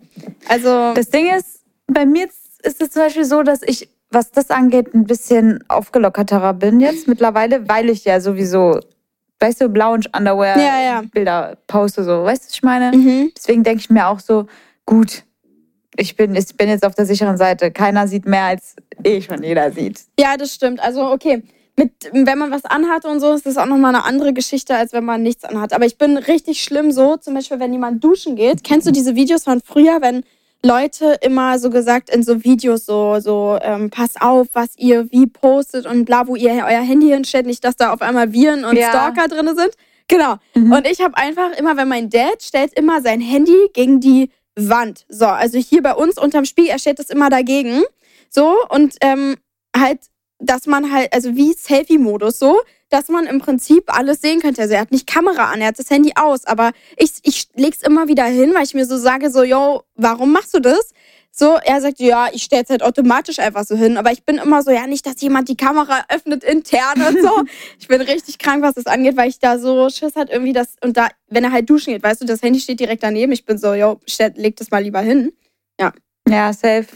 Also, 0.48 0.92
Das 0.94 1.08
Ding 1.10 1.32
ist, 1.32 1.60
bei 1.86 2.04
mir 2.04 2.26
ist 2.62 2.82
es 2.82 2.90
zum 2.90 3.02
Beispiel 3.02 3.24
so, 3.24 3.44
dass 3.44 3.60
ich, 3.62 3.88
was 4.10 4.32
das 4.32 4.50
angeht, 4.50 4.92
ein 4.94 5.04
bisschen 5.04 5.62
aufgelockerterer 5.68 6.54
bin 6.54 6.80
jetzt 6.80 7.06
mittlerweile, 7.06 7.68
weil 7.68 7.88
ich 7.90 8.04
ja 8.04 8.20
sowieso, 8.20 8.80
weißt 9.40 9.60
du, 9.60 9.66
Lounge-Underwear 9.66 10.58
Ja, 10.58 10.80
ja. 10.80 11.02
Bilder 11.12 11.56
poste, 11.66 12.04
so, 12.04 12.24
weißt 12.24 12.42
du, 12.42 12.46
was 12.46 12.54
ich 12.54 12.62
meine? 12.62 12.96
mhm. 12.96 13.32
Deswegen 13.36 13.64
denke 13.64 13.80
ich 13.80 13.90
mir 13.90 14.08
auch 14.08 14.20
so, 14.20 14.46
gut, 14.86 15.24
ich 15.96 16.16
bin, 16.16 16.34
ich 16.36 16.56
bin 16.56 16.68
jetzt 16.68 16.84
auf 16.84 16.94
der 16.94 17.06
sicheren 17.06 17.36
Seite. 17.36 17.70
Keiner 17.70 18.06
sieht 18.06 18.26
mehr, 18.26 18.44
als 18.44 18.76
ich 19.02 19.26
von 19.26 19.42
jeder 19.42 19.72
sieht. 19.72 20.02
Ja, 20.18 20.36
das 20.36 20.54
stimmt. 20.54 20.80
Also, 20.80 21.10
okay. 21.10 21.42
Mit, 21.76 21.92
wenn 22.12 22.38
man 22.38 22.50
was 22.50 22.64
anhat 22.64 23.04
und 23.04 23.20
so, 23.20 23.32
ist 23.34 23.46
das 23.46 23.56
auch 23.56 23.66
nochmal 23.66 23.94
eine 23.94 24.04
andere 24.04 24.32
Geschichte, 24.32 24.74
als 24.74 24.92
wenn 24.92 25.04
man 25.04 25.22
nichts 25.22 25.44
anhat. 25.44 25.72
Aber 25.72 25.86
ich 25.86 25.96
bin 25.96 26.16
richtig 26.16 26.62
schlimm 26.64 26.90
so, 26.90 27.16
zum 27.16 27.34
Beispiel, 27.34 27.60
wenn 27.60 27.72
jemand 27.72 28.02
duschen 28.02 28.34
geht. 28.34 28.64
Kennst 28.64 28.86
du 28.88 28.90
diese 28.90 29.14
Videos 29.14 29.44
von 29.44 29.60
früher, 29.64 29.98
wenn 30.00 30.24
Leute 30.64 31.16
immer 31.20 31.58
so 31.58 31.70
gesagt 31.70 32.10
in 32.10 32.22
so 32.22 32.42
Videos 32.42 32.84
so, 32.84 33.20
so 33.20 33.58
ähm, 33.62 33.90
pass 33.90 34.20
auf, 34.20 34.48
was 34.52 34.76
ihr 34.76 35.10
wie 35.12 35.26
postet 35.26 35.86
und 35.86 36.04
bla, 36.04 36.26
wo 36.26 36.34
ihr 36.34 36.50
euer 36.50 36.80
Handy 36.82 37.08
hinstellt, 37.08 37.46
nicht, 37.46 37.64
dass 37.64 37.76
da 37.76 37.92
auf 37.92 38.02
einmal 38.02 38.32
Viren 38.32 38.64
und 38.64 38.76
Ja. 38.76 38.88
Stalker 38.88 39.28
drin 39.28 39.54
sind. 39.56 39.70
Genau. 40.08 40.36
Mhm. 40.54 40.72
Und 40.72 40.86
ich 40.86 41.00
habe 41.00 41.16
einfach 41.16 41.52
immer, 41.58 41.76
wenn 41.76 41.88
mein 41.88 42.10
Dad 42.10 42.42
stellt 42.42 42.72
immer 42.74 43.02
sein 43.02 43.20
Handy 43.20 43.68
gegen 43.72 44.00
die 44.00 44.30
Wand. 44.56 45.04
So, 45.08 45.26
also 45.26 45.58
hier 45.58 45.82
bei 45.82 45.94
uns 45.94 46.18
unterm 46.18 46.44
Spiegel, 46.44 46.70
er 46.72 46.78
stellt 46.78 46.98
das 46.98 47.10
immer 47.10 47.30
dagegen. 47.30 47.82
So, 48.30 48.56
und 48.70 48.96
ähm, 49.02 49.36
halt, 49.76 50.00
dass 50.38 50.66
man 50.66 50.92
halt, 50.92 51.12
also 51.12 51.36
wie 51.36 51.52
Selfie-Modus 51.52 52.38
so, 52.38 52.58
dass 52.90 53.08
man 53.08 53.26
im 53.26 53.40
Prinzip 53.40 53.84
alles 53.86 54.20
sehen 54.20 54.40
könnte. 54.40 54.62
Also 54.62 54.74
er 54.74 54.80
hat 54.80 54.92
nicht 54.92 55.06
Kamera 55.06 55.50
an, 55.50 55.60
er 55.60 55.68
hat 55.68 55.78
das 55.78 55.90
Handy 55.90 56.12
aus, 56.14 56.44
aber 56.44 56.72
ich, 56.96 57.12
ich 57.22 57.48
leg's 57.54 57.82
immer 57.82 58.08
wieder 58.08 58.24
hin, 58.24 58.54
weil 58.54 58.64
ich 58.64 58.74
mir 58.74 58.86
so 58.86 58.96
sage, 58.96 59.30
so, 59.30 59.42
yo, 59.42 59.82
warum 59.94 60.32
machst 60.32 60.54
du 60.54 60.60
das? 60.60 60.92
So, 61.30 61.56
er 61.62 61.80
sagt, 61.80 62.00
ja, 62.00 62.28
ich 62.32 62.42
stell's 62.42 62.68
halt 62.68 62.82
automatisch 62.82 63.38
einfach 63.38 63.64
so 63.64 63.76
hin. 63.76 63.96
Aber 63.96 64.10
ich 64.10 64.24
bin 64.24 64.38
immer 64.38 64.62
so, 64.62 64.72
ja, 64.72 64.86
nicht, 64.86 65.06
dass 65.06 65.20
jemand 65.20 65.48
die 65.48 65.56
Kamera 65.56 66.04
öffnet 66.08 66.42
intern 66.42 67.00
und 67.00 67.22
so. 67.22 67.44
ich 67.78 67.86
bin 67.86 68.00
richtig 68.00 68.38
krank, 68.38 68.62
was 68.62 68.74
das 68.74 68.86
angeht, 68.86 69.16
weil 69.16 69.28
ich 69.28 69.38
da 69.38 69.58
so 69.58 69.88
Schiss 69.88 70.16
hat 70.16 70.30
irgendwie 70.30 70.52
das, 70.52 70.74
und 70.82 70.96
da, 70.96 71.08
wenn 71.28 71.44
er 71.44 71.52
halt 71.52 71.70
duschen 71.70 71.92
geht, 71.92 72.02
weißt 72.02 72.22
du, 72.22 72.24
das 72.24 72.42
Handy 72.42 72.58
steht 72.58 72.80
direkt 72.80 73.04
daneben. 73.04 73.30
Ich 73.32 73.44
bin 73.44 73.56
so, 73.56 73.74
yo, 73.74 74.00
leg 74.34 74.56
das 74.56 74.70
mal 74.70 74.82
lieber 74.82 75.00
hin. 75.00 75.32
Ja, 76.28 76.52
safe. 76.52 76.86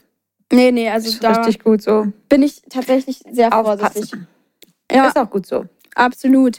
Nee, 0.52 0.72
nee, 0.72 0.90
also 0.90 1.08
ist 1.08 1.22
da 1.22 1.32
richtig 1.32 1.62
gut 1.62 1.80
so. 1.80 2.08
bin 2.28 2.42
ich 2.42 2.62
tatsächlich 2.68 3.20
sehr 3.30 3.50
vorsichtig. 3.50 4.02
Aufpassen. 4.02 4.28
Ja, 4.90 5.08
Ist 5.08 5.16
auch 5.16 5.30
gut 5.30 5.46
so. 5.46 5.64
Absolut. 5.94 6.58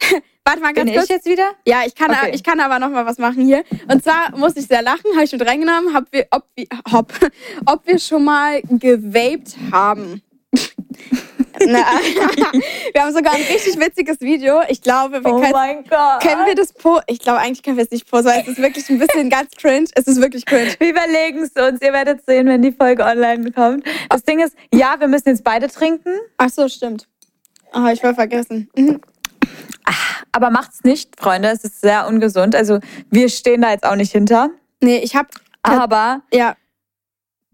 Warte 0.46 0.60
mal 0.60 0.74
ganz 0.74 0.84
Bin 0.90 0.94
kurz. 0.94 1.04
ich 1.04 1.10
jetzt 1.10 1.26
wieder? 1.26 1.52
Ja, 1.66 1.82
ich 1.86 1.94
kann, 1.94 2.10
Okay. 2.10 2.32
ich 2.34 2.42
kann 2.44 2.60
aber 2.60 2.78
noch 2.78 2.90
mal 2.90 3.06
was 3.06 3.16
machen 3.16 3.44
hier. 3.46 3.64
Und 3.90 4.04
zwar 4.04 4.36
muss 4.36 4.54
ich 4.56 4.66
sehr 4.66 4.82
lachen, 4.82 5.04
habe 5.14 5.24
ich 5.24 5.32
mit 5.32 5.46
reingenommen, 5.46 5.94
hab 5.94 6.04
wir, 6.12 6.26
ob, 6.30 6.44
wir, 6.54 6.66
hopp, 6.92 7.12
ob 7.66 7.86
wir 7.86 7.98
schon 7.98 8.24
mal 8.24 8.60
gewaped 8.62 9.56
haben. 9.72 10.22
Wir 11.64 13.00
haben 13.02 13.12
sogar 13.12 13.32
ein 13.34 13.42
richtig 13.42 13.78
witziges 13.78 14.20
Video. 14.20 14.60
Ich 14.68 14.82
glaube, 14.82 15.14
wir 15.24 15.30
können, 15.30 15.44
Oh 15.46 15.52
mein 15.52 15.84
Gott. 15.84 16.20
können 16.20 16.46
wir 16.46 16.54
das 16.54 16.72
po. 16.72 17.00
Ich 17.06 17.20
glaube, 17.20 17.38
eigentlich 17.38 17.62
können 17.62 17.76
wir 17.76 17.84
es 17.84 17.90
nicht 17.90 18.10
posten, 18.10 18.26
weil 18.28 18.40
es 18.42 18.48
ist 18.48 18.58
wirklich 18.58 18.88
ein 18.90 18.98
bisschen 18.98 19.30
ganz 19.30 19.50
cringe. 19.56 19.86
Es 19.94 20.06
ist 20.06 20.20
wirklich 20.20 20.44
cringe. 20.46 20.74
Wir 20.78 20.90
überlegen 20.90 21.42
es 21.44 21.50
uns. 21.52 21.80
Ihr 21.80 21.92
werdet 21.92 22.26
sehen, 22.26 22.48
wenn 22.48 22.60
die 22.62 22.72
Folge 22.72 23.04
online 23.04 23.50
kommt. 23.52 23.84
Das 24.10 24.24
Ding 24.24 24.40
ist, 24.40 24.54
ja, 24.74 24.96
wir 24.98 25.08
müssen 25.08 25.28
jetzt 25.28 25.44
beide 25.44 25.68
trinken, 25.68 26.12
Ach 26.38 26.50
so, 26.50 26.68
stimmt. 26.68 27.06
Oh, 27.74 27.86
ich 27.92 28.02
war 28.02 28.14
vergessen. 28.14 28.70
Mhm. 28.76 29.00
aber 30.32 30.50
macht's 30.50 30.84
nicht, 30.84 31.20
Freunde. 31.20 31.48
Es 31.48 31.64
ist 31.64 31.80
sehr 31.80 32.06
ungesund. 32.06 32.54
Also 32.54 32.78
wir 33.10 33.28
stehen 33.28 33.62
da 33.62 33.70
jetzt 33.70 33.84
auch 33.84 33.96
nicht 33.96 34.12
hinter. 34.12 34.50
Nee, 34.82 34.98
ich 34.98 35.16
hab. 35.16 35.28
Aber 35.62 36.22
Ja, 36.32 36.56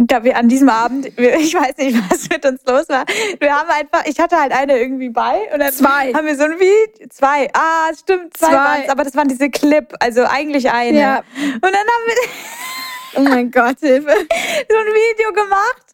da 0.07 0.25
wir 0.25 0.37
an 0.37 0.49
diesem 0.49 0.69
Abend, 0.69 1.07
ich 1.07 1.55
weiß 1.55 1.77
nicht, 1.79 1.97
was 2.11 2.29
mit 2.29 2.45
uns 2.47 2.63
los 2.67 2.89
war. 2.89 3.05
Wir 3.39 3.55
haben 3.55 3.69
einfach, 3.69 4.07
ich 4.07 4.19
hatte 4.19 4.39
halt 4.39 4.53
eine 4.53 4.79
irgendwie 4.79 5.11
bei 5.11 5.53
und 5.53 5.61
dann 5.61 5.73
Zwei. 5.73 6.13
haben 6.15 6.27
wir 6.27 6.37
so 6.37 6.45
ein 6.45 6.59
Video, 6.59 7.09
zwei, 7.11 7.49
ah, 7.53 7.91
stimmt, 7.99 8.37
zwei, 8.37 8.49
Zwei. 8.49 8.57
waren's, 8.57 8.89
aber 8.89 9.05
das 9.05 9.15
waren 9.15 9.29
diese 9.29 9.51
Clip, 9.51 9.93
also 10.01 10.25
eigentlich 10.25 10.71
eine. 10.71 10.99
Ja. 10.99 11.19
Und 11.19 11.63
dann 11.63 11.75
haben 11.75 12.07
wir 12.07 12.17
oh 13.17 13.21
mein 13.23 13.51
Gott, 13.51 13.79
Hilfe. 13.81 14.09
so 14.09 14.77
ein 14.77 14.87
Video 14.87 15.33
gemacht 15.33 15.87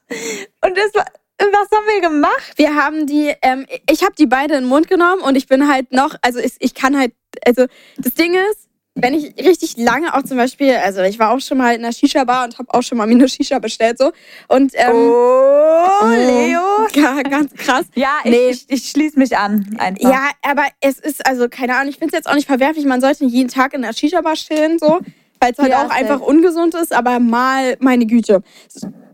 und 0.64 0.76
das 0.76 0.94
war, 0.94 1.06
was 1.38 1.70
haben 1.78 1.86
wir 1.86 2.00
gemacht? 2.08 2.52
Wir 2.56 2.74
haben 2.74 3.06
die, 3.06 3.32
ähm, 3.42 3.66
ich 3.90 4.02
habe 4.02 4.14
die 4.18 4.26
beide 4.26 4.54
in 4.54 4.62
den 4.64 4.68
Mund 4.68 4.88
genommen 4.88 5.22
und 5.22 5.36
ich 5.36 5.46
bin 5.48 5.68
halt 5.68 5.92
noch, 5.92 6.14
also 6.22 6.38
ich, 6.38 6.54
ich 6.60 6.74
kann 6.74 6.98
halt, 6.98 7.12
also 7.44 7.66
das 7.98 8.14
Ding 8.14 8.34
ist, 8.34 8.68
wenn 8.98 9.12
ich 9.12 9.36
richtig 9.44 9.76
lange 9.76 10.14
auch 10.14 10.22
zum 10.22 10.38
Beispiel, 10.38 10.72
also 10.76 11.02
ich 11.02 11.18
war 11.18 11.30
auch 11.32 11.40
schon 11.40 11.58
mal 11.58 11.74
in 11.74 11.84
einer 11.84 11.92
Shisha-Bar 11.92 12.44
und 12.46 12.58
habe 12.58 12.72
auch 12.72 12.82
schon 12.82 12.96
mal 12.96 13.06
mir 13.06 13.12
eine 13.12 13.28
Shisha 13.28 13.58
bestellt 13.58 13.98
so 13.98 14.10
und 14.48 14.72
ähm, 14.74 14.94
oh, 14.96 16.06
Leo. 16.16 16.62
ja, 16.94 17.20
ganz 17.22 17.52
krass. 17.52 17.84
Ja, 17.94 18.08
ich, 18.24 18.30
Nee. 18.30 18.48
ich, 18.48 18.64
ich 18.68 18.88
schließe 18.90 19.18
mich 19.18 19.36
an 19.36 19.76
einfach. 19.78 20.00
Ja, 20.10 20.30
aber 20.40 20.64
es 20.80 20.98
ist, 20.98 21.26
also 21.26 21.46
keine 21.50 21.74
Ahnung, 21.76 21.90
ich 21.90 21.98
finde 21.98 22.14
es 22.16 22.18
jetzt 22.20 22.26
auch 22.30 22.34
nicht 22.34 22.46
verwerflich, 22.46 22.86
man 22.86 23.02
sollte 23.02 23.24
nicht 23.24 23.34
jeden 23.34 23.50
Tag 23.50 23.74
in 23.74 23.84
einer 23.84 23.92
Shisha-Bar 23.92 24.32
chillen, 24.34 24.78
so, 24.78 25.00
weil 25.40 25.52
es 25.52 25.58
halt 25.58 25.72
Ja, 25.72 25.80
auch 25.84 25.88
safe. 25.90 25.94
einfach 25.94 26.20
ungesund 26.20 26.74
ist, 26.74 26.94
aber 26.94 27.18
mal 27.20 27.76
meine 27.80 28.06
Güte. 28.06 28.42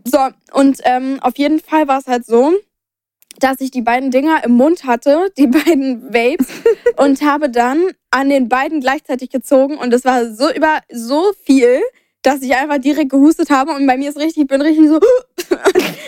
So, 0.05 0.19
und 0.53 0.79
ähm, 0.83 1.19
auf 1.21 1.37
jeden 1.37 1.59
Fall 1.59 1.87
war 1.87 1.99
es 1.99 2.07
halt 2.07 2.25
so, 2.25 2.53
dass 3.39 3.61
ich 3.61 3.71
die 3.71 3.81
beiden 3.81 4.11
Dinger 4.11 4.43
im 4.43 4.51
Mund 4.53 4.83
hatte, 4.85 5.31
die 5.37 5.47
beiden 5.47 6.13
Vapes, 6.13 6.47
und 6.97 7.21
habe 7.21 7.49
dann 7.49 7.81
an 8.11 8.29
den 8.29 8.49
beiden 8.49 8.79
gleichzeitig 8.79 9.29
gezogen 9.29 9.77
und 9.77 9.93
es 9.93 10.05
war 10.05 10.33
so 10.33 10.51
über 10.51 10.79
so 10.91 11.31
viel, 11.45 11.81
dass 12.21 12.41
ich 12.41 12.55
einfach 12.55 12.77
direkt 12.77 13.09
gehustet 13.09 13.49
habe 13.49 13.71
und 13.73 13.85
bei 13.87 13.97
mir 13.97 14.09
ist 14.09 14.17
richtig, 14.17 14.43
ich 14.43 14.47
bin 14.47 14.61
richtig 14.61 14.87
so, 14.87 14.99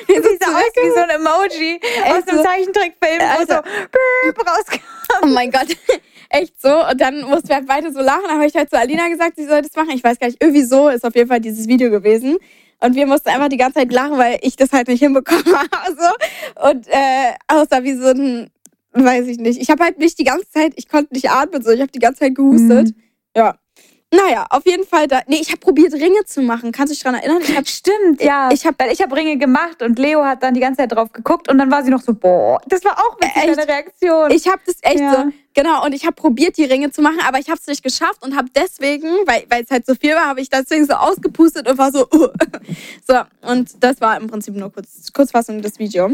wie 0.08 0.16
so 0.16 0.30
Sieht 0.30 0.44
aus 0.48 0.64
wie 0.76 0.90
so 0.90 1.00
ein 1.00 1.10
Emoji 1.10 1.80
aus 2.06 2.18
Echt 2.20 2.30
einem 2.30 2.38
so. 2.38 2.44
Zeichentrickfilm, 2.44 3.20
wo 3.20 3.40
Also- 3.40 3.54
so 3.56 3.62
brrr, 3.62 4.48
rauskam. 4.48 4.80
Oh 5.24 5.26
mein 5.28 5.52
Gott, 5.52 5.68
echt 6.36 6.62
so. 6.62 6.88
Und 6.90 7.00
dann 7.00 7.22
mussten 7.22 7.50
wir 7.50 7.56
halt 7.56 7.68
beide 7.68 7.92
so 7.92 8.02
lachen. 8.02 8.24
Da 8.28 8.34
habe 8.36 8.46
ich 8.46 8.56
halt 8.56 8.70
zu 8.70 8.78
Alina 8.78 9.08
gesagt, 9.08 9.36
sie 9.38 9.46
soll 9.46 9.62
das 9.62 9.76
machen. 9.76 9.92
Ich 9.94 10.04
weiß 10.04 10.20
gar 10.20 10.28
nicht, 10.28 10.42
irgendwie 10.42 10.64
so 10.64 10.90
ist 10.90 11.06
auf 11.06 11.16
jeden 11.16 11.30
Fall 11.30 11.40
dieses 11.40 11.68
Video 11.68 11.90
gewesen. 11.90 12.38
Und 12.82 12.96
wir 12.96 13.08
mussten 13.08 13.30
einfach 13.30 13.50
die 13.50 13.58
ganze 13.58 13.80
Zeit 13.80 13.92
lachen, 13.92 14.18
weil 14.18 14.40
ich 14.42 14.56
das 14.56 14.72
halt 14.72 14.88
nicht 14.88 15.00
hinbekommen 15.00 15.46
habe. 15.56 15.96
So. 15.98 16.70
Und 16.70 16.88
äh, 16.88 17.34
außer 17.48 17.84
wie 17.84 17.94
so 17.94 18.08
ein, 18.10 18.50
weiß 18.94 19.28
ich 19.28 19.38
nicht. 19.38 19.62
Ich 19.62 19.70
habe 19.70 19.84
halt 19.84 19.98
nicht 19.98 20.20
die 20.20 20.24
ganze 20.24 20.50
Zeit, 20.50 20.74
ich 20.76 20.88
konnte 20.88 21.14
nicht 21.14 21.30
atmen, 21.30 21.62
so. 21.62 21.72
Ich 21.72 21.82
habe 21.82 21.92
die 21.92 22.00
ganze 22.00 22.20
Zeit 22.22 22.36
gehustet. 22.36 22.94
Ja. 23.36 23.56
Naja, 24.16 24.46
auf 24.50 24.66
jeden 24.66 24.86
Fall 24.86 25.08
da. 25.08 25.22
Nee, 25.28 25.38
ich 25.42 25.50
habe 25.50 25.60
probiert, 25.60 25.94
Ringe 25.94 26.24
zu 26.26 26.42
machen. 26.42 26.72
Kannst 26.72 26.92
du 26.92 26.96
dich 26.96 27.04
daran 27.04 27.20
erinnern? 27.20 27.42
Ich 27.42 27.56
hab, 27.56 27.68
Stimmt, 27.68 28.22
ja. 28.22 28.50
Ich 28.52 28.66
hab- 28.66 28.80
Weil 28.80 28.92
ich 28.92 29.02
habe 29.02 29.16
Ringe 29.16 29.38
gemacht 29.38 29.82
und 29.82 29.98
Leo 30.00 30.24
hat 30.24 30.44
dann 30.44 30.54
die 30.54 30.60
ganze 30.60 30.78
Zeit 30.78 30.92
drauf 30.92 31.12
geguckt 31.12 31.50
und 31.50 31.58
dann 31.58 31.70
war 31.72 31.84
sie 31.84 31.90
noch 31.92 32.02
so, 32.02 32.14
boah, 32.14 32.60
das 32.68 32.84
war 32.86 32.94
auch 32.98 33.18
witzig, 33.20 33.36
Echt? 33.44 33.58
deine 33.58 33.68
Reaktion. 33.68 34.32
Ich 34.32 34.48
habe 34.48 34.62
das 34.66 34.76
echt 34.82 35.00
Ja. 35.00 35.12
so, 35.12 35.32
genau, 35.54 35.84
und 35.86 35.94
ich 35.94 36.04
habe 36.06 36.14
probiert, 36.16 36.58
die 36.58 36.66
Ringe 36.66 36.92
zu 36.92 37.02
machen, 37.02 37.20
aber 37.28 37.40
ich 37.40 37.50
habe 37.50 37.60
es 37.60 37.68
nicht 37.68 37.84
geschafft 37.84 38.22
und 38.24 38.36
habe 38.36 38.48
deswegen, 38.56 39.08
weil 39.26 39.46
es 39.64 39.72
halt 39.72 39.86
so 39.86 39.96
viel 39.96 40.14
war, 40.16 40.28
habe 40.28 40.42
ich 40.42 40.50
deswegen 40.50 40.86
so 40.86 40.94
ausgepustet 40.94 41.68
und 41.70 41.78
war 41.78 41.92
so, 41.92 42.08
uh. 42.14 42.28
so, 43.08 43.16
und 43.50 43.84
das 43.84 44.02
war 44.02 44.18
im 44.18 44.28
Prinzip 44.28 44.56
nur 44.56 44.72
kurz, 44.72 45.12
Kurzfassung 45.14 45.62
des 45.62 45.80
Videos. 45.80 46.12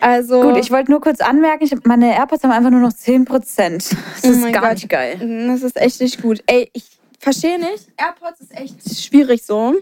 Also, 0.00 0.42
Gut, 0.42 0.56
ich 0.56 0.70
wollte 0.72 0.90
nur 0.90 1.00
kurz 1.00 1.20
anmerken, 1.20 1.62
ich, 1.64 1.72
meine 1.84 2.12
AirPods 2.16 2.42
haben 2.42 2.50
einfach 2.50 2.70
nur 2.70 2.80
noch 2.80 2.92
10%. 2.92 3.26
Das 3.30 4.24
Oh 4.24 4.28
ist 4.30 4.52
gar 4.52 4.62
Gott. 4.62 4.72
nicht 4.74 4.88
geil. 4.88 5.46
das 5.48 5.62
ist 5.62 5.76
echt 5.76 6.00
nicht 6.00 6.20
gut. 6.20 6.42
Ey, 6.46 6.68
ich 6.72 6.84
verstehe 7.22 7.58
nicht, 7.58 7.88
AirPods 7.96 8.40
ist 8.40 8.54
echt 8.56 8.98
schwierig 8.98 9.44
so. 9.44 9.74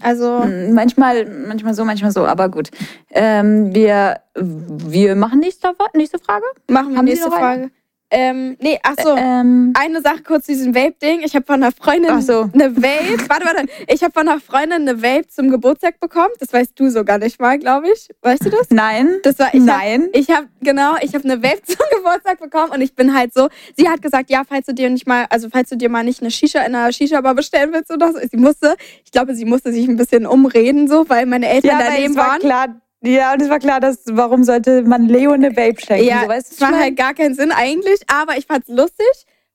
Also, 0.00 0.42
Hm, 0.44 0.74
Manchmal, 0.74 1.24
manchmal 1.24 1.74
so, 1.74 1.84
manchmal 1.84 2.12
so, 2.12 2.24
aber 2.26 2.48
gut. 2.48 2.70
Ähm, 3.10 3.74
wir, 3.74 4.20
wir 4.34 5.16
machen 5.16 5.40
nächste, 5.40 5.72
nächste 5.94 6.18
Frage. 6.18 6.44
machen 6.68 6.90
wir 6.90 6.98
Haben 6.98 7.04
nächste 7.06 7.28
noch 7.28 7.36
eine? 7.36 7.70
Ähm, 8.10 8.56
nee, 8.60 8.78
ach 8.82 8.94
so. 9.02 9.14
Ähm, 9.16 9.72
Eine 9.78 10.00
Sache 10.00 10.22
kurz 10.22 10.46
zu 10.46 10.52
diesem 10.52 10.74
Vape-Ding. 10.74 11.20
Ich 11.24 11.34
habe 11.34 11.44
von 11.44 11.62
einer 11.62 11.72
Freundin 11.72 12.20
so. 12.22 12.48
eine 12.54 12.74
Vape. 12.76 13.28
Warte, 13.28 13.44
warte. 13.46 13.66
Ich 13.86 14.02
habe 14.02 14.12
von 14.12 14.26
einer 14.26 14.40
Freundin 14.40 14.88
eine 14.88 15.02
Vape 15.02 15.28
zum 15.28 15.50
Geburtstag 15.50 16.00
bekommen. 16.00 16.32
Das 16.38 16.52
weißt 16.52 16.72
du 16.78 16.88
sogar 16.88 17.18
nicht 17.18 17.38
mal, 17.40 17.58
glaube 17.58 17.88
ich. 17.90 18.08
Weißt 18.22 18.46
du 18.46 18.50
das? 18.50 18.70
nein. 18.70 19.18
Das 19.22 19.38
war 19.38 19.52
ich. 19.52 19.62
Nein. 19.62 20.04
Hab, 20.04 20.16
ich 20.16 20.30
habe 20.30 20.48
genau, 20.60 20.96
ich 21.02 21.14
habe 21.14 21.24
eine 21.24 21.42
Vape 21.42 21.62
zum 21.66 21.84
Geburtstag 21.96 22.40
bekommen 22.40 22.72
und 22.72 22.80
ich 22.80 22.94
bin 22.94 23.14
halt 23.14 23.34
so. 23.34 23.48
Sie 23.76 23.88
hat 23.88 24.00
gesagt, 24.00 24.30
ja, 24.30 24.42
falls 24.48 24.66
du 24.66 24.72
dir 24.72 24.88
nicht 24.88 25.06
mal, 25.06 25.26
also 25.28 25.48
falls 25.50 25.68
du 25.68 25.76
dir 25.76 25.90
mal 25.90 26.04
nicht 26.04 26.22
eine 26.22 26.30
Shisha 26.30 26.60
in 26.60 26.74
einer 26.74 26.92
Shisha-Bar 26.92 27.34
bestellen 27.34 27.72
willst 27.72 27.92
oder 27.92 28.12
so. 28.12 28.18
Sie 28.30 28.36
musste, 28.38 28.76
ich 29.04 29.12
glaube, 29.12 29.34
sie 29.34 29.44
musste 29.44 29.72
sich 29.72 29.86
ein 29.86 29.96
bisschen 29.96 30.26
umreden 30.26 30.88
so, 30.88 31.08
weil 31.08 31.26
meine 31.26 31.48
Eltern 31.48 31.78
ja, 31.78 31.86
daneben 31.86 32.12
es 32.12 32.16
war 32.16 32.28
waren. 32.28 32.40
klar. 32.40 32.80
Ja, 33.02 33.32
und 33.32 33.40
es 33.40 33.48
war 33.48 33.58
klar, 33.58 33.80
dass 33.80 34.02
warum 34.06 34.42
sollte 34.42 34.82
man 34.82 35.06
Leo 35.06 35.32
eine 35.32 35.56
Vape 35.56 35.80
schenken? 35.80 36.06
Ja, 36.06 36.22
so, 36.22 36.28
weißt 36.28 36.52
es 36.52 36.54
ich 36.54 36.60
macht 36.60 36.74
halt 36.74 36.96
gar 36.96 37.14
keinen 37.14 37.34
Sinn 37.34 37.52
eigentlich, 37.52 38.00
aber 38.08 38.36
ich 38.36 38.46
fand's 38.46 38.68
lustig 38.68 39.06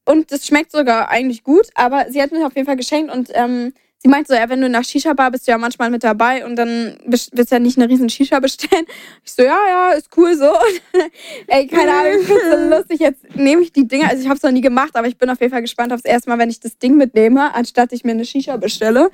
und 0.06 0.32
das 0.32 0.48
schmeckt 0.48 0.72
sogar 0.72 1.10
eigentlich 1.10 1.44
gut. 1.44 1.68
Aber 1.76 2.06
sie 2.10 2.22
hat 2.22 2.32
mir 2.32 2.46
auf 2.46 2.56
jeden 2.56 2.66
Fall 2.66 2.78
geschenkt 2.78 3.14
und 3.14 3.30
ähm, 3.34 3.74
sie 3.98 4.08
meint 4.08 4.28
so, 4.28 4.34
ja, 4.34 4.48
wenn 4.48 4.62
du 4.62 4.70
der 4.70 4.84
Shisha-Bar 4.84 5.32
bist, 5.32 5.48
du 5.48 5.52
ja 5.52 5.58
manchmal 5.58 5.90
mit 5.90 6.04
dabei 6.06 6.46
und 6.46 6.56
dann 6.56 6.98
willst 7.06 7.32
du 7.34 7.44
ja 7.50 7.60
nicht 7.60 7.78
eine 7.78 7.90
riesen 7.90 8.10
Shisha 8.10 8.40
bestellen. 8.40 8.86
Ich 9.26 9.32
so, 9.34 9.44
ja, 9.44 9.58
ja, 9.68 9.92
ist 9.92 10.10
cool 10.18 10.36
so. 10.38 10.50
Und, 10.50 10.82
ey, 11.48 11.68
keine 11.68 11.92
Ahnung, 11.92 12.22
ich 12.22 12.28
find's 12.28 12.44
so 12.50 12.70
lustig. 12.70 13.00
Jetzt 13.00 13.36
nehme 13.36 13.62
ich 13.62 13.74
die 13.74 13.88
Dinger, 13.88 14.10
also 14.10 14.22
ich 14.22 14.28
habe 14.28 14.38
es 14.38 14.44
noch 14.44 14.52
nie 14.52 14.62
gemacht, 14.62 14.96
aber 14.96 15.08
ich 15.08 15.18
bin 15.18 15.30
auf 15.30 15.40
jeden 15.42 15.52
Fall 15.52 15.62
gespannt 15.62 15.92
aufs 15.92 16.06
erste 16.06 16.30
Mal, 16.30 16.38
wenn 16.40 16.50
ich 16.50 16.60
das 16.60 16.78
Ding 16.78 16.96
mitnehme, 16.96 17.54
anstatt 17.54 17.92
ich 17.92 18.04
mir 18.04 18.12
eine 18.12 18.26
Shisha 18.26 18.56
bestelle. 18.58 19.10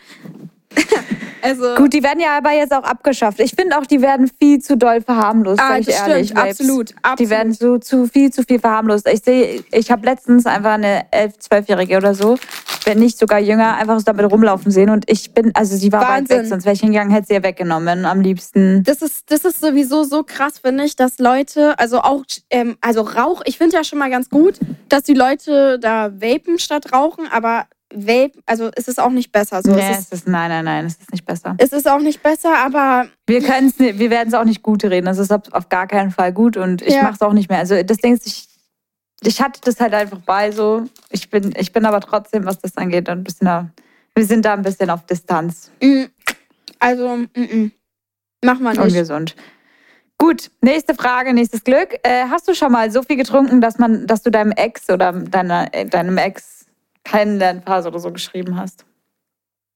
Also, 1.41 1.75
Gut, 1.75 1.93
die 1.93 2.03
werden 2.03 2.19
ja 2.19 2.37
aber 2.37 2.51
jetzt 2.51 2.73
auch 2.73 2.83
abgeschafft. 2.83 3.39
Ich 3.39 3.51
finde 3.51 3.77
auch, 3.77 3.85
die 3.85 4.01
werden 4.01 4.29
viel 4.39 4.59
zu 4.59 4.77
doll 4.77 5.01
verharmlost, 5.01 5.59
ah, 5.59 5.69
sag 5.69 5.81
ich 5.81 5.89
ehrlich. 5.89 6.27
stimmt, 6.27 6.39
absolut, 6.39 6.95
absolut. 7.01 7.19
Die 7.19 7.29
werden 7.29 7.53
so 7.53 7.77
zu 7.77 8.07
viel, 8.07 8.31
zu 8.31 8.43
viel 8.43 8.59
verharmlost. 8.59 9.07
Ich 9.07 9.21
sehe, 9.21 9.63
ich 9.71 9.91
habe 9.91 10.05
letztens 10.05 10.45
einfach 10.45 10.73
eine 10.73 11.05
11-, 11.11 11.49
12-Jährige 11.49 11.97
oder 11.97 12.13
so, 12.13 12.37
wenn 12.85 12.99
nicht 12.99 13.17
sogar 13.17 13.39
jünger, 13.39 13.75
einfach 13.75 13.97
so 13.99 14.03
damit 14.03 14.31
rumlaufen 14.31 14.71
sehen. 14.71 14.89
Und 14.89 15.09
ich 15.09 15.33
bin, 15.33 15.51
also 15.55 15.75
sie 15.75 15.91
war 15.91 16.01
weit 16.01 16.09
Wahnsinn. 16.09 16.39
weg, 16.39 16.45
sonst 16.47 16.65
wäre 16.65 16.75
ich 16.75 16.81
hingegangen, 16.81 17.13
hätte 17.13 17.27
sie 17.27 17.33
ja 17.35 17.43
weggenommen. 17.43 18.05
Am 18.05 18.21
liebsten. 18.21 18.83
Das 18.83 19.01
ist, 19.01 19.31
das 19.31 19.45
ist 19.45 19.61
sowieso 19.61 20.03
so 20.03 20.23
krass, 20.23 20.59
finde 20.59 20.83
ich, 20.83 20.95
dass 20.95 21.19
Leute, 21.19 21.77
also 21.79 21.99
auch, 21.99 22.23
ähm, 22.49 22.77
also 22.81 23.01
Rauch, 23.01 23.41
ich 23.45 23.57
finde 23.57 23.77
ja 23.77 23.83
schon 23.83 23.99
mal 23.99 24.09
ganz 24.09 24.29
gut, 24.29 24.59
dass 24.89 25.03
die 25.03 25.13
Leute 25.13 25.79
da 25.79 26.11
vapen 26.21 26.59
statt 26.59 26.93
rauchen, 26.93 27.27
aber 27.31 27.65
Vape, 27.93 28.33
also 28.45 28.69
es 28.75 28.87
ist 28.87 28.99
auch 28.99 29.09
nicht 29.09 29.31
besser. 29.31 29.61
So. 29.63 29.71
nee, 29.73 29.81
es, 29.81 29.97
es 29.97 30.03
ist, 30.05 30.13
ist, 30.13 30.27
nein, 30.27 30.49
nein, 30.49 30.65
nein, 30.65 30.85
es 30.85 30.97
ist 30.97 31.11
nicht 31.11 31.25
besser. 31.25 31.55
es 31.57 31.71
ist 31.73 31.87
auch 31.89 31.99
nicht 31.99 32.21
besser, 32.21 32.55
aber 32.57 33.07
Wir 33.27 33.41
wir 33.41 34.09
werden 34.11 34.27
es 34.27 34.33
auch 34.35 34.43
nicht 34.43 34.61
gut 34.61 34.83
reden. 34.83 35.07
Es 35.07 35.17
ist 35.17 35.31
auf 35.31 35.69
gar 35.69 35.87
keinen 35.87 36.11
Fall 36.11 36.31
gut 36.31 36.55
und 36.57 36.81
ich 36.81 36.93
Ja. 36.93 37.03
mache 37.03 37.15
es 37.15 37.21
auch 37.21 37.33
nicht 37.33 37.49
mehr. 37.49 37.59
Also 37.59 37.81
das 37.81 37.97
Ding 37.97 38.13
ist, 38.13 38.27
ich, 38.27 38.47
ich 39.23 39.41
hatte 39.41 39.59
das 39.63 39.79
halt 39.79 39.93
einfach 39.93 40.19
bei 40.19 40.51
so. 40.51 40.85
Ich 41.09 41.29
bin, 41.29 41.53
ich 41.57 41.73
bin 41.73 41.85
aber 41.85 41.99
trotzdem, 42.01 42.45
was 42.45 42.59
das 42.59 42.77
angeht, 42.77 43.09
ein 43.09 43.23
bisschen, 43.23 43.45
da- 43.45 43.69
wir 44.15 44.25
sind 44.25 44.45
da 44.45 44.53
ein 44.53 44.61
bisschen 44.61 44.89
auf 44.91 45.05
Distanz. 45.05 45.71
mm, 45.81 46.03
also, 46.79 47.15
mm, 47.17 47.27
mm. 47.35 47.71
mach 48.45 48.59
mal 48.59 48.71
nicht. 48.73 48.81
Ungesund. 48.83 49.35
Gut, 50.17 50.51
nächste 50.61 50.93
Frage, 50.95 51.33
nächstes 51.33 51.63
Glück. 51.63 51.95
Äh, 52.03 52.25
hast 52.29 52.47
du 52.47 52.53
schon 52.53 52.71
mal 52.73 52.91
so 52.91 53.01
viel 53.03 53.15
getrunken, 53.15 53.61
dass 53.61 53.77
man, 53.79 54.05
dass 54.05 54.21
du 54.21 54.29
deinem 54.29 54.51
Ex 54.51 54.89
oder 54.89 55.13
deiner, 55.13 55.73
äh, 55.73 55.85
deinem 55.85 56.17
Ex 56.17 56.58
Kennenlernphase 57.09 57.87
oder 57.87 57.99
so 57.99 58.11
geschrieben 58.11 58.57
hast? 58.57 58.85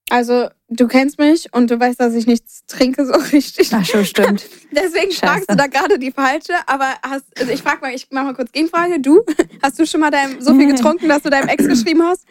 Also, 0.10 0.50
du 0.70 0.88
kennst 0.88 1.18
mich 1.18 1.52
und 1.54 1.72
du 1.72 1.80
weißt, 1.80 2.00
dass 2.00 2.14
ich 2.14 2.28
nichts 2.28 2.66
trinke 2.68 3.06
so 3.06 3.14
richtig. 3.32 3.74
Ach 3.74 3.86
schon, 3.86 4.06
stimmt. 4.06 4.46
Deswegen 4.72 5.12
Scheiße. 5.12 5.26
fragst 5.26 5.50
du 5.50 5.56
da 5.56 5.68
gerade 5.68 5.98
die 5.98 6.12
falsche, 6.12 6.54
aber 6.68 6.88
hast, 7.02 7.26
also 7.40 7.52
ich 7.52 7.64
frag 7.64 7.82
mal, 7.82 7.94
ich 7.94 8.08
mach 8.12 8.24
mal 8.24 8.34
kurz 8.36 8.52
Gegenfrage. 8.52 9.00
Du, 9.00 9.24
hast 9.62 9.80
du 9.80 9.86
schon 9.88 10.02
mal 10.02 10.12
deinem, 10.12 10.40
so 10.42 10.54
viel 10.54 10.68
getrunken, 10.68 11.10
dass 11.10 11.24
du 11.24 11.30
deinem 11.30 11.48
Ex 11.48 11.66
geschrieben 11.68 12.04
hast? 12.04 12.26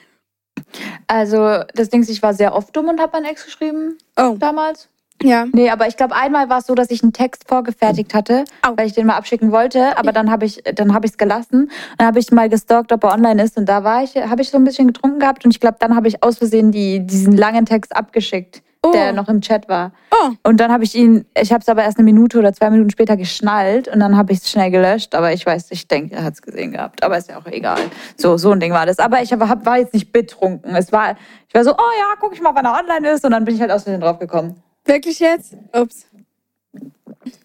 Also 1.06 1.64
das 1.74 1.88
Ding 1.88 2.02
ist, 2.02 2.08
ich 2.10 2.22
war 2.22 2.34
sehr 2.34 2.54
oft 2.54 2.74
dumm 2.76 2.88
und 2.88 3.00
habe 3.00 3.12
meinen 3.12 3.26
Ex 3.32 3.44
geschrieben 3.44 3.98
Oh, 4.16 4.36
damals. 4.38 4.88
Ja. 5.22 5.46
Nee, 5.52 5.70
aber 5.70 5.86
ich 5.88 5.96
glaube, 5.96 6.14
einmal 6.14 6.48
war 6.48 6.58
es 6.58 6.66
so, 6.66 6.74
dass 6.74 6.90
ich 6.90 7.02
einen 7.02 7.12
Text 7.12 7.48
vorgefertigt 7.48 8.14
hatte, 8.14 8.44
Au. 8.62 8.72
weil 8.76 8.86
ich 8.86 8.92
den 8.94 9.06
mal 9.06 9.16
abschicken 9.16 9.52
wollte, 9.52 9.96
aber 9.96 10.12
dann 10.12 10.30
habe 10.30 10.44
ich 10.44 10.62
dann 10.74 10.94
habe 10.94 11.06
ich 11.06 11.12
es 11.12 11.18
gelassen. 11.18 11.70
Dann 11.98 12.06
habe 12.06 12.18
ich 12.18 12.30
mal 12.30 12.48
gestalkt, 12.48 12.92
ob 12.92 13.04
er 13.04 13.12
online 13.12 13.42
ist 13.42 13.56
und 13.56 13.66
da 13.68 13.84
war 13.84 14.02
ich 14.02 14.16
habe 14.16 14.42
ich 14.42 14.50
so 14.50 14.58
ein 14.58 14.64
bisschen 14.64 14.88
getrunken 14.88 15.18
gehabt 15.20 15.44
und 15.44 15.50
ich 15.50 15.60
glaube, 15.60 15.76
dann 15.80 15.94
habe 15.96 16.08
ich 16.08 16.22
aus 16.22 16.38
Versehen 16.38 16.72
die, 16.72 17.00
diesen 17.06 17.36
langen 17.36 17.66
Text 17.66 17.94
abgeschickt, 17.96 18.62
Oh. 18.84 18.90
der 18.90 19.12
noch 19.12 19.28
im 19.28 19.40
Chat 19.40 19.68
war. 19.68 19.92
Oh, 20.10 20.30
Und 20.42 20.58
dann 20.58 20.72
habe 20.72 20.82
ich 20.82 20.96
ihn, 20.96 21.24
ich 21.40 21.52
habe 21.52 21.60
es 21.60 21.68
aber 21.68 21.84
erst 21.84 21.98
eine 21.98 22.04
Minute 22.04 22.36
oder 22.36 22.52
zwei 22.52 22.68
Minuten 22.68 22.90
später 22.90 23.16
geschnallt 23.16 23.86
und 23.86 24.00
dann 24.00 24.16
habe 24.16 24.32
ich 24.32 24.40
es 24.40 24.50
schnell 24.50 24.72
gelöscht. 24.72 25.14
Aber 25.14 25.32
ich 25.32 25.46
weiß, 25.46 25.68
ich 25.70 25.86
denke, 25.86 26.16
er 26.16 26.24
hat 26.24 26.34
es 26.34 26.42
gesehen 26.42 26.72
gehabt. 26.72 27.04
Aber 27.04 27.16
ist 27.16 27.28
ja 27.30 27.38
auch 27.38 27.46
egal. 27.46 27.78
So, 28.16 28.36
so 28.38 28.50
ein 28.50 28.58
Ding 28.58 28.72
war 28.72 28.84
das. 28.84 28.98
Aber 28.98 29.22
ich 29.22 29.32
hab, 29.32 29.64
war 29.66 29.78
jetzt 29.78 29.94
nicht 29.94 30.10
betrunken. 30.12 30.74
Es 30.74 30.90
war, 30.90 31.14
ich 31.46 31.54
war 31.54 31.62
so, 31.62 31.70
oh 31.70 31.90
ja, 31.96 32.14
guck 32.18 32.32
ich 32.34 32.42
mal, 32.42 32.56
wann 32.56 32.64
er 32.64 32.76
online 32.76 33.08
ist. 33.14 33.24
Und 33.24 33.30
dann 33.30 33.44
bin 33.44 33.54
ich 33.54 33.60
halt 33.60 33.70
aus 33.70 33.84
Versehen 33.84 34.00
drauf 34.00 34.18
gekommen. 34.18 34.60
Wirklich 34.84 35.18
jetzt? 35.20 35.56
Ups. 35.72 36.06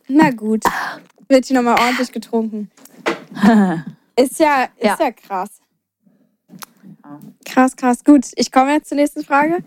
Na 0.07 0.31
gut. 0.31 0.63
Wird 1.27 1.45
hier 1.45 1.55
nochmal 1.57 1.79
ordentlich 1.79 2.11
getrunken. 2.11 2.71
Ist 4.19 4.39
ja, 4.39 4.63
ist 4.77 4.83
ja. 4.83 4.97
Ja. 4.99 5.11
krass. 5.11 5.61
Krass, 7.45 7.75
krass. 7.75 8.03
Gut, 8.03 8.25
ich 8.35 8.51
komme 8.51 8.73
jetzt 8.73 8.89
zur 8.89 8.95
nächsten 8.95 9.23
Frage. 9.23 9.59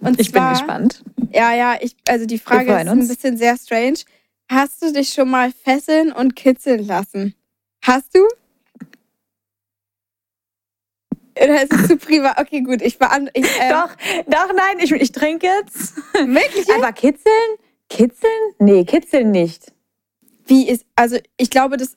Und 0.00 0.18
Ich 0.18 0.32
bin 0.32 0.40
zwar, 0.42 0.50
gespannt. 0.52 1.04
Ja, 1.30 1.54
ja, 1.54 1.76
ich, 1.80 1.94
also 2.08 2.26
die 2.26 2.38
Frage 2.38 2.72
ist 2.72 2.78
ein 2.78 2.88
uns. 2.88 3.06
bisschen 3.08 3.36
sehr 3.36 3.56
strange. 3.56 3.98
Hast 4.50 4.82
du 4.82 4.92
dich 4.92 5.12
schon 5.12 5.30
mal 5.30 5.52
fesseln 5.52 6.10
und 6.10 6.34
kitzeln 6.34 6.84
lassen? 6.84 7.34
Hast 7.84 8.12
du? 8.16 8.26
Oder 11.40 11.62
ist 11.62 11.72
es 11.72 11.88
zu 11.88 11.96
privat? 11.96 12.38
Okay, 12.40 12.60
gut, 12.60 12.82
ich 12.82 12.98
beantworte. 12.98 13.40
Ähm, 13.60 13.70
Doch, 13.70 13.90
doch, 14.26 14.52
nein, 14.54 14.78
ich, 14.80 14.90
ich 14.92 15.12
trinke 15.12 15.46
jetzt. 15.46 15.96
Wirklich? 16.14 16.68
Aber 16.74 16.92
kitzeln? 16.92 17.56
Kitzeln? 17.88 18.54
Nee, 18.58 18.84
kitzeln 18.84 19.30
nicht. 19.30 19.72
Wie 20.46 20.68
ist, 20.68 20.84
also 20.96 21.16
ich 21.36 21.50
glaube, 21.50 21.76
das, 21.76 21.94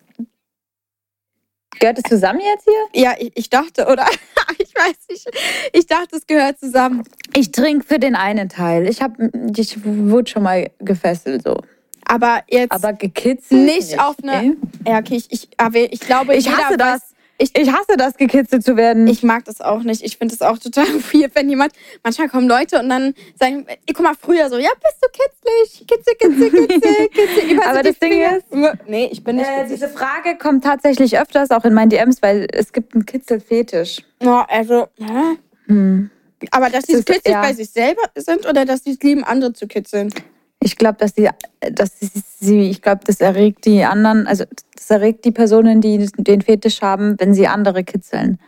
Gehört 1.79 1.97
es 1.97 2.03
zusammen 2.09 2.39
jetzt 2.39 2.63
hier? 2.63 3.01
ja, 3.03 3.15
ich, 3.19 3.31
ich 3.35 3.49
dachte, 3.49 3.87
oder? 3.87 4.05
ich 4.57 4.73
weiß 4.73 4.95
nicht. 5.09 5.27
Ich 5.73 5.85
dachte, 5.87 6.15
es 6.15 6.25
gehört 6.25 6.57
zusammen. 6.57 7.03
Ich 7.35 7.51
trinke 7.51 7.85
für 7.85 7.99
den 7.99 8.15
einen 8.15 8.47
Teil. 8.47 8.87
Ich, 8.87 9.01
hab, 9.01 9.17
ich 9.57 9.77
wurde 9.83 10.29
schon 10.31 10.43
mal 10.43 10.71
gefesselt 10.79 11.43
so. 11.43 11.57
Aber 12.05 12.43
jetzt, 12.49 12.71
Aber 12.71 12.93
gekitzelt? 12.93 13.65
Nicht 13.65 13.99
auf 13.99 14.15
eine- 14.23 14.41
nee. 14.53 14.89
ja, 14.89 14.99
okay, 14.99 15.15
ich, 15.15 15.29
ich, 15.31 15.49
aber 15.57 15.79
ich 15.79 15.99
glaube, 15.99 16.35
Ich 16.35 16.47
hasse 16.49 16.77
das. 16.77 17.13
Ich- 17.37 17.55
Ich, 17.57 17.69
hasse 17.71 17.97
das, 17.97 18.15
gekitzelt 18.15 18.63
zu 18.63 18.77
werden. 18.77 19.07
Ich 19.07 19.21
mag 19.23 19.43
das 19.45 19.59
auch 19.59 19.83
nicht. 19.83 20.01
Ich 20.03 20.17
finde 20.17 20.35
das 20.35 20.41
auch 20.47 20.57
total 20.57 20.85
weird, 21.13 21.35
wenn 21.35 21.49
jemand, 21.49 21.73
manchmal 22.03 22.29
kommen 22.29 22.47
Leute 22.47 22.79
und 22.79 22.87
dann 22.89 23.13
sagen, 23.39 23.65
guck 23.87 23.99
mal, 24.01 24.13
früher 24.19 24.49
so, 24.49 24.57
ja, 24.57 24.69
bist 24.81 24.97
du 25.01 25.07
kitzlig? 25.11 25.87
Kitzel, 25.87 26.15
kitzel, 26.15 26.67
kitzel, 26.67 27.07
kitzel. 27.09 27.51
Über 27.51 27.65
Aber 27.67 27.77
so 27.77 27.83
das 27.83 27.99
Ding 27.99 28.11
Finger. 28.13 28.37
ist- 28.37 28.87
Nee, 28.87 29.09
ich 29.11 29.23
bin 29.23 29.35
nicht 29.35 29.47
äh, 29.49 29.67
diese 29.67 29.89
Frage 29.89 30.37
kommt 30.37 30.63
tatsächlich 30.63 31.19
öfters 31.19 31.51
auch 31.51 31.65
in 31.65 31.73
meinen 31.73 31.89
DMs, 31.89 32.21
weil 32.21 32.47
es 32.53 32.71
gibt 32.71 32.93
einen 32.93 33.05
Kitzelfetisch. 33.05 33.97
Oh, 34.23 34.41
also, 34.47 34.87
hä? 34.97 35.37
Hm. 35.67 36.09
Aber 36.51 36.69
dass 36.69 36.85
sie 36.85 36.93
Das 36.93 36.99
ist- 36.99 37.05
kitzlig 37.07 37.33
ja. 37.33 37.41
bei 37.41 37.53
sich 37.53 37.69
selber 37.69 38.01
sind 38.15 38.47
oder 38.47 38.65
dass 38.65 38.83
sie 38.83 38.91
es 38.91 38.99
lieben, 39.01 39.23
andere 39.23 39.51
zu 39.53 39.67
kitzeln? 39.67 40.13
Ich 40.61 40.77
glaube, 40.77 40.97
dass 40.97 41.13
die, 41.13 41.29
dass 41.71 41.99
sie, 41.99 42.09
sie 42.39 42.69
ich 42.69 42.81
glaube, 42.81 43.01
das 43.05 43.19
erregt 43.21 43.65
die 43.65 43.83
anderen, 43.83 44.25
also 44.25 44.45
das 44.75 44.89
erregt 44.89 45.23
die 45.25 45.31
Personen, 45.31 45.81
die 45.81 46.09
den 46.17 46.41
Fetisch 46.41 46.81
haben, 46.81 47.15
wenn 47.19 47.33
sie 47.33 47.47
andere 47.47 47.83
kitzeln. 47.83 48.39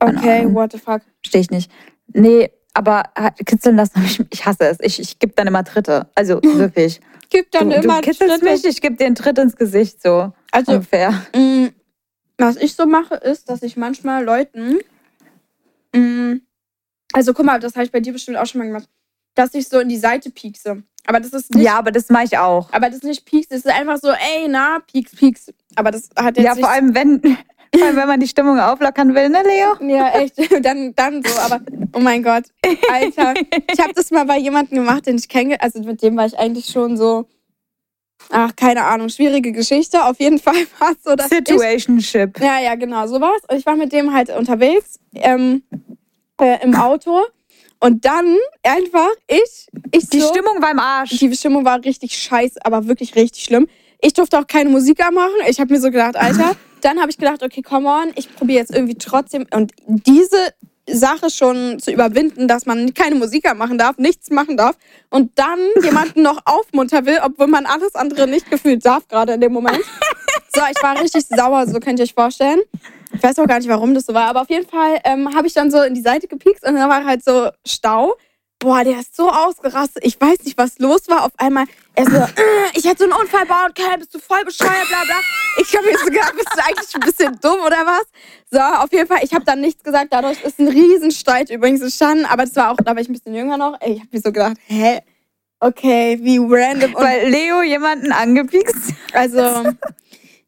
Keine 0.00 0.18
Okay, 0.18 0.40
Ahnung. 0.40 0.54
what 0.54 0.72
the 0.72 0.78
fuck. 0.78 1.02
Verstehe 1.22 1.42
ich 1.42 1.50
nicht. 1.50 1.70
Nee, 2.14 2.50
aber 2.74 3.04
kitzeln 3.44 3.76
lassen, 3.76 4.02
ich, 4.04 4.20
ich 4.30 4.44
hasse 4.46 4.64
es. 4.68 4.78
Ich, 4.80 4.98
ich 4.98 5.18
gebe 5.18 5.34
dann 5.36 5.46
immer 5.46 5.62
Tritte. 5.62 6.08
Also 6.14 6.40
wirklich. 6.42 7.00
Gibt 7.30 7.54
dann 7.54 7.70
du, 7.70 7.76
immer 7.76 8.00
du 8.00 8.08
kitzelst 8.10 8.40
Schritte. 8.40 8.44
mich, 8.52 8.64
ich 8.64 8.80
gebe 8.80 8.96
dir 8.96 9.06
einen 9.06 9.14
Tritt 9.14 9.38
ins 9.38 9.54
Gesicht, 9.56 10.02
so 10.02 10.32
Also, 10.50 10.72
ungefähr. 10.72 11.12
Mm, 11.36 11.68
Was 12.38 12.56
ich 12.56 12.74
so 12.74 12.86
mache, 12.86 13.14
ist, 13.14 13.48
dass 13.48 13.62
ich 13.62 13.76
manchmal 13.76 14.24
Leuten. 14.24 14.78
mm, 15.94 16.34
Also 17.12 17.32
guck 17.34 17.46
mal, 17.46 17.60
das 17.60 17.74
habe 17.74 17.84
ich 17.84 17.92
bei 17.92 18.00
dir 18.00 18.12
bestimmt 18.12 18.36
auch 18.38 18.46
schon 18.46 18.58
mal 18.60 18.66
gemacht, 18.66 18.88
dass 19.34 19.54
ich 19.54 19.68
so 19.68 19.78
in 19.80 19.88
die 19.88 19.96
Seite 19.98 20.30
piekse. 20.30 20.82
Aber 21.06 21.20
das 21.20 21.32
ist 21.32 21.54
nicht. 21.54 21.64
Ja, 21.64 21.78
aber 21.78 21.90
das 21.90 22.08
mache 22.08 22.24
ich 22.24 22.38
auch. 22.38 22.72
Aber 22.72 22.86
das 22.86 22.96
ist 22.96 23.04
nicht 23.04 23.24
pieks, 23.24 23.48
das 23.48 23.60
ist 23.60 23.66
einfach 23.66 23.98
so, 23.98 24.10
ey, 24.10 24.46
na, 24.48 24.78
pieks, 24.90 25.16
pieks. 25.16 25.52
Aber 25.74 25.90
das 25.90 26.10
hat 26.16 26.36
jetzt 26.36 26.46
Ja, 26.46 26.54
vor 26.54 26.70
allem, 26.70 26.94
wenn, 26.94 27.20
vor 27.74 27.86
allem, 27.86 27.96
wenn 27.96 28.08
man 28.08 28.20
die 28.20 28.28
Stimmung 28.28 28.58
auflockern 28.60 29.14
will, 29.14 29.28
ne, 29.28 29.42
Leo? 29.42 29.96
Ja, 29.96 30.10
echt. 30.10 30.34
Dann, 30.64 30.94
dann 30.94 31.22
so, 31.22 31.38
aber 31.40 31.60
oh 31.94 31.98
mein 31.98 32.22
Gott, 32.22 32.44
Alter. 32.90 33.34
Ich 33.72 33.80
habe 33.80 33.92
das 33.94 34.10
mal 34.10 34.24
bei 34.24 34.38
jemandem 34.38 34.78
gemacht, 34.78 35.06
den 35.06 35.16
ich 35.16 35.28
kenne. 35.28 35.60
Also 35.60 35.80
mit 35.80 36.02
dem 36.02 36.16
war 36.16 36.26
ich 36.26 36.38
eigentlich 36.38 36.66
schon 36.66 36.96
so. 36.96 37.28
Ach, 38.30 38.54
keine 38.54 38.84
Ahnung, 38.84 39.08
schwierige 39.08 39.50
Geschichte. 39.50 40.04
Auf 40.04 40.20
jeden 40.20 40.38
Fall 40.38 40.54
war 40.78 40.92
es 40.92 41.02
so, 41.02 41.16
dass 41.16 41.32
ich 41.32 41.38
Situationship. 41.38 42.38
Ja, 42.40 42.60
ja, 42.60 42.76
genau, 42.76 43.06
sowas. 43.08 43.42
Und 43.48 43.56
ich 43.56 43.66
war 43.66 43.74
mit 43.74 43.92
dem 43.92 44.14
halt 44.14 44.30
unterwegs 44.30 45.00
ähm, 45.14 45.64
äh, 46.40 46.62
im 46.62 46.74
Auto. 46.76 47.22
Und 47.82 48.04
dann 48.04 48.36
einfach, 48.62 49.10
ich, 49.26 49.66
ich 49.90 50.08
Die 50.08 50.20
so, 50.20 50.28
Stimmung 50.28 50.62
war 50.62 50.70
im 50.70 50.78
Arsch. 50.78 51.18
die 51.18 51.34
Stimmung 51.36 51.64
war 51.64 51.84
richtig 51.84 52.16
scheiße, 52.16 52.64
aber 52.64 52.86
wirklich 52.86 53.16
richtig 53.16 53.42
schlimm. 53.42 53.66
Ich 54.00 54.12
durfte 54.14 54.38
auch 54.38 54.46
keine 54.46 54.70
Musik 54.70 55.04
anmachen. 55.04 55.34
Ich 55.48 55.58
habe 55.58 55.74
mir 55.74 55.80
so 55.80 55.90
gedacht, 55.90 56.14
Alter. 56.14 56.52
Dann 56.80 57.00
habe 57.00 57.10
ich 57.10 57.18
gedacht, 57.18 57.42
okay, 57.42 57.60
come 57.60 57.88
on, 57.88 58.12
ich 58.14 58.32
probiere 58.36 58.60
jetzt 58.60 58.72
irgendwie 58.72 58.94
trotzdem. 58.94 59.46
Und 59.52 59.72
diese 59.86 60.36
Sache 60.88 61.28
schon 61.30 61.80
zu 61.80 61.90
überwinden, 61.90 62.46
dass 62.46 62.66
man 62.66 62.94
keine 62.94 63.16
Musik 63.16 63.48
anmachen 63.48 63.78
darf, 63.78 63.98
nichts 63.98 64.30
machen 64.30 64.56
darf 64.56 64.76
und 65.10 65.32
dann 65.36 65.58
jemanden 65.82 66.22
noch 66.22 66.40
aufmuntern 66.44 67.04
will, 67.04 67.18
obwohl 67.24 67.48
man 67.48 67.66
alles 67.66 67.96
andere 67.96 68.28
nicht 68.28 68.48
gefühlt 68.48 68.86
darf, 68.86 69.08
gerade 69.08 69.32
in 69.32 69.40
dem 69.40 69.52
Moment. 69.52 69.80
So, 70.54 70.60
ich 70.70 70.82
war 70.82 71.00
richtig 71.00 71.24
sauer, 71.34 71.66
so 71.66 71.80
könnt 71.80 71.98
ihr 71.98 72.02
euch 72.02 72.12
vorstellen. 72.12 72.60
Ich 73.12 73.22
weiß 73.22 73.38
auch 73.38 73.46
gar 73.46 73.58
nicht, 73.58 73.68
warum 73.68 73.94
das 73.94 74.06
so 74.06 74.14
war, 74.14 74.26
aber 74.28 74.42
auf 74.42 74.50
jeden 74.50 74.68
Fall 74.68 74.98
ähm, 75.04 75.34
habe 75.34 75.46
ich 75.46 75.52
dann 75.54 75.70
so 75.70 75.80
in 75.82 75.94
die 75.94 76.00
Seite 76.02 76.26
gepiekst 76.28 76.64
und 76.66 76.74
dann 76.74 76.88
war 76.88 77.04
halt 77.04 77.24
so 77.24 77.50
Stau. 77.66 78.16
boah, 78.58 78.84
der 78.84 79.00
ist 79.00 79.16
so 79.16 79.28
ausgerastet. 79.28 80.04
Ich 80.04 80.20
weiß 80.20 80.44
nicht, 80.44 80.56
was 80.56 80.78
los 80.78 81.08
war. 81.08 81.24
Auf 81.24 81.32
einmal, 81.36 81.64
er 81.94 82.04
so, 82.04 82.16
äh, 82.16 82.26
ich 82.74 82.84
hätte 82.84 82.98
so 82.98 83.04
einen 83.04 83.12
Unfall 83.20 83.44
bauen 83.46 83.72
können, 83.74 83.98
bist 83.98 84.14
du 84.14 84.18
voll 84.18 84.44
bescheuert, 84.44 84.88
bla 84.88 85.02
bla. 85.04 85.16
Ich 85.58 85.76
habe 85.76 85.86
mir 85.86 85.98
so 85.98 86.06
gedacht, 86.06 86.32
bist 86.34 86.48
du 86.54 86.64
eigentlich 86.64 86.94
ein 86.94 87.00
bisschen 87.00 87.38
dumm 87.40 87.60
oder 87.66 87.84
was? 87.84 88.04
So, 88.50 88.60
auf 88.60 88.92
jeden 88.92 89.06
Fall, 89.08 89.18
ich 89.22 89.34
habe 89.34 89.44
dann 89.44 89.60
nichts 89.60 89.82
gesagt. 89.82 90.12
Dadurch 90.12 90.42
ist 90.44 90.58
ein 90.60 90.68
Riesenstreit 90.68 91.50
übrigens 91.50 91.82
entstanden. 91.82 92.24
Aber 92.24 92.44
das 92.44 92.54
war 92.56 92.70
auch, 92.70 92.76
da 92.76 92.94
war 92.94 93.02
ich 93.02 93.08
ein 93.08 93.12
bisschen 93.12 93.34
jünger 93.34 93.56
noch. 93.56 93.78
Ich 93.82 93.98
habe 94.00 94.08
mir 94.12 94.20
so 94.20 94.32
gedacht, 94.32 94.56
hä? 94.66 95.00
Okay, 95.60 96.18
wie 96.22 96.38
random. 96.38 96.94
Und 96.94 97.02
Weil 97.02 97.28
Leo 97.28 97.62
jemanden 97.62 98.10
angepiekst. 98.12 98.94
also, 99.12 99.38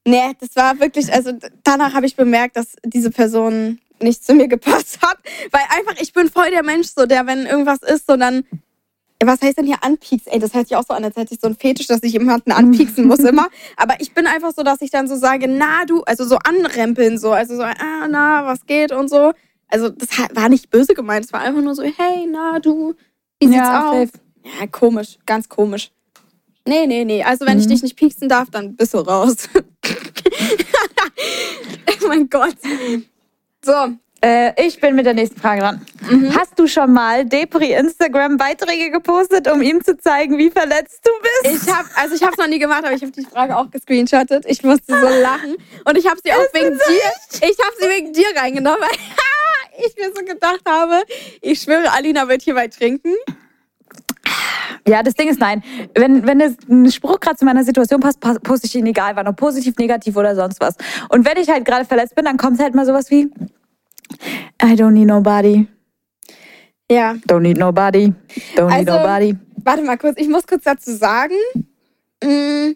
nee, 0.06 0.32
das 0.40 0.54
war 0.56 0.78
wirklich, 0.80 1.12
also 1.12 1.32
danach 1.62 1.94
habe 1.94 2.06
ich 2.06 2.16
bemerkt, 2.16 2.56
dass 2.56 2.76
diese 2.84 3.10
Person 3.10 3.78
nicht 4.00 4.24
zu 4.24 4.34
mir 4.34 4.48
gepasst 4.48 4.98
hat. 5.02 5.18
Weil 5.50 5.62
einfach, 5.70 6.00
ich 6.00 6.12
bin 6.12 6.28
voll 6.30 6.50
der 6.50 6.62
Mensch, 6.62 6.88
so 6.88 7.06
der, 7.06 7.26
wenn 7.26 7.46
irgendwas 7.46 7.78
ist, 7.82 8.06
so 8.06 8.16
dann. 8.16 8.44
Was 9.22 9.40
heißt 9.40 9.56
denn 9.56 9.64
hier 9.64 9.82
anpieksen? 9.82 10.30
Ey, 10.32 10.38
das 10.38 10.52
hört 10.52 10.68
sich 10.68 10.76
auch 10.76 10.84
so 10.86 10.92
an, 10.92 11.02
als 11.02 11.16
hätte 11.16 11.32
ich 11.32 11.40
so 11.40 11.46
einen 11.46 11.56
Fetisch, 11.56 11.86
dass 11.86 12.02
ich 12.02 12.12
jemanden 12.12 12.52
anpieksen 12.52 13.06
muss 13.06 13.20
immer. 13.20 13.48
Aber 13.76 13.94
ich 14.00 14.12
bin 14.12 14.26
einfach 14.26 14.52
so, 14.54 14.62
dass 14.62 14.82
ich 14.82 14.90
dann 14.90 15.08
so 15.08 15.16
sage, 15.16 15.48
na 15.48 15.86
du, 15.86 16.02
also 16.02 16.26
so 16.26 16.36
anrempeln 16.44 17.16
so, 17.18 17.32
also 17.32 17.56
so, 17.56 17.62
ah, 17.62 18.06
na, 18.10 18.44
was 18.44 18.66
geht 18.66 18.92
und 18.92 19.08
so. 19.08 19.32
Also 19.68 19.88
das 19.88 20.08
war 20.34 20.50
nicht 20.50 20.68
böse 20.68 20.92
gemeint, 20.92 21.24
es 21.24 21.32
war 21.32 21.40
einfach 21.40 21.62
nur 21.62 21.74
so, 21.74 21.84
hey, 21.84 22.26
na 22.30 22.58
du, 22.58 22.94
wie 23.40 23.46
sieht's 23.46 23.56
Ja, 23.56 23.92
aus? 23.92 24.08
Ja, 24.60 24.66
komisch, 24.66 25.16
ganz 25.24 25.48
komisch. 25.48 25.90
Nee, 26.66 26.86
nee, 26.86 27.04
nee. 27.04 27.22
Also 27.22 27.46
wenn 27.46 27.58
ich 27.58 27.64
Mhm. 27.66 27.70
dich 27.70 27.82
nicht 27.82 27.96
pieksen 27.96 28.28
darf, 28.28 28.50
dann 28.50 28.76
bist 28.76 28.92
du 28.92 28.98
raus. 28.98 29.48
oh 32.02 32.08
mein 32.08 32.28
Gott. 32.28 32.56
So, 33.64 33.94
Äh, 34.24 34.52
ich 34.66 34.80
bin 34.80 34.94
mit 34.94 35.04
der 35.04 35.12
nächsten 35.12 35.38
Frage 35.38 35.60
dran. 35.60 35.86
Mhm. 36.08 36.34
Hast 36.34 36.58
du 36.58 36.66
schon 36.66 36.94
mal 36.94 37.26
Depri 37.26 37.74
Instagram 37.74 38.38
Beiträge 38.38 38.90
gepostet, 38.90 39.46
um 39.52 39.60
ihm 39.60 39.84
zu 39.84 39.98
zeigen, 39.98 40.38
wie 40.38 40.50
verletzt 40.50 41.00
du 41.04 41.10
bist? 41.20 41.66
ich 41.66 41.74
habe, 41.74 41.86
also 41.96 42.14
ich 42.14 42.22
habe 42.22 42.32
es 42.32 42.38
noch 42.38 42.46
nie 42.46 42.58
gemacht, 42.58 42.84
aber 42.84 42.94
ich 42.94 43.02
habe 43.02 43.12
die 43.12 43.24
Frage 43.24 43.54
auch 43.54 43.70
gescreenshottet. 43.70 44.46
Ich 44.46 44.62
musste 44.62 44.98
so 44.98 45.08
lachen 45.20 45.56
und 45.84 45.98
ich 45.98 46.08
habe 46.08 46.18
sie 46.24 46.32
auch 46.32 46.54
wegen 46.54 46.70
dir. 46.70 47.48
Ich 47.50 47.58
habe 47.58 47.76
sie 47.78 47.88
wegen 47.90 48.14
dir 48.14 48.28
reingenommen, 48.34 48.80
weil 48.80 48.98
ich 49.86 49.94
mir 49.96 50.10
so 50.14 50.24
gedacht 50.24 50.62
habe, 50.66 51.02
ich 51.42 51.60
schwöre, 51.60 51.92
Alina 51.92 52.26
wird 52.26 52.40
hierbei 52.40 52.68
trinken. 52.68 53.14
Ja, 54.86 55.02
das 55.02 55.14
Ding 55.14 55.28
ist 55.28 55.40
nein. 55.40 55.62
Wenn, 55.94 56.26
wenn 56.26 56.40
es 56.40 56.56
ein 56.68 56.90
Spruch 56.92 57.18
gerade 57.20 57.36
zu 57.36 57.44
meiner 57.44 57.64
Situation 57.64 58.00
passt, 58.00 58.20
pas- 58.20 58.38
poste 58.40 58.66
ich 58.66 58.74
ihn 58.74 58.86
egal, 58.86 59.16
wann 59.16 59.26
ob 59.26 59.36
positiv, 59.36 59.76
negativ 59.78 60.16
oder 60.16 60.34
sonst 60.36 60.60
was. 60.60 60.76
Und 61.08 61.24
wenn 61.26 61.38
ich 61.38 61.48
halt 61.48 61.64
gerade 61.64 61.84
verletzt 61.86 62.14
bin, 62.14 62.24
dann 62.26 62.36
kommt 62.36 62.60
halt 62.60 62.74
mal 62.74 62.84
sowas 62.84 63.10
wie 63.10 63.30
I 64.62 64.74
don't 64.74 64.90
need 64.90 65.06
nobody. 65.06 65.66
Ja, 66.90 67.12
Don't 67.26 67.40
need 67.40 67.56
nobody. 67.56 68.12
Don't 68.56 68.66
need 68.76 68.88
Also- 68.88 68.98
nobody. 68.98 69.34
warte 69.64 69.82
mal 69.82 69.96
kurz, 69.96 70.18
ich 70.18 70.28
muss 70.28 70.46
kurz 70.46 70.64
dazu 70.64 70.94
sagen. 70.94 71.34
mm, 72.22 72.72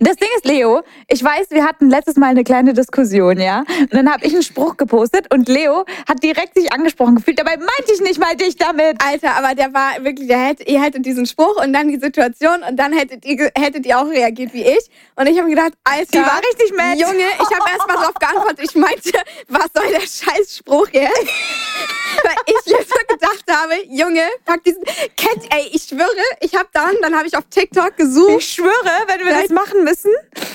Das 0.00 0.16
Ding 0.16 0.28
ist, 0.36 0.46
Leo, 0.46 0.82
ich 1.08 1.22
weiß, 1.22 1.50
wir 1.50 1.64
hatten 1.64 1.90
letztes 1.90 2.16
Mal 2.16 2.28
eine 2.28 2.44
kleine 2.44 2.72
Diskussion, 2.72 3.38
ja? 3.38 3.60
Und 3.80 3.92
dann 3.92 4.10
habe 4.10 4.24
ich 4.24 4.32
einen 4.32 4.42
Spruch 4.42 4.76
gepostet 4.76 5.32
und 5.32 5.48
Leo 5.48 5.84
hat 6.08 6.22
direkt 6.22 6.54
sich 6.56 6.72
angesprochen 6.72 7.16
gefühlt. 7.16 7.38
Dabei 7.38 7.56
meinte 7.56 7.92
ich 7.92 8.00
nicht 8.00 8.18
mal 8.18 8.34
dich 8.36 8.56
damit. 8.56 8.96
Alter, 9.04 9.36
aber 9.36 9.54
der 9.54 9.74
war 9.74 10.02
wirklich, 10.02 10.28
der 10.28 10.38
hätte, 10.38 10.64
ihr 10.64 10.82
hättet 10.82 11.04
diesen 11.04 11.26
Spruch 11.26 11.62
und 11.62 11.72
dann 11.72 11.88
die 11.88 11.98
Situation 11.98 12.62
und 12.68 12.76
dann 12.76 12.92
hättet 12.92 13.24
ihr, 13.24 13.50
hättet 13.56 13.86
ihr 13.86 13.98
auch 13.98 14.08
reagiert 14.08 14.54
wie 14.54 14.64
ich. 14.64 14.90
Und 15.16 15.26
ich 15.26 15.38
habe 15.38 15.48
gedacht, 15.48 15.72
Alter. 15.84 16.06
Die 16.12 16.18
war 16.18 16.38
richtig 16.38 16.76
mad. 16.76 16.98
Junge, 16.98 17.24
ich 17.34 17.58
habe 17.58 17.70
erst 17.70 17.86
mal 17.86 17.96
drauf 17.96 18.14
geantwortet. 18.14 18.60
Ich 18.62 18.74
meinte, 18.74 19.12
was 19.48 19.66
soll 19.74 19.90
der 19.90 20.00
scheiß 20.00 20.56
Spruch 20.56 20.88
jetzt? 20.92 21.06
Weil 22.22 22.34
ich 22.46 22.72
mir 22.72 22.82
so 22.82 23.14
gedacht 23.14 23.44
habe, 23.50 23.74
Junge, 23.88 24.26
pack 24.44 24.64
diesen, 24.64 24.82
kennt, 25.16 25.44
ey, 25.50 25.68
ich 25.72 25.82
schwöre, 25.82 26.08
ich 26.40 26.54
habe 26.54 26.68
dann, 26.72 26.94
dann 27.02 27.14
habe 27.14 27.26
ich 27.26 27.36
auf 27.36 27.44
TikTok 27.50 27.96
gesucht. 27.96 28.38
Ich 28.38 28.54
schwöre, 28.54 29.04
wenn 29.06 29.20
wir 29.20 29.32
das 29.32 29.48
Nein. 29.48 29.65
Machen 29.66 29.84
müssen, 29.84 30.10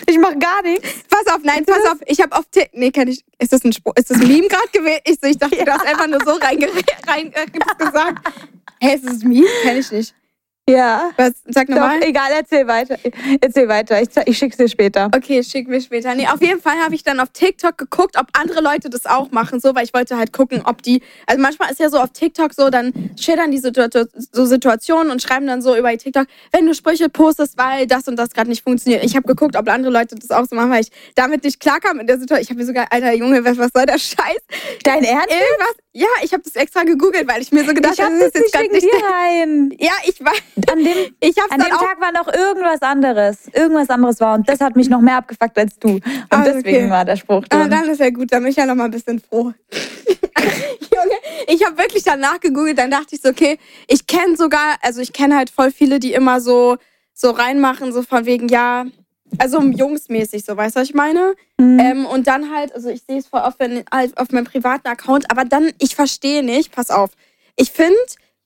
ich 0.07 0.17
mache 0.17 0.37
gar 0.37 0.61
nichts. 0.61 0.87
Pass 1.09 1.33
auf, 1.33 1.41
nein, 1.43 1.65
pass 1.65 1.85
auf. 1.91 1.97
Ich 2.05 2.21
habe 2.21 2.35
auf 2.35 2.45
TikTok, 2.51 2.73
nee, 2.73 2.91
kenn 2.91 3.07
ich, 3.07 3.23
ist 3.39 3.53
das 3.53 3.63
ein 3.63 3.73
Spruch, 3.73 3.93
ist 3.95 4.09
das 4.09 4.19
ein 4.19 4.27
Meme 4.27 4.47
gerade 4.47 4.69
gewesen? 4.71 5.01
Ich, 5.05 5.17
so, 5.21 5.27
ich 5.27 5.37
dachte, 5.37 5.57
du 5.57 5.71
hast 5.71 5.85
einfach 5.85 6.07
nur 6.07 6.19
so 6.23 6.31
reinge 6.31 6.67
rein, 7.07 7.33
äh, 7.33 7.45
gesagt. 7.77 8.27
Hey, 8.79 8.95
ist 8.95 9.05
das 9.05 9.21
ein 9.21 9.29
Meme? 9.29 9.47
Kenn 9.63 9.77
ich 9.77 9.91
nicht. 9.91 10.15
Ja. 10.71 11.11
Was, 11.17 11.33
sag 11.47 11.67
Doch, 11.67 11.75
nochmal. 11.75 12.03
egal, 12.03 12.29
erzähl 12.35 12.67
weiter. 12.67 12.97
Erzähl 13.41 13.67
weiter. 13.67 14.01
Ich, 14.01 14.09
ich 14.25 14.37
schick's 14.37 14.57
dir 14.57 14.67
später. 14.67 15.09
Okay, 15.15 15.43
schick 15.43 15.67
mir 15.67 15.81
später. 15.81 16.13
Nee, 16.15 16.27
auf 16.27 16.41
jeden 16.41 16.61
Fall 16.61 16.77
habe 16.83 16.95
ich 16.95 17.03
dann 17.03 17.19
auf 17.19 17.29
TikTok 17.29 17.77
geguckt, 17.77 18.17
ob 18.17 18.27
andere 18.33 18.61
Leute 18.61 18.89
das 18.89 19.05
auch 19.05 19.31
machen, 19.31 19.59
so, 19.59 19.75
weil 19.75 19.83
ich 19.85 19.93
wollte 19.93 20.17
halt 20.17 20.33
gucken, 20.33 20.61
ob 20.65 20.81
die, 20.81 21.01
also 21.27 21.41
manchmal 21.41 21.71
ist 21.71 21.79
ja 21.79 21.89
so 21.89 21.97
auf 21.99 22.09
TikTok 22.11 22.53
so, 22.53 22.69
dann 22.69 22.93
schildern 23.19 23.51
die 23.51 23.59
Situ- 23.59 23.87
so 24.31 24.45
Situationen 24.45 25.11
und 25.11 25.21
schreiben 25.21 25.47
dann 25.47 25.61
so 25.61 25.75
über 25.75 25.95
TikTok, 25.97 26.27
wenn 26.51 26.65
du 26.65 26.73
Sprüche 26.73 27.09
postest, 27.09 27.57
weil 27.57 27.87
das 27.87 28.07
und 28.07 28.15
das 28.15 28.29
gerade 28.31 28.49
nicht 28.49 28.63
funktioniert. 28.63 29.03
Ich 29.03 29.15
habe 29.15 29.27
geguckt, 29.27 29.55
ob 29.55 29.69
andere 29.69 29.91
Leute 29.91 30.15
das 30.15 30.31
auch 30.31 30.45
so 30.49 30.55
machen, 30.55 30.71
weil 30.71 30.81
ich 30.81 30.91
damit 31.15 31.43
nicht 31.43 31.59
klarkam 31.59 31.99
in 31.99 32.07
der 32.07 32.17
Situation. 32.19 32.43
Ich 32.43 32.49
habe 32.49 32.59
mir 32.59 32.65
sogar, 32.65 32.87
alter 32.91 33.13
Junge, 33.13 33.43
was, 33.43 33.57
was 33.57 33.69
soll 33.75 33.85
der 33.85 33.99
Scheiß? 33.99 34.41
Dein 34.83 35.03
Ernst? 35.03 35.29
Irgendwas, 35.29 35.75
ja, 35.93 36.07
ich 36.23 36.31
habe 36.33 36.41
das 36.43 36.55
extra 36.55 36.83
gegoogelt, 36.83 37.27
weil 37.27 37.41
ich 37.41 37.51
mir 37.51 37.65
so 37.65 37.73
gedacht 37.73 37.99
habe, 38.01 38.11
das 38.17 38.27
ist 38.27 38.35
jetzt 38.35 38.43
nicht 38.43 38.53
gerade 38.53 38.71
nicht. 38.71 38.83
dir 38.83 39.05
rein. 39.05 39.73
Ja, 39.79 39.91
ich 40.05 40.19
weiß. 40.23 40.69
An 40.71 40.83
dem, 40.83 41.15
Ich 41.19 41.37
habe 41.37 41.51
an 41.51 41.59
dem 41.59 41.69
Tag 41.69 41.99
war 41.99 42.11
noch 42.11 42.27
irgendwas 42.33 42.81
anderes. 42.81 43.47
Irgendwas 43.53 43.89
anderes 43.89 44.19
war 44.19 44.35
und 44.35 44.47
das 44.47 44.59
hat 44.61 44.75
mich 44.75 44.89
noch 44.89 45.01
mehr 45.01 45.17
abgefuckt 45.17 45.57
als 45.57 45.77
du. 45.79 45.89
Und 45.95 46.03
Ah, 46.29 46.43
deswegen 46.45 46.85
okay. 46.85 46.89
war 46.89 47.03
der 47.05 47.15
Spruch 47.17 47.43
Ah, 47.49 47.59
drin. 47.61 47.71
dann 47.71 47.89
ist 47.89 47.99
ja 47.99 48.09
gut, 48.09 48.31
dann 48.31 48.43
bin 48.43 48.51
ich 48.51 48.57
ja 48.57 48.65
noch 48.65 48.75
mal 48.75 48.85
ein 48.85 48.91
bisschen 48.91 49.19
froh. 49.19 49.53
Junge, 50.41 51.15
ich 51.47 51.65
habe 51.65 51.77
wirklich 51.77 52.03
danach 52.03 52.39
gegoogelt, 52.39 52.77
dann 52.77 52.91
dachte 52.91 53.15
ich 53.15 53.21
so, 53.21 53.29
okay, 53.29 53.57
ich 53.87 54.07
kenne 54.07 54.35
sogar, 54.35 54.75
also 54.81 55.01
ich 55.01 55.13
kenne 55.13 55.35
halt 55.37 55.49
voll 55.49 55.71
viele, 55.71 55.99
die 55.99 56.13
immer 56.13 56.41
so, 56.41 56.77
so 57.13 57.31
reinmachen, 57.31 57.91
so 57.93 58.01
von 58.01 58.25
wegen, 58.25 58.47
ja, 58.47 58.85
also 59.37 59.61
jungsmäßig, 59.61 60.45
so, 60.45 60.55
weißt 60.57 60.75
du, 60.75 60.79
was 60.81 60.89
ich 60.89 60.93
meine? 60.93 61.35
Mhm. 61.57 61.79
Ähm, 61.79 62.05
und 62.05 62.27
dann 62.27 62.53
halt, 62.53 62.73
also 62.73 62.89
ich 62.89 63.03
sehe 63.07 63.19
es 63.19 63.27
voll 63.27 63.41
oft 63.41 63.59
wenn, 63.59 63.83
halt 63.91 64.17
auf 64.17 64.31
meinem 64.31 64.45
privaten 64.45 64.87
Account, 64.87 65.29
aber 65.29 65.45
dann, 65.45 65.71
ich 65.79 65.95
verstehe 65.95 66.43
nicht, 66.43 66.71
pass 66.71 66.89
auf, 66.89 67.11
ich 67.55 67.71
finde 67.71 67.97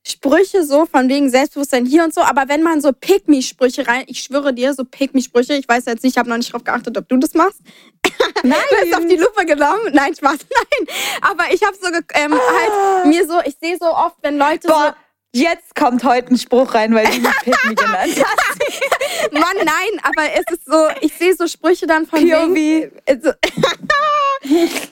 Sprüche 0.08 0.64
so 0.64 0.86
von 0.86 1.10
wegen 1.10 1.32
Selbstbewusstsein 1.32 1.86
hier 1.88 2.04
und 2.04 2.14
so, 2.14 2.22
aber 2.22 2.48
wenn 2.48 2.62
man 2.62 2.80
so 2.80 2.92
Pick-Me-Sprüche 2.92 3.88
rein, 3.88 4.04
ich 4.06 4.20
schwöre 4.20 4.54
dir, 4.54 4.74
so 4.76 4.86
Pick-Me-Sprüche, 4.86 5.56
ich 5.56 5.68
weiß 5.68 5.86
jetzt 5.86 6.04
nicht, 6.04 6.14
ich 6.14 6.18
habe 6.20 6.30
noch 6.30 6.38
nicht 6.38 6.54
drauf 6.54 6.64
geachtet, 6.64 6.96
ob 6.98 7.10
du 7.10 7.18
das 7.18 7.34
machst, 7.34 7.60
Nein. 8.44 8.60
Du 8.70 8.76
hast 8.76 9.02
auf 9.02 9.08
die 9.08 9.16
Lupe 9.16 9.46
genommen. 9.46 9.92
Nein, 9.94 10.16
Spaß, 10.16 10.38
nein. 10.40 10.88
Aber 11.22 11.54
ich 11.54 11.64
habe 11.64 11.76
so 11.76 11.88
ähm, 12.14 12.34
halt 12.34 13.08
mir 13.08 13.28
so, 13.28 13.40
ich 13.46 13.56
sehe 13.62 13.78
so 13.80 13.88
oft, 13.88 14.16
wenn 14.22 14.38
Leute 14.38 14.68
Boah, 14.68 14.96
jetzt 15.36 15.76
kommt 15.76 16.04
heute 16.04 16.34
ein 16.34 16.38
Spruch 16.38 16.74
rein, 16.74 16.94
weil 16.96 17.06
du 17.08 17.20
mich 17.20 17.36
Pick 17.44 17.56
genannt 17.76 17.86
hast. 18.26 19.32
Mann, 19.34 19.58
nein, 19.58 20.02
aber 20.04 20.32
es 20.34 20.46
ist 20.52 20.66
so, 20.66 20.88
ich 21.02 21.14
sehe 21.14 21.36
so 21.36 21.48
Sprüche 21.48 21.86
dann 21.88 22.06
von 22.06 22.20
POV. 22.20 22.90
also, 23.08 23.32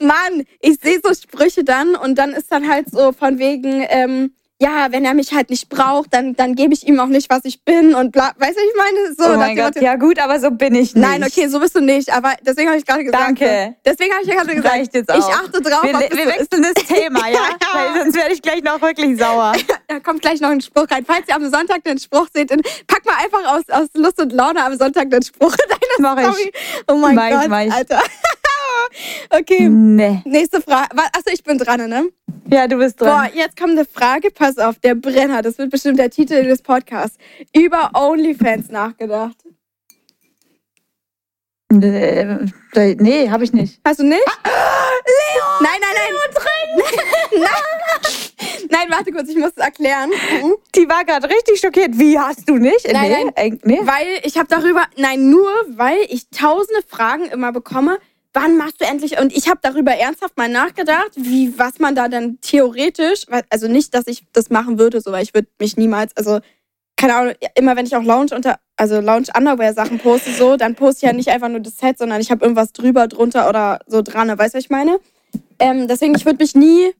Mann, 0.00 0.44
ich 0.60 0.78
sehe 0.82 1.00
so 1.02 1.14
Sprüche 1.14 1.64
dann 1.64 1.96
und 1.96 2.16
dann 2.16 2.32
ist 2.32 2.52
dann 2.52 2.68
halt 2.68 2.90
so 2.90 3.12
von 3.12 3.38
wegen, 3.38 3.86
ähm, 3.88 4.34
ja, 4.60 4.86
wenn 4.90 5.04
er 5.04 5.14
mich 5.14 5.32
halt 5.34 5.50
nicht 5.50 5.68
braucht, 5.68 6.14
dann, 6.14 6.34
dann 6.36 6.54
gebe 6.54 6.72
ich 6.74 6.86
ihm 6.86 7.00
auch 7.00 7.06
nicht, 7.08 7.28
was 7.28 7.44
ich 7.44 7.64
bin 7.64 7.94
und 7.94 8.12
bla, 8.12 8.32
weißt 8.38 8.56
du, 8.56 8.60
ich 8.60 8.76
meine, 8.76 9.14
so. 9.14 9.34
oh 9.34 9.36
mein 9.36 9.56
Gott, 9.56 9.80
ja 9.80 9.96
gut, 9.96 10.18
aber 10.18 10.38
so 10.38 10.50
bin 10.50 10.74
ich 10.74 10.94
nicht. 10.94 10.96
Nein, 10.96 11.24
okay, 11.24 11.48
so 11.48 11.58
bist 11.58 11.74
du 11.74 11.80
nicht, 11.80 12.12
aber 12.12 12.34
deswegen 12.46 12.68
habe 12.68 12.78
ich 12.78 12.86
gerade 12.86 13.04
gesagt. 13.04 13.22
Danke. 13.22 13.74
Deswegen 13.84 14.12
habe 14.12 14.22
ich 14.22 14.28
ja 14.28 14.34
gerade 14.36 14.54
gesagt, 14.54 14.74
Reicht 14.74 14.94
jetzt 14.94 15.10
ich 15.10 15.24
auch. 15.24 15.32
achte 15.32 15.60
drauf, 15.60 15.82
Wir, 15.82 15.92
wir 15.92 16.26
wechseln 16.26 16.62
das 16.62 16.84
Thema, 16.84 17.28
ja? 17.28 17.40
Weil 17.72 18.02
sonst 18.02 18.16
werde 18.16 18.32
ich 18.32 18.42
gleich 18.42 18.62
noch 18.62 18.80
wirklich 18.80 19.18
sauer. 19.18 19.52
Da 19.88 20.00
kommt 20.00 20.22
gleich 20.22 20.40
noch 20.40 20.50
ein 20.50 20.60
Spruch 20.60 20.86
rein. 20.90 21.04
Falls 21.04 21.28
ihr 21.28 21.34
am 21.34 21.50
Sonntag 21.50 21.82
den 21.84 21.98
Spruch 21.98 22.28
seht, 22.32 22.50
dann 22.50 22.62
pack 22.86 23.04
mal 23.04 23.16
einfach 23.22 23.56
aus, 23.56 23.62
aus 23.70 23.88
Lust 23.94 24.20
und 24.20 24.32
Laune 24.32 24.64
am 24.64 24.76
Sonntag 24.76 25.10
den 25.10 25.22
Spruch 25.22 25.52
in 25.64 25.68
deine 25.68 26.14
Mach 26.14 26.16
ich. 26.16 26.26
Story. 26.26 26.52
Oh 26.88 26.94
mein 26.94 27.18
ich, 27.18 27.48
Gott, 27.48 27.66
ich. 27.66 27.72
Alter. 27.72 28.02
Okay, 29.30 29.68
Nee. 29.68 30.22
nächste 30.24 30.60
Frage. 30.60 30.88
Achso, 30.96 31.32
ich 31.32 31.42
bin 31.42 31.58
dran, 31.58 31.88
ne? 31.88 32.08
Ja, 32.50 32.66
du 32.66 32.76
bist 32.76 32.98
Boah, 32.98 33.06
dran. 33.06 33.30
jetzt 33.34 33.56
kommt 33.56 33.72
eine 33.72 33.84
Frage. 33.84 34.30
Pass 34.30 34.58
auf, 34.58 34.78
der 34.78 34.94
Brenner. 34.94 35.42
Das 35.42 35.58
wird 35.58 35.70
bestimmt 35.70 35.98
der 35.98 36.10
Titel 36.10 36.44
des 36.44 36.62
Podcasts. 36.62 37.16
Über 37.54 37.90
OnlyFans 37.94 38.68
nachgedacht. 38.70 39.36
Nee, 41.72 42.38
äh, 42.74 42.94
nee 42.98 43.30
habe 43.30 43.44
ich 43.44 43.52
nicht. 43.52 43.80
Hast 43.84 43.98
du 43.98 44.04
nicht? 44.04 44.20
Leo! 44.44 45.44
Nein, 45.60 45.80
nein, 45.80 45.90
nein. 45.94 46.84
nein. 47.40 48.70
Nein, 48.70 48.86
warte 48.90 49.12
kurz, 49.12 49.28
ich 49.28 49.36
muss 49.36 49.52
es 49.56 49.62
erklären. 49.62 50.10
Die 50.74 50.88
war 50.88 51.04
gerade 51.04 51.28
richtig 51.28 51.60
schockiert. 51.60 51.98
Wie 51.98 52.18
hast 52.18 52.48
du 52.48 52.56
nicht? 52.56 52.90
Nein, 52.92 53.10
nee, 53.10 53.32
nein. 53.36 53.60
nee. 53.64 53.80
Weil 53.82 54.20
ich 54.22 54.36
habe 54.36 54.48
darüber, 54.48 54.84
nein, 54.96 55.30
nur 55.30 55.50
weil 55.68 55.98
ich 56.08 56.28
tausende 56.30 56.82
Fragen 56.86 57.26
immer 57.26 57.52
bekomme, 57.52 57.98
wann 58.34 58.56
machst 58.56 58.80
du 58.80 58.84
endlich, 58.84 59.18
und 59.18 59.34
ich 59.34 59.48
habe 59.48 59.60
darüber 59.62 59.92
ernsthaft 59.92 60.36
mal 60.36 60.48
nachgedacht, 60.48 61.12
wie, 61.14 61.58
was 61.58 61.78
man 61.78 61.94
da 61.94 62.08
dann 62.08 62.38
theoretisch, 62.40 63.26
also 63.48 63.68
nicht, 63.68 63.94
dass 63.94 64.06
ich 64.06 64.24
das 64.32 64.50
machen 64.50 64.78
würde, 64.78 65.00
so, 65.00 65.12
weil 65.12 65.22
ich 65.22 65.32
würde 65.32 65.48
mich 65.58 65.76
niemals, 65.76 66.14
also, 66.16 66.40
keine 66.96 67.14
Ahnung, 67.14 67.34
immer 67.54 67.76
wenn 67.76 67.86
ich 67.86 67.96
auch 67.96 68.02
Lounge 68.02 68.34
unter, 68.34 68.58
also 68.76 69.00
Lounge 69.00 69.28
Underwear 69.36 69.72
Sachen 69.72 69.98
poste, 69.98 70.32
so, 70.32 70.56
dann 70.56 70.74
poste 70.74 70.98
ich 71.06 71.10
ja 71.10 71.12
nicht 71.12 71.28
einfach 71.28 71.48
nur 71.48 71.60
das 71.60 71.78
Set, 71.78 71.96
sondern 71.96 72.20
ich 72.20 72.30
habe 72.30 72.44
irgendwas 72.44 72.72
drüber, 72.72 73.06
drunter 73.08 73.48
oder 73.48 73.78
so 73.86 74.02
dran, 74.02 74.28
weißt 74.28 74.54
du, 74.54 74.58
was 74.58 74.64
ich 74.64 74.70
meine? 74.70 74.98
Ähm, 75.58 75.88
deswegen, 75.88 76.14
ich 76.14 76.26
würde 76.26 76.42
mich 76.42 76.54
nie 76.54 76.92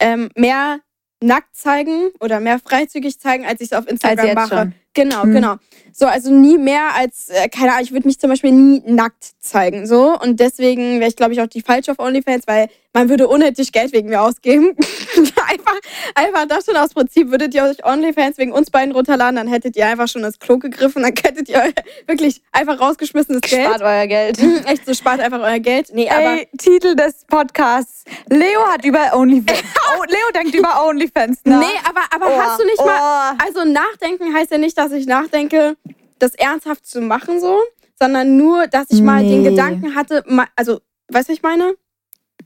ähm, 0.00 0.28
mehr 0.36 0.80
nackt 1.24 1.56
zeigen 1.56 2.10
oder 2.20 2.40
mehr 2.40 2.58
freizügig 2.58 3.18
zeigen, 3.18 3.44
als 3.46 3.60
ich 3.60 3.72
es 3.72 3.72
auf 3.72 3.88
Instagram 3.88 4.34
mache. 4.34 4.48
schon. 4.56 4.74
Genau, 4.94 5.22
Hm. 5.24 5.32
genau. 5.32 5.54
So, 5.92 6.06
also 6.06 6.32
nie 6.32 6.58
mehr 6.58 6.94
als, 6.96 7.28
äh, 7.28 7.48
keine 7.48 7.70
Ahnung, 7.72 7.84
ich 7.84 7.92
würde 7.92 8.06
mich 8.06 8.18
zum 8.18 8.30
Beispiel 8.30 8.52
nie 8.52 8.82
nackt 8.86 9.32
zeigen. 9.40 9.86
So. 9.86 10.18
Und 10.20 10.40
deswegen 10.40 10.98
wäre 11.00 11.08
ich, 11.08 11.16
glaube 11.16 11.32
ich, 11.32 11.40
auch 11.40 11.46
die 11.46 11.62
falsche 11.62 11.92
auf 11.92 11.98
OnlyFans, 11.98 12.46
weil 12.46 12.68
man 12.92 13.08
würde 13.08 13.28
unnötig 13.28 13.72
Geld 13.72 13.92
wegen 13.92 14.08
mir 14.08 14.20
ausgeben. 14.22 14.76
einfach, 15.66 15.80
einfach 16.14 16.46
das 16.46 16.64
schon 16.66 16.76
aus 16.76 16.94
Prinzip. 16.94 17.30
Würdet 17.30 17.54
ihr 17.54 17.64
euch 17.64 17.84
OnlyFans 17.84 18.38
wegen 18.38 18.52
uns 18.52 18.70
beiden 18.70 18.92
runterladen, 18.94 19.36
dann 19.36 19.48
hättet 19.48 19.76
ihr 19.76 19.86
einfach 19.86 20.08
schon 20.08 20.24
ins 20.24 20.38
Klo 20.38 20.58
gegriffen, 20.58 21.02
dann 21.02 21.12
hättet 21.12 21.48
ihr 21.48 21.72
wirklich 22.06 22.42
einfach 22.52 22.80
rausgeschmissenes 22.80 23.40
Geld. 23.42 23.66
Spart 23.66 23.82
euer 23.82 24.06
Geld. 24.06 24.38
Echt 24.66 24.86
so, 24.86 24.94
spart 24.94 25.20
einfach 25.20 25.40
euer 25.40 25.58
Geld. 25.58 25.88
Nee, 25.92 26.08
aber. 26.08 26.38
Ey, 26.38 26.48
Titel 26.58 26.94
des 26.94 27.24
Podcasts. 27.26 28.04
Leo 28.28 28.66
hat 28.68 28.84
über 28.84 29.12
OnlyFans. 29.14 29.62
oh, 29.98 30.04
Leo 30.08 30.30
denkt 30.34 30.54
über 30.54 30.86
OnlyFans 30.86 31.40
nach. 31.44 31.60
Nee, 31.60 31.78
aber, 31.88 32.02
aber 32.14 32.34
Oh, 32.34 32.40
hast 32.40 32.60
du 32.60 32.64
nicht 32.64 32.78
mal. 32.84 33.34
oh. 33.34 33.38
Also 33.44 33.64
nachdenken 33.64 34.34
heißt 34.34 34.50
ja 34.50 34.58
nicht, 34.58 34.76
dass 34.78 34.92
ich 34.92 35.06
nachdenke, 35.06 35.76
das 36.18 36.34
ernsthaft 36.34 36.86
zu 36.86 37.00
machen, 37.00 37.40
so, 37.40 37.58
sondern 37.98 38.36
nur, 38.36 38.66
dass 38.66 38.86
ich 38.90 39.02
mal 39.02 39.22
den. 39.22 39.44
Gedanken 39.44 39.94
hatte, 39.94 40.24
also, 40.56 40.80
weißt 41.08 41.28
du, 41.28 41.32
ich 41.32 41.42
meine? 41.42 41.74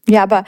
Ja, 0.09 0.23
aber. 0.25 0.45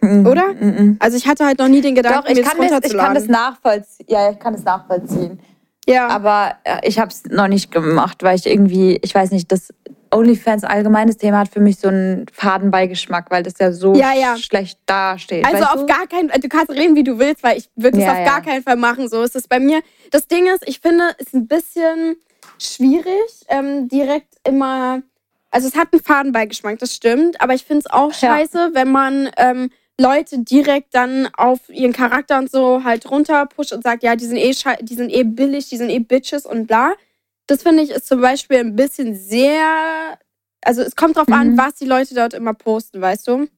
Oder? 0.00 0.54
Mhm. 0.54 0.96
Also 1.00 1.16
ich 1.16 1.26
hatte 1.26 1.44
halt 1.44 1.58
noch 1.58 1.68
nie 1.68 1.80
den 1.80 1.94
Gedanken, 1.94 2.20
Doch, 2.22 2.28
ich 2.30 2.36
mir 2.36 2.42
das 2.42 2.52
kann, 2.54 2.68
das, 2.68 2.90
ich 2.90 2.96
kann 2.96 3.14
das 3.14 3.26
nachvollziehen. 3.26 4.06
Ja, 4.08 4.30
ich 4.30 4.38
kann 4.38 4.52
das 4.54 4.64
nachvollziehen. 4.64 5.40
ja. 5.86 6.08
Aber 6.08 6.54
äh, 6.64 6.86
ich 6.86 6.98
habe 6.98 7.10
es 7.10 7.24
noch 7.24 7.48
nicht 7.48 7.70
gemacht, 7.72 8.22
weil 8.22 8.36
ich 8.36 8.46
irgendwie, 8.46 8.98
ich 9.02 9.14
weiß 9.14 9.30
nicht, 9.32 9.50
das 9.50 9.72
OnlyFans 10.10 10.64
allgemeines 10.64 11.18
Thema 11.18 11.40
hat 11.40 11.48
für 11.48 11.60
mich 11.60 11.78
so 11.78 11.88
einen 11.88 12.24
Fadenbeigeschmack, 12.32 13.30
weil 13.30 13.42
das 13.42 13.54
ja 13.58 13.72
so 13.72 13.94
Ja, 13.94 14.12
ja. 14.14 14.36
schlecht 14.38 14.78
dasteht. 14.86 15.44
Also 15.44 15.58
weißt 15.58 15.74
auf 15.74 15.80
du? 15.80 15.86
gar 15.86 16.06
keinen 16.06 16.28
du 16.28 16.48
kannst 16.48 16.70
reden, 16.70 16.96
wie 16.96 17.04
du 17.04 17.18
willst, 17.18 17.42
weil 17.42 17.58
ich 17.58 17.68
würde 17.76 17.98
es 17.98 18.04
Ja, 18.04 18.12
auf 18.12 18.18
ja. 18.18 18.24
gar 18.24 18.40
keinen 18.40 18.62
Fall 18.62 18.76
machen. 18.76 19.08
So 19.08 19.22
ist 19.22 19.36
es 19.36 19.46
bei 19.48 19.58
mir. 19.60 19.80
Das 20.10 20.26
Ding 20.26 20.46
ist, 20.46 20.66
ich 20.66 20.80
finde, 20.80 21.04
es 21.18 21.26
ist 21.26 21.34
ein 21.34 21.46
bisschen 21.46 22.16
schwierig, 22.58 23.44
ähm, 23.48 23.88
direkt 23.88 24.34
immer. 24.46 25.02
Also 25.50 25.68
es 25.68 25.76
hat 25.76 25.88
einen 25.92 26.02
Fadenbeigeschmack, 26.02 26.78
das 26.78 26.94
stimmt, 26.94 27.40
aber 27.40 27.54
ich 27.54 27.64
finde 27.64 27.80
es 27.86 27.90
auch 27.90 28.12
Ja. 28.12 28.36
scheiße, 28.36 28.70
wenn 28.74 28.90
man 28.90 29.30
ähm, 29.36 29.70
Leute 30.00 30.38
direkt 30.38 30.94
dann 30.94 31.28
auf 31.36 31.68
ihren 31.68 31.92
Charakter 31.92 32.38
und 32.38 32.50
so 32.50 32.84
halt 32.84 33.10
runterpusht 33.10 33.72
und 33.72 33.82
sagt, 33.82 34.02
ja, 34.02 34.14
die 34.16 34.26
sind 34.26 34.36
eh 34.36 34.54
die 34.82 34.94
sind 34.94 35.10
eh 35.10 35.24
billig, 35.24 35.68
die 35.68 35.76
sind 35.76 35.90
eh 35.90 35.98
Bitches 35.98 36.46
und 36.46 36.66
bla. 36.66 36.92
Das 37.46 37.62
finde 37.62 37.82
ich 37.82 37.90
ist 37.90 38.06
zum 38.06 38.20
Beispiel 38.20 38.58
ein 38.58 38.76
bisschen 38.76 39.14
sehr. 39.16 40.18
Also 40.62 40.82
es 40.82 40.94
kommt 40.96 41.16
drauf 41.16 41.28
an, 41.28 41.52
Mhm. 41.52 41.58
was 41.58 41.74
die 41.74 41.84
Leute 41.86 42.14
dort 42.14 42.34
immer 42.34 42.54
posten, 42.54 43.00
weißt 43.00 43.26
du? 43.28 43.48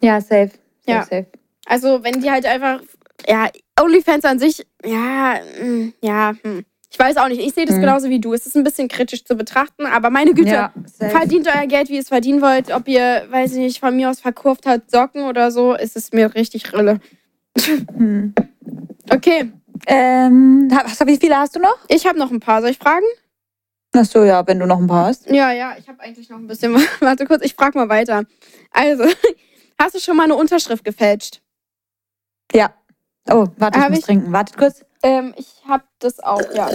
Ja, 0.00 0.20
safe. 0.20 0.50
safe, 0.50 0.58
Ja. 0.86 1.02
safe. 1.04 1.26
Also, 1.66 2.02
wenn 2.02 2.20
die 2.20 2.30
halt 2.30 2.44
einfach, 2.44 2.80
ja, 3.26 3.48
OnlyFans 3.80 4.24
an 4.24 4.38
sich, 4.40 4.66
ja, 4.84 5.36
mm, 5.62 5.92
ja, 6.02 6.34
hm. 6.42 6.64
Ich 6.92 6.98
weiß 6.98 7.16
auch 7.16 7.28
nicht. 7.28 7.40
Ich 7.40 7.54
sehe 7.54 7.64
das 7.64 7.76
Hm. 7.76 7.80
genauso 7.80 8.08
wie 8.10 8.20
du. 8.20 8.34
Es 8.34 8.46
ist 8.46 8.54
ein 8.54 8.64
bisschen 8.64 8.86
kritisch 8.88 9.24
zu 9.24 9.34
betrachten, 9.34 9.86
aber 9.86 10.10
meine 10.10 10.34
Güte, 10.34 10.50
Ja, 10.50 10.72
verdient 10.98 11.48
euer 11.48 11.66
Geld, 11.66 11.88
wie 11.88 11.94
ihr 11.94 12.00
es 12.02 12.08
verdienen 12.08 12.42
wollt. 12.42 12.70
Ob 12.72 12.86
ihr, 12.86 13.26
weiß 13.30 13.52
ich 13.52 13.58
nicht, 13.58 13.80
von 13.80 13.96
mir 13.96 14.10
aus 14.10 14.20
verkauft 14.20 14.66
habt 14.66 14.90
Socken 14.90 15.24
oder 15.24 15.50
so, 15.50 15.74
ist 15.74 15.96
es 15.96 16.12
mir 16.12 16.34
richtig 16.34 16.72
rille. 16.72 17.00
Hm. 17.96 18.34
Okay, 19.10 19.52
Ähm, 19.86 20.68
hast, 20.72 21.04
wie 21.06 21.16
viele 21.16 21.36
hast 21.36 21.56
du 21.56 21.60
noch? 21.60 21.76
ich 21.88 22.06
habe 22.06 22.18
noch 22.18 22.30
ein 22.30 22.40
paar. 22.40 22.60
Soll 22.60 22.70
ich 22.70 22.78
fragen? 22.78 23.04
Ach 23.94 24.04
so, 24.04 24.22
ja, 24.24 24.46
wenn 24.46 24.58
du 24.58 24.66
noch 24.66 24.78
ein 24.78 24.86
paar 24.86 25.06
hast. 25.06 25.28
Ja, 25.30 25.52
ja, 25.52 25.74
ich 25.78 25.88
habe 25.88 26.00
eigentlich 26.00 26.28
noch 26.30 26.38
ein 26.38 26.46
bisschen. 26.46 26.74
Warte 27.00 27.24
kurz, 27.26 27.42
ich 27.44 27.54
frage 27.54 27.76
mal 27.78 27.88
weiter. 27.88 28.24
Also, 28.70 29.04
hast 29.78 29.94
du 29.94 29.98
schon 30.00 30.16
mal 30.16 30.24
eine 30.24 30.34
Unterschrift 30.36 30.84
gefälscht? 30.84 31.40
Ja. 32.54 32.72
Oh, 33.30 33.46
warte, 33.56 33.78
ich 33.78 33.84
Hab 33.84 33.90
muss 33.90 33.98
ich? 34.00 34.04
trinken. 34.04 34.32
Wartet 34.32 34.56
kurz. 34.56 34.84
Ähm, 35.02 35.34
ich 35.36 35.62
habe 35.66 35.84
das 35.98 36.20
auch, 36.20 36.42
ja. 36.54 36.70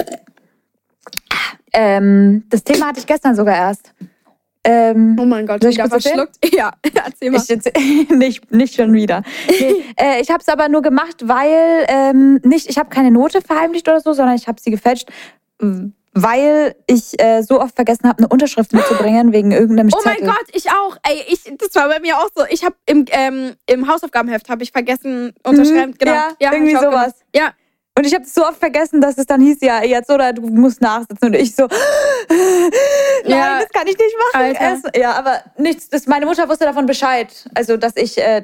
Ähm, 1.74 2.44
das 2.50 2.64
Thema 2.64 2.88
hatte 2.88 3.00
ich 3.00 3.06
gestern 3.08 3.36
sogar 3.36 3.56
erst. 3.56 3.94
Ähm, 4.64 5.16
Oh 5.20 5.26
mein 5.26 5.46
Gott, 5.48 5.62
Soll 5.62 5.72
ich 5.72 5.78
wieder 5.78 5.90
verschluckt. 5.90 6.38
Ja, 6.54 6.72
erzähl 7.06 7.32
mal. 7.32 7.38
Ich 7.42 7.48
jetzt, 7.48 7.72
nicht, 8.10 8.52
nicht 8.52 8.76
schon 8.76 8.94
wieder. 8.94 9.24
Nee, 9.48 9.76
äh, 9.98 10.22
ich 10.22 10.30
habe 10.30 10.42
es 10.42 10.48
aber 10.50 10.68
nur 10.70 10.82
gemacht, 10.82 11.28
weil 11.28 11.86
ähm, 11.88 12.40
nicht, 12.44 12.70
ich 12.70 12.78
habe 12.78 12.90
keine 12.90 13.12
Note 13.12 13.42
verheimlicht 13.42 13.88
oder 13.88 14.02
so, 14.02 14.14
sondern 14.14 14.36
ich 14.36 14.48
habe 14.48 14.60
sie 14.60 14.72
gefälscht, 14.72 15.10
weil 16.24 16.76
ich 16.88 17.20
äh, 17.22 17.42
so 17.42 17.60
oft 17.60 17.76
vergessen 17.76 18.08
habe, 18.08 18.20
eine 18.20 18.28
Unterschrift 18.28 18.74
mitzubringen 18.74 19.32
wegen 19.32 19.52
irgendeinem 19.52 19.90
Oh 19.94 20.02
mein. 20.04 20.18
Gott, 20.26 20.46
ich 20.54 20.70
auch. 20.70 20.98
Ey, 21.08 21.24
ich, 21.28 21.44
das 21.58 21.74
war 21.76 21.88
bei 21.90 22.00
mir 22.00 22.18
auch 22.18 22.30
so. 22.36 22.44
Ich 22.50 22.64
habe 22.64 22.76
im, 22.86 23.06
ähm, 23.12 23.56
im 23.66 23.88
Hausaufgabenheft 23.88 24.50
habe 24.50 24.64
ich 24.64 24.72
vergessen 24.72 25.34
unterschreiben. 25.44 25.92
Mhm, 25.92 25.98
genau. 25.98 26.14
ja, 26.14 26.48
hab 26.48 26.54
irgendwie 26.54 26.76
sowas. 26.76 26.90
gemacht. 26.90 27.16
Ja. 27.36 27.54
Und 27.98 28.06
ich 28.06 28.14
habe 28.14 28.26
es 28.26 28.34
so 28.36 28.46
oft 28.46 28.60
vergessen, 28.60 29.02
dass 29.02 29.18
es 29.18 29.26
dann 29.26 29.42
hieß, 29.42 29.58
ja, 29.62 29.84
jetzt 29.84 30.12
oder 30.12 30.32
du 30.32 30.44
musst 30.44 30.82
nachsitzen. 30.82 31.30
Und 31.30 31.34
ich 31.34 31.56
so, 31.56 31.68
nein, 32.30 32.70
Ja. 33.26 33.60
das 33.60 33.70
kann 33.70 33.88
ich 33.88 33.98
nicht 33.98 34.16
machen. 34.34 34.56
Alter. 34.60 35.00
Ja, 35.00 35.14
aber 35.14 35.42
nichts, 35.58 35.90
das, 35.90 36.06
meine 36.06 36.28
Mutter 36.28 36.48
wusste 36.48 36.66
davon 36.66 36.86
Bescheid. 36.86 37.50
Also, 37.56 37.76
dass 37.76 37.96
ich 37.96 38.18
äh, 38.20 38.44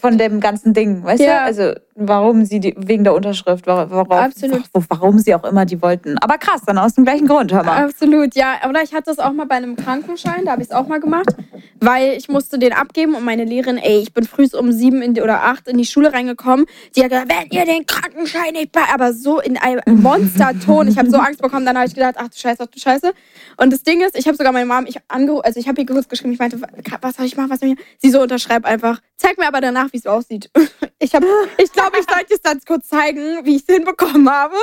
von 0.00 0.16
dem 0.16 0.40
ganzen 0.40 0.72
Ding, 0.72 1.04
weißt 1.04 1.22
Ja. 1.22 1.40
du? 1.40 1.44
Also, 1.44 1.72
warum 1.94 2.44
sie 2.44 2.60
die, 2.60 2.74
wegen 2.78 3.04
der 3.04 3.14
Unterschrift, 3.14 3.66
warum, 3.66 3.90
warum, 3.90 4.10
Absolut. 4.12 4.62
warum 4.88 5.18
sie 5.18 5.34
auch 5.34 5.44
immer 5.44 5.64
die 5.66 5.80
wollten. 5.82 6.16
Aber 6.18 6.38
krass, 6.38 6.62
dann 6.66 6.78
aus 6.78 6.94
dem 6.94 7.04
gleichen 7.04 7.26
Grund, 7.26 7.52
hör 7.52 7.62
mal. 7.62 7.84
Absolut, 7.84 8.34
ja. 8.34 8.54
Oder 8.68 8.82
ich 8.82 8.94
hatte 8.94 9.10
es 9.10 9.18
auch 9.18 9.32
mal 9.32 9.46
bei 9.46 9.56
einem 9.56 9.76
Krankenschein, 9.76 10.44
da 10.44 10.52
habe 10.52 10.62
ich 10.62 10.68
es 10.68 10.74
auch 10.74 10.86
mal 10.88 11.00
gemacht, 11.00 11.34
weil 11.80 12.12
ich 12.16 12.28
musste 12.28 12.58
den 12.58 12.72
abgeben 12.72 13.14
und 13.14 13.24
meine 13.24 13.44
Lehrerin, 13.44 13.76
ey, 13.78 13.98
ich 13.98 14.12
bin 14.14 14.24
früh 14.24 14.46
um 14.58 14.72
sieben 14.72 15.14
die, 15.14 15.20
oder 15.22 15.42
acht 15.44 15.68
in 15.68 15.76
die 15.78 15.84
Schule 15.84 16.12
reingekommen. 16.12 16.66
Die 16.94 17.02
hat 17.02 17.10
gesagt, 17.10 17.30
wenn 17.30 17.50
ihr 17.50 17.64
den 17.64 17.84
Krankenschein 17.86 18.52
nicht 18.52 18.72
bei, 18.72 18.82
aber 18.92 19.12
so 19.12 19.40
in 19.40 19.56
einem 19.58 19.80
Monsterton. 20.02 20.88
Ich 20.88 20.98
habe 20.98 21.10
so 21.10 21.18
Angst 21.18 21.40
bekommen, 21.42 21.66
dann 21.66 21.76
habe 21.76 21.86
ich 21.86 21.94
gedacht, 21.94 22.14
ach 22.18 22.28
du 22.28 22.36
Scheiße, 22.38 22.62
ach 22.62 22.66
du 22.66 22.78
Scheiße. 22.78 23.12
Und 23.58 23.72
das 23.72 23.82
Ding 23.82 24.00
ist, 24.00 24.18
ich 24.18 24.26
habe 24.26 24.36
sogar 24.36 24.52
meine 24.52 24.66
Mom, 24.66 24.84
ich 24.86 24.96
angerufen, 25.08 25.44
also 25.44 25.60
ich 25.60 25.68
habe 25.68 25.80
ihr 25.80 25.86
kurz 25.86 26.08
geschrieben, 26.08 26.32
ich 26.32 26.38
meinte, 26.38 26.60
was 27.00 27.16
soll 27.16 27.26
ich 27.26 27.36
machen, 27.36 27.50
was 27.50 27.60
soll 27.60 27.68
ich 27.70 27.74
machen? 27.76 27.86
Sie 27.98 28.10
so 28.10 28.20
unterschreib 28.22 28.64
einfach. 28.64 29.00
Zeig 29.16 29.38
mir 29.38 29.48
aber 29.48 29.60
danach, 29.66 29.92
wie 29.92 29.98
es 29.98 30.06
aussieht. 30.06 30.50
Ich 30.98 31.14
habe, 31.14 31.26
ich 31.58 31.70
glaube, 31.72 31.98
ich 32.00 32.06
sollte 32.10 32.34
es 32.34 32.40
dann 32.40 32.58
kurz 32.66 32.88
zeigen, 32.88 33.44
wie 33.44 33.56
ich 33.56 33.64
es 33.68 33.74
hinbekommen 33.74 34.30
habe. 34.30 34.56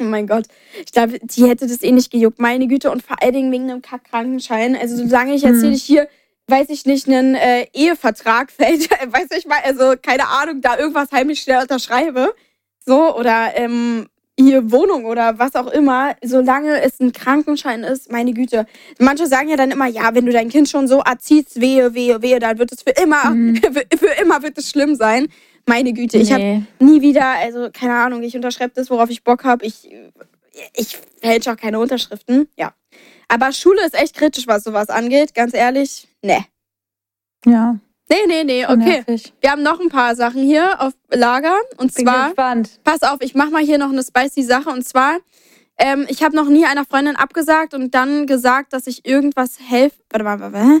Oh 0.00 0.04
mein 0.04 0.28
Gott. 0.28 0.44
Ich 0.86 0.92
glaube, 0.92 1.18
die 1.20 1.48
hätte 1.48 1.66
das 1.66 1.82
eh 1.82 1.90
nicht 1.90 2.12
gejuckt. 2.12 2.38
Meine 2.38 2.68
Güte. 2.68 2.88
Und 2.90 3.02
vor 3.02 3.20
allen 3.20 3.32
Dingen 3.32 3.50
wegen 3.52 3.68
einem 3.68 3.82
Kackkrankenschein. 3.82 4.76
Also, 4.76 4.96
solange 4.96 5.34
ich 5.34 5.42
jetzt 5.42 5.56
hier 5.56 5.64
Hm. 5.64 5.70
nicht 5.70 5.82
hier, 5.82 6.08
weiß 6.46 6.68
ich 6.70 6.86
nicht, 6.86 7.08
einen 7.08 7.34
äh, 7.34 7.66
Ehevertrag 7.72 8.50
fällt, 8.56 8.88
weiß 8.90 9.26
ich 9.36 9.46
mal, 9.46 9.58
also 9.64 9.94
keine 10.00 10.28
Ahnung, 10.28 10.60
da 10.60 10.78
irgendwas 10.78 11.10
heimlich 11.10 11.40
schnell 11.42 11.60
unterschreibe. 11.62 12.32
So, 12.86 13.14
oder 13.16 13.50
ähm, 13.56 14.08
hier 14.46 14.70
Wohnung 14.72 15.04
oder 15.04 15.38
was 15.38 15.54
auch 15.54 15.66
immer, 15.68 16.14
solange 16.24 16.80
es 16.82 17.00
ein 17.00 17.12
Krankenschein 17.12 17.82
ist, 17.84 18.10
meine 18.10 18.32
Güte. 18.32 18.66
Manche 18.98 19.26
sagen 19.26 19.48
ja 19.48 19.56
dann 19.56 19.70
immer, 19.70 19.86
ja, 19.86 20.14
wenn 20.14 20.26
du 20.26 20.32
dein 20.32 20.48
Kind 20.48 20.68
schon 20.68 20.88
so 20.88 21.00
erziehst, 21.00 21.60
wehe, 21.60 21.94
wehe, 21.94 22.22
wehe, 22.22 22.38
dann 22.38 22.58
wird 22.58 22.72
es 22.72 22.82
für 22.82 22.90
immer, 23.02 23.30
Mhm. 23.30 23.56
für, 23.62 23.96
für 23.98 24.20
immer 24.22 24.42
wird 24.42 24.58
es 24.58 24.70
schlimm 24.70 24.94
sein. 24.94 25.28
Meine 25.66 25.92
Güte, 25.92 26.18
ich 26.18 26.32
habe 26.32 26.42
Nee. 26.42 26.62
nie 26.78 27.00
wieder, 27.02 27.26
also 27.26 27.68
keine 27.72 27.94
Ahnung, 27.94 28.22
ich 28.22 28.34
unterschreibe 28.34 28.72
das, 28.74 28.90
worauf 28.90 29.10
ich 29.10 29.22
Bock 29.24 29.44
habe. 29.44 29.64
Ich, 29.66 29.88
ich 30.74 30.98
fälsche 31.20 31.52
auch 31.52 31.56
keine 31.56 31.78
Unterschriften, 31.78 32.48
ja. 32.56 32.72
Aber 33.28 33.52
Schule 33.52 33.84
ist 33.86 33.94
echt 33.94 34.16
kritisch, 34.16 34.46
was 34.48 34.64
sowas 34.64 34.88
angeht, 34.88 35.34
ganz 35.34 35.54
ehrlich. 35.54 36.08
Nee. 36.22 36.44
Ja, 37.46 37.78
Nee, 38.10 38.26
nee, 38.26 38.44
nee, 38.44 38.64
okay. 38.66 38.76
nervig. 39.06 39.32
Wir 39.40 39.52
haben 39.52 39.62
noch 39.62 39.78
ein 39.80 39.88
paar 39.88 40.16
Sachen 40.16 40.42
hier 40.42 40.80
auf 40.80 40.94
Lager. 41.10 41.56
Und 41.76 41.94
Bin 41.94 42.04
zwar, 42.04 42.26
gespannt. 42.28 42.80
pass 42.82 43.02
auf, 43.02 43.18
ich 43.20 43.34
mach 43.34 43.50
mal 43.50 43.62
hier 43.62 43.78
noch 43.78 43.90
eine 43.90 44.02
spicy 44.02 44.42
Sache. 44.42 44.68
Und 44.70 44.84
zwar, 44.86 45.18
ähm, 45.78 46.06
ich 46.08 46.22
habe 46.22 46.34
noch 46.34 46.48
nie 46.48 46.66
einer 46.66 46.84
Freundin 46.84 47.14
abgesagt 47.14 47.72
und 47.72 47.94
dann 47.94 48.26
gesagt, 48.26 48.72
dass 48.72 48.88
ich 48.88 49.06
irgendwas 49.06 49.58
helfe. 49.60 49.96
Warte 50.10 50.24
mal, 50.24 50.40
warte 50.40 50.56
mal. 50.58 50.80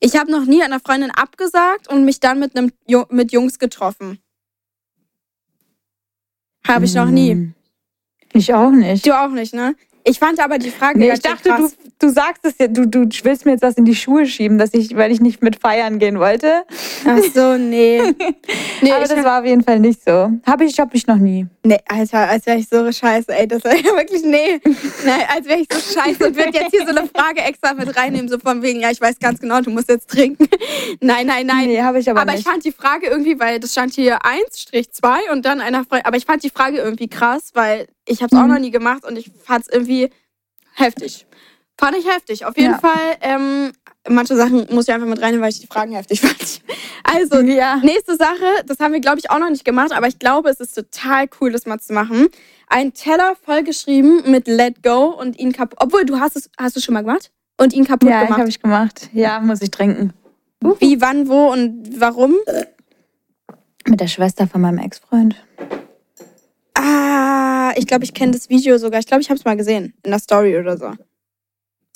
Ich 0.00 0.16
habe 0.16 0.30
noch 0.30 0.44
nie 0.44 0.62
einer 0.62 0.78
Freundin 0.78 1.10
abgesagt 1.10 1.88
und 1.88 2.04
mich 2.04 2.20
dann 2.20 2.38
mit, 2.38 2.54
einem, 2.56 2.70
mit 3.08 3.32
Jungs 3.32 3.58
getroffen. 3.58 4.18
Habe 6.66 6.84
ich 6.84 6.94
noch 6.94 7.06
nie. 7.06 7.30
Hm. 7.30 7.54
Ich 8.34 8.52
auch 8.52 8.70
nicht. 8.70 9.06
Du 9.06 9.18
auch 9.18 9.30
nicht, 9.30 9.54
ne? 9.54 9.74
Ich 10.04 10.18
fand 10.18 10.38
aber 10.40 10.58
die 10.58 10.70
Frage 10.70 10.98
Nee, 10.98 11.12
ich 11.12 11.20
dachte, 11.20 11.48
krass. 11.48 11.76
du 11.82 11.85
sagst 12.10 12.44
es 12.44 12.54
ja, 12.58 12.68
du, 12.68 12.86
du 12.86 13.08
willst 13.22 13.46
mir 13.46 13.52
jetzt 13.52 13.62
was 13.62 13.74
in 13.76 13.84
die 13.86 13.94
Schuhe 13.94 14.26
schieben, 14.26 14.58
dass 14.58 14.74
ich, 14.74 14.94
weil 14.96 15.10
ich 15.10 15.20
nicht 15.20 15.42
mit 15.42 15.58
feiern 15.60 15.98
gehen 15.98 16.18
wollte. 16.18 16.64
Ach 17.06 17.18
so, 17.34 17.56
nee. 17.56 18.02
nee, 18.82 18.92
Aber 18.92 19.02
ich, 19.04 19.08
das 19.08 19.24
war 19.24 19.40
auf 19.40 19.46
jeden 19.46 19.62
Fall 19.62 19.80
nicht 19.80 20.02
so. 20.04 20.30
Habe 20.46 20.64
ich, 20.64 20.78
hab 20.78 20.94
ich 20.94 21.06
noch 21.06 21.16
nie. 21.16 21.46
nee, 21.64 21.78
Alter, 21.88 22.28
als 22.28 22.44
wäre 22.46 22.58
ich 22.58 22.68
so 22.68 22.92
scheiße, 22.92 23.34
ey. 23.34 23.48
Das 23.48 23.64
war 23.64 23.74
ja 23.76 23.84
wirklich, 23.96 24.22
nee. 24.24 24.60
Nein, 25.06 25.22
als 25.34 25.46
wäre 25.46 25.60
ich 25.60 25.68
so 25.72 25.78
scheiße 26.00 26.26
und 26.28 26.36
würde 26.36 26.50
jetzt 26.52 26.70
hier 26.70 26.82
so 26.86 26.94
eine 26.94 27.08
Frage 27.08 27.40
extra 27.40 27.72
mit 27.72 27.96
reinnehmen, 27.96 28.28
so 28.28 28.38
von 28.38 28.60
wegen, 28.62 28.80
ja, 28.80 28.90
ich 28.90 29.00
weiß 29.00 29.18
ganz 29.18 29.40
genau, 29.40 29.60
du 29.62 29.70
musst 29.70 29.88
jetzt 29.88 30.10
trinken. 30.10 30.46
Nein, 31.00 31.26
nein, 31.26 31.46
nein. 31.46 31.66
Nee, 31.68 31.80
habe 31.82 31.98
ich 31.98 32.10
aber, 32.10 32.20
aber 32.22 32.32
ich 32.32 32.38
nicht. 32.38 32.48
fand 32.48 32.64
die 32.64 32.72
Frage 32.72 33.06
irgendwie, 33.06 33.38
weil 33.40 33.58
das 33.60 33.72
stand 33.72 33.94
hier 33.94 34.18
1-2 34.22 35.30
und 35.32 35.44
dann 35.46 35.60
einer 35.60 35.84
Freundin. 35.84 36.06
Aber 36.06 36.16
ich 36.16 36.24
fand 36.26 36.42
die 36.42 36.50
Frage 36.50 36.78
irgendwie 36.78 37.08
krass, 37.08 37.50
weil 37.54 37.86
ich 38.06 38.22
habe 38.22 38.34
es 38.34 38.38
auch 38.38 38.44
Mhm. 38.46 38.52
noch 38.52 38.58
nie 38.60 38.70
gemacht 38.70 39.04
und 39.04 39.16
ich 39.18 39.30
fand 39.44 39.64
es 39.66 39.72
irgendwie 39.72 40.10
heftig. 40.74 41.26
Fand 41.78 41.96
ich 41.96 42.06
heftig. 42.08 42.44
Auf 42.46 42.56
jeden 42.56 42.72
Ja. 42.72 42.78
Fall, 42.78 43.16
ähm, 43.20 43.72
manche 44.08 44.34
Sachen 44.36 44.66
muss 44.70 44.88
ich 44.88 44.94
einfach 44.94 45.06
mit 45.06 45.20
reinnehmen, 45.20 45.42
weil 45.42 45.50
ich 45.50 45.60
die 45.60 45.66
Fragen 45.66 45.92
heftig 45.92 46.20
fand. 46.22 46.60
Also, 47.04 47.40
Ja. 47.40 47.76
nächste 47.76 48.16
Sache, 48.16 48.44
das 48.66 48.78
haben 48.80 48.92
wir, 48.92 49.00
glaube 49.00 49.18
ich, 49.18 49.30
auch 49.30 49.38
noch 49.38 49.50
nicht 49.50 49.64
gemacht, 49.64 49.92
aber 49.92 50.06
ich 50.08 50.18
glaube, 50.18 50.48
es 50.48 50.60
ist 50.60 50.74
total 50.74 51.26
cool, 51.40 51.52
das 51.52 51.66
mal 51.66 51.78
zu 51.78 51.92
machen. 51.92 52.28
Ein 52.68 52.94
Teller 52.94 53.36
vollgeschrieben 53.44 54.30
mit 54.30 54.48
Let 54.48 54.82
Go 54.82 55.06
und 55.10 55.38
ihn 55.38 55.52
kaputt. 55.52 55.78
Obwohl, 55.82 56.04
du 56.04 56.18
hast 56.18 56.36
es, 56.36 56.50
hast 56.58 56.76
du 56.76 56.80
schon 56.80 56.94
mal 56.94 57.02
gemacht? 57.02 57.30
Und 57.58 57.72
ihn 57.72 57.84
kaputt 57.84 58.08
Ja, 58.10 58.22
gemacht. 58.24 58.40
habe 58.40 58.48
ich 58.48 58.60
gemacht. 58.60 59.08
Ja, 59.12 59.38
muss 59.40 59.62
ich 59.62 59.70
trinken. 59.70 60.12
Wie, 60.80 61.00
wann, 61.00 61.28
wo 61.28 61.46
und 61.52 62.00
warum? 62.00 62.34
Mit 63.86 64.00
der 64.00 64.08
Schwester 64.08 64.46
von 64.48 64.60
meinem 64.62 64.78
Ex-Freund. 64.78 65.36
Ah, 66.74 67.72
ich 67.76 67.86
glaube, 67.86 68.04
ich 68.04 68.12
kenne 68.14 68.32
das 68.32 68.48
Video 68.50 68.78
sogar. 68.78 68.98
Ich 69.00 69.06
glaube, 69.06 69.22
ich 69.22 69.28
habe 69.30 69.38
es 69.38 69.44
mal 69.44 69.56
gesehen. 69.56 69.94
In 70.02 70.10
der 70.10 70.18
Story 70.20 70.58
oder 70.58 70.76
so. 70.76 70.92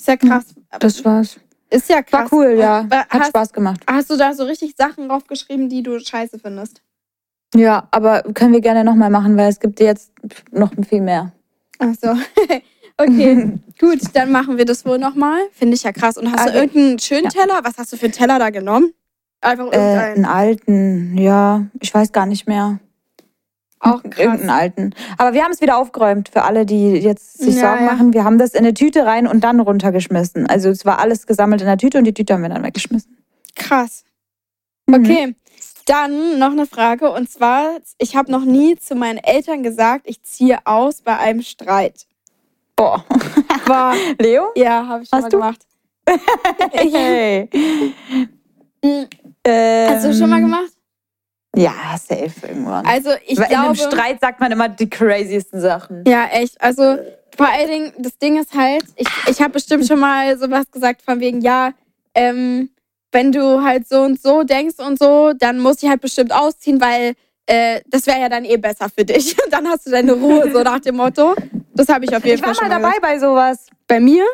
Ist 0.01 0.07
ja 0.07 0.17
krass. 0.17 0.45
Das 0.79 1.05
war's. 1.05 1.39
ist 1.69 1.87
ja 1.89 2.01
krass. 2.01 2.31
War 2.31 2.33
cool, 2.39 2.55
ja. 2.57 2.81
Äh, 2.89 2.95
Hat 2.95 3.07
Hast, 3.11 3.27
Spaß 3.29 3.53
gemacht. 3.53 3.81
hast 3.85 4.09
du 4.09 4.17
da 4.17 4.33
so 4.33 4.45
richtig 4.45 4.73
Sachen 4.75 5.07
draufgeschrieben, 5.09 5.69
die 5.69 5.83
du 5.83 5.99
scheiße 5.99 6.39
findest? 6.39 6.81
Ja, 7.53 7.87
aber 7.91 8.23
können 8.33 8.51
wir 8.53 8.61
gerne 8.61 8.83
nochmal 8.83 9.11
machen, 9.11 9.37
weil 9.37 9.49
es 9.49 9.59
gibt 9.59 9.79
jetzt 9.79 10.11
noch 10.51 10.71
viel 10.89 11.01
mehr. 11.01 11.31
Ach 11.77 11.93
so. 12.01 12.09
okay, 12.97 13.59
gut, 13.79 13.99
dann 14.13 14.31
machen 14.31 14.57
wir 14.57 14.65
das 14.65 14.85
wohl 14.87 14.97
nochmal. 14.97 15.39
Finde 15.51 15.75
ich 15.75 15.83
ja 15.83 15.91
krass. 15.91 16.17
Und 16.17 16.31
hast 16.31 16.45
du 16.45 16.49
Okay. 16.49 16.57
irgendeinen 16.61 16.97
schönen 16.99 17.25
Ja. 17.25 17.29
Teller? 17.29 17.59
Was 17.63 17.77
hast 17.77 17.93
du 17.93 17.97
für 17.97 18.05
einen 18.05 18.13
Teller 18.13 18.39
da 18.39 18.49
genommen? 18.49 18.93
Einfach 19.41 19.65
Äh, 19.71 19.75
einen 19.77 19.83
irgendeinen. 19.83 20.25
alten, 20.25 21.17
ja, 21.19 21.65
ich 21.79 21.93
weiß 21.93 22.11
gar 22.11 22.25
nicht 22.25 22.47
mehr. 22.47 22.79
Auch 23.81 24.03
krass. 24.03 24.19
Irgendeinen 24.19 24.49
alten. 24.49 24.95
Aber 25.17 25.33
wir 25.33 25.43
haben 25.43 25.51
es 25.51 25.59
wieder 25.61 25.77
aufgeräumt 25.77 26.29
für 26.29 26.43
alle, 26.43 26.65
die 26.65 26.91
jetzt 26.91 27.39
sich 27.39 27.55
Ja, 27.55 27.61
Sorgen 27.71 27.85
ja. 27.85 27.91
machen. 27.91 28.13
Wir 28.13 28.23
haben 28.23 28.37
das 28.37 28.51
in 28.53 28.59
eine 28.59 28.73
Tüte 28.73 29.05
rein 29.05 29.27
und 29.27 29.43
dann 29.43 29.59
runtergeschmissen. 29.59 30.47
Also 30.47 30.69
es 30.69 30.85
war 30.85 30.99
alles 30.99 31.25
gesammelt 31.27 31.61
in 31.61 31.67
der 31.67 31.77
Tüte 31.77 31.97
und 31.97 32.03
die 32.05 32.13
Tüte 32.13 32.33
haben 32.33 32.43
wir 32.43 32.49
dann 32.49 32.63
weggeschmissen. 32.63 33.17
Krass. 33.55 34.03
Mhm. 34.87 34.93
Okay, 34.95 35.35
dann 35.87 36.37
noch 36.39 36.51
eine 36.51 36.67
Frage. 36.67 37.11
Und 37.11 37.29
zwar, 37.31 37.77
ich 37.97 38.15
habe 38.15 38.31
noch 38.31 38.45
nie 38.45 38.75
zu 38.77 38.93
meinen 38.95 39.17
Eltern 39.17 39.63
gesagt, 39.63 40.03
ich 40.07 40.21
ziehe 40.21 40.59
aus 40.65 41.01
bei 41.01 41.17
einem 41.17 41.41
Streit. 41.41 42.05
Boah. 42.75 43.03
War, 43.65 43.95
Leo? 44.19 44.49
ja, 44.55 44.85
habe 44.87 45.03
ich 45.03 45.09
schon 45.09 45.17
Hast 45.17 45.23
mal 45.23 45.29
du? 45.29 45.37
gemacht. 45.37 45.65
Hey. 46.71 47.49
Ähm, 48.83 49.07
Hast 49.89 50.05
du 50.05 50.13
schon 50.13 50.29
mal 50.29 50.41
gemacht? 50.41 50.71
Ja, 51.55 51.97
safe 51.97 52.47
irgendwann. 52.47 52.85
Also 52.85 53.11
ich 53.25 53.37
Weil 53.37 53.51
in 53.51 53.57
einem 53.57 53.73
glaube... 53.73 53.91
Streit 53.91 54.19
sagt 54.21 54.39
man 54.39 54.51
immer 54.51 54.69
die 54.69 54.89
craziesten 54.89 55.59
Sachen. 55.59 56.03
Ja, 56.07 56.27
echt. 56.31 56.61
Also 56.61 56.97
vor 57.35 57.47
allen 57.47 57.67
Dingen, 57.67 57.93
das 57.97 58.17
Ding 58.17 58.39
ist 58.39 58.53
halt, 58.53 58.83
ich, 58.95 59.07
ich 59.27 59.41
habe 59.41 59.51
bestimmt 59.51 59.85
schon 59.85 59.99
mal 59.99 60.37
sowas 60.37 60.69
gesagt 60.71 61.01
von 61.01 61.19
wegen, 61.19 61.41
ja, 61.41 61.71
ähm, 62.15 62.69
wenn 63.11 63.31
du 63.31 63.63
halt 63.63 63.87
so 63.87 64.01
und 64.01 64.21
so 64.21 64.43
denkst 64.43 64.79
und 64.79 64.97
so, 64.97 65.33
dann 65.37 65.59
muss 65.59 65.83
ich 65.83 65.89
halt 65.89 66.01
bestimmt 66.01 66.33
ausziehen, 66.33 66.79
weil 66.79 67.13
äh, 67.45 67.81
das 67.87 68.07
wäre 68.07 68.21
ja 68.21 68.29
dann 68.29 68.45
eh 68.45 68.57
besser 68.57 68.87
für 68.89 69.03
dich. 69.03 69.35
Und 69.43 69.51
dann 69.51 69.67
hast 69.67 69.85
du 69.85 69.91
deine 69.91 70.13
Ruhe, 70.13 70.49
so 70.51 70.63
nach 70.63 70.79
dem 70.79 70.95
Motto. 70.95 71.35
Das 71.73 71.89
habe 71.89 72.05
ich 72.05 72.15
auf 72.15 72.23
jeden 72.23 72.37
Ich 72.37 72.45
war 72.45 72.55
Fall 72.55 72.69
mal 72.69 72.75
schon 72.75 72.83
dabei 72.83 72.99
bei 73.01 73.19
sowas. 73.19 73.65
Bei 73.87 73.99
mir? 73.99 74.25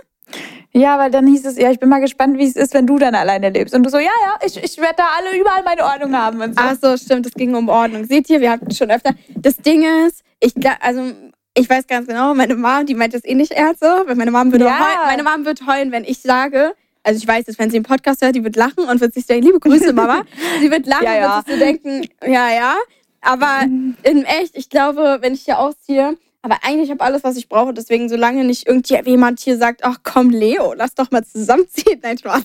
Ja, 0.73 0.99
weil 0.99 1.09
dann 1.09 1.25
hieß 1.25 1.45
es, 1.45 1.57
ja, 1.57 1.71
ich 1.71 1.79
bin 1.79 1.89
mal 1.89 1.99
gespannt, 1.99 2.37
wie 2.37 2.45
es 2.45 2.55
ist, 2.55 2.73
wenn 2.73 2.85
du 2.85 2.99
dann 2.99 3.15
alleine 3.15 3.49
lebst. 3.49 3.73
Und 3.73 3.83
du 3.83 3.89
so, 3.89 3.97
ja, 3.97 4.03
ja, 4.03 4.37
ich, 4.45 4.61
ich 4.63 4.77
werde 4.77 4.95
da 4.97 5.05
alle 5.17 5.39
überall 5.39 5.63
meine 5.63 5.83
Ordnung 5.83 6.15
haben 6.15 6.41
und 6.41 6.55
so. 6.55 6.61
Ach 6.63 6.75
so, 6.79 6.97
stimmt, 6.97 7.25
es 7.25 7.33
ging 7.33 7.55
um 7.55 7.69
Ordnung. 7.69 8.05
Seht 8.05 8.29
ihr, 8.29 8.41
wir 8.41 8.51
hatten 8.51 8.69
schon 8.71 8.91
öfter. 8.91 9.11
Das 9.35 9.57
Ding 9.57 9.83
ist, 10.07 10.23
ich 10.39 10.53
also 10.81 11.11
ich 11.55 11.67
weiß 11.67 11.87
ganz 11.87 12.07
genau, 12.07 12.35
meine 12.35 12.55
Mom, 12.55 12.85
die 12.85 12.93
meint 12.93 13.15
das 13.15 13.25
eh 13.25 13.33
nicht 13.33 13.51
ernst 13.51 13.79
so, 13.79 13.87
weil 13.87 14.15
meine 14.15 14.29
Mom 14.29 14.51
würde 14.51 14.65
Ja. 14.65 14.79
heulen, 14.79 14.97
meine 15.07 15.23
Mom 15.23 15.45
wird 15.45 15.65
heulen, 15.65 15.91
wenn 15.91 16.03
ich 16.03 16.19
sage, 16.19 16.73
also 17.03 17.17
ich 17.17 17.27
weiß 17.27 17.45
es, 17.47 17.57
wenn 17.57 17.71
sie 17.71 17.77
einen 17.77 17.85
Podcast 17.85 18.21
hört, 18.21 18.35
die 18.35 18.43
wird 18.43 18.55
lachen 18.55 18.83
und 18.87 19.01
wird 19.01 19.13
sich 19.15 19.25
denken, 19.25 19.47
liebe 19.47 19.59
Grüße, 19.59 19.91
Mama. 19.93 20.21
sie 20.61 20.69
wird 20.69 20.85
lachen 20.85 21.05
Ja, 21.05 21.15
ja. 21.15 21.25
und 21.39 21.47
wird 21.47 21.47
sich 21.47 21.55
so 21.55 21.59
denken, 21.59 22.09
ja, 22.31 22.49
ja. 22.51 22.75
Aber 23.21 23.61
in 24.03 24.23
echt, 24.25 24.55
ich 24.55 24.69
glaube, 24.69 25.17
wenn 25.21 25.33
ich 25.33 25.41
hier 25.43 25.57
ausziehe, 25.57 26.15
aber 26.47 26.63
eigentlich 26.63 26.89
habe 26.89 26.99
ich 26.99 27.03
alles, 27.03 27.23
was 27.25 27.35
ich 27.35 27.49
brauche. 27.49 27.73
Deswegen, 27.73 28.07
solange 28.07 28.45
nicht 28.45 28.67
irgendjemand 28.67 29.41
hier 29.41 29.57
sagt, 29.57 29.83
ach 29.83 29.97
komm, 30.03 30.29
Leo, 30.29 30.73
lass 30.73 30.95
doch 30.95 31.11
mal 31.11 31.25
zusammenziehen. 31.25 31.99
Nein, 32.03 32.17
Spaß. 32.17 32.43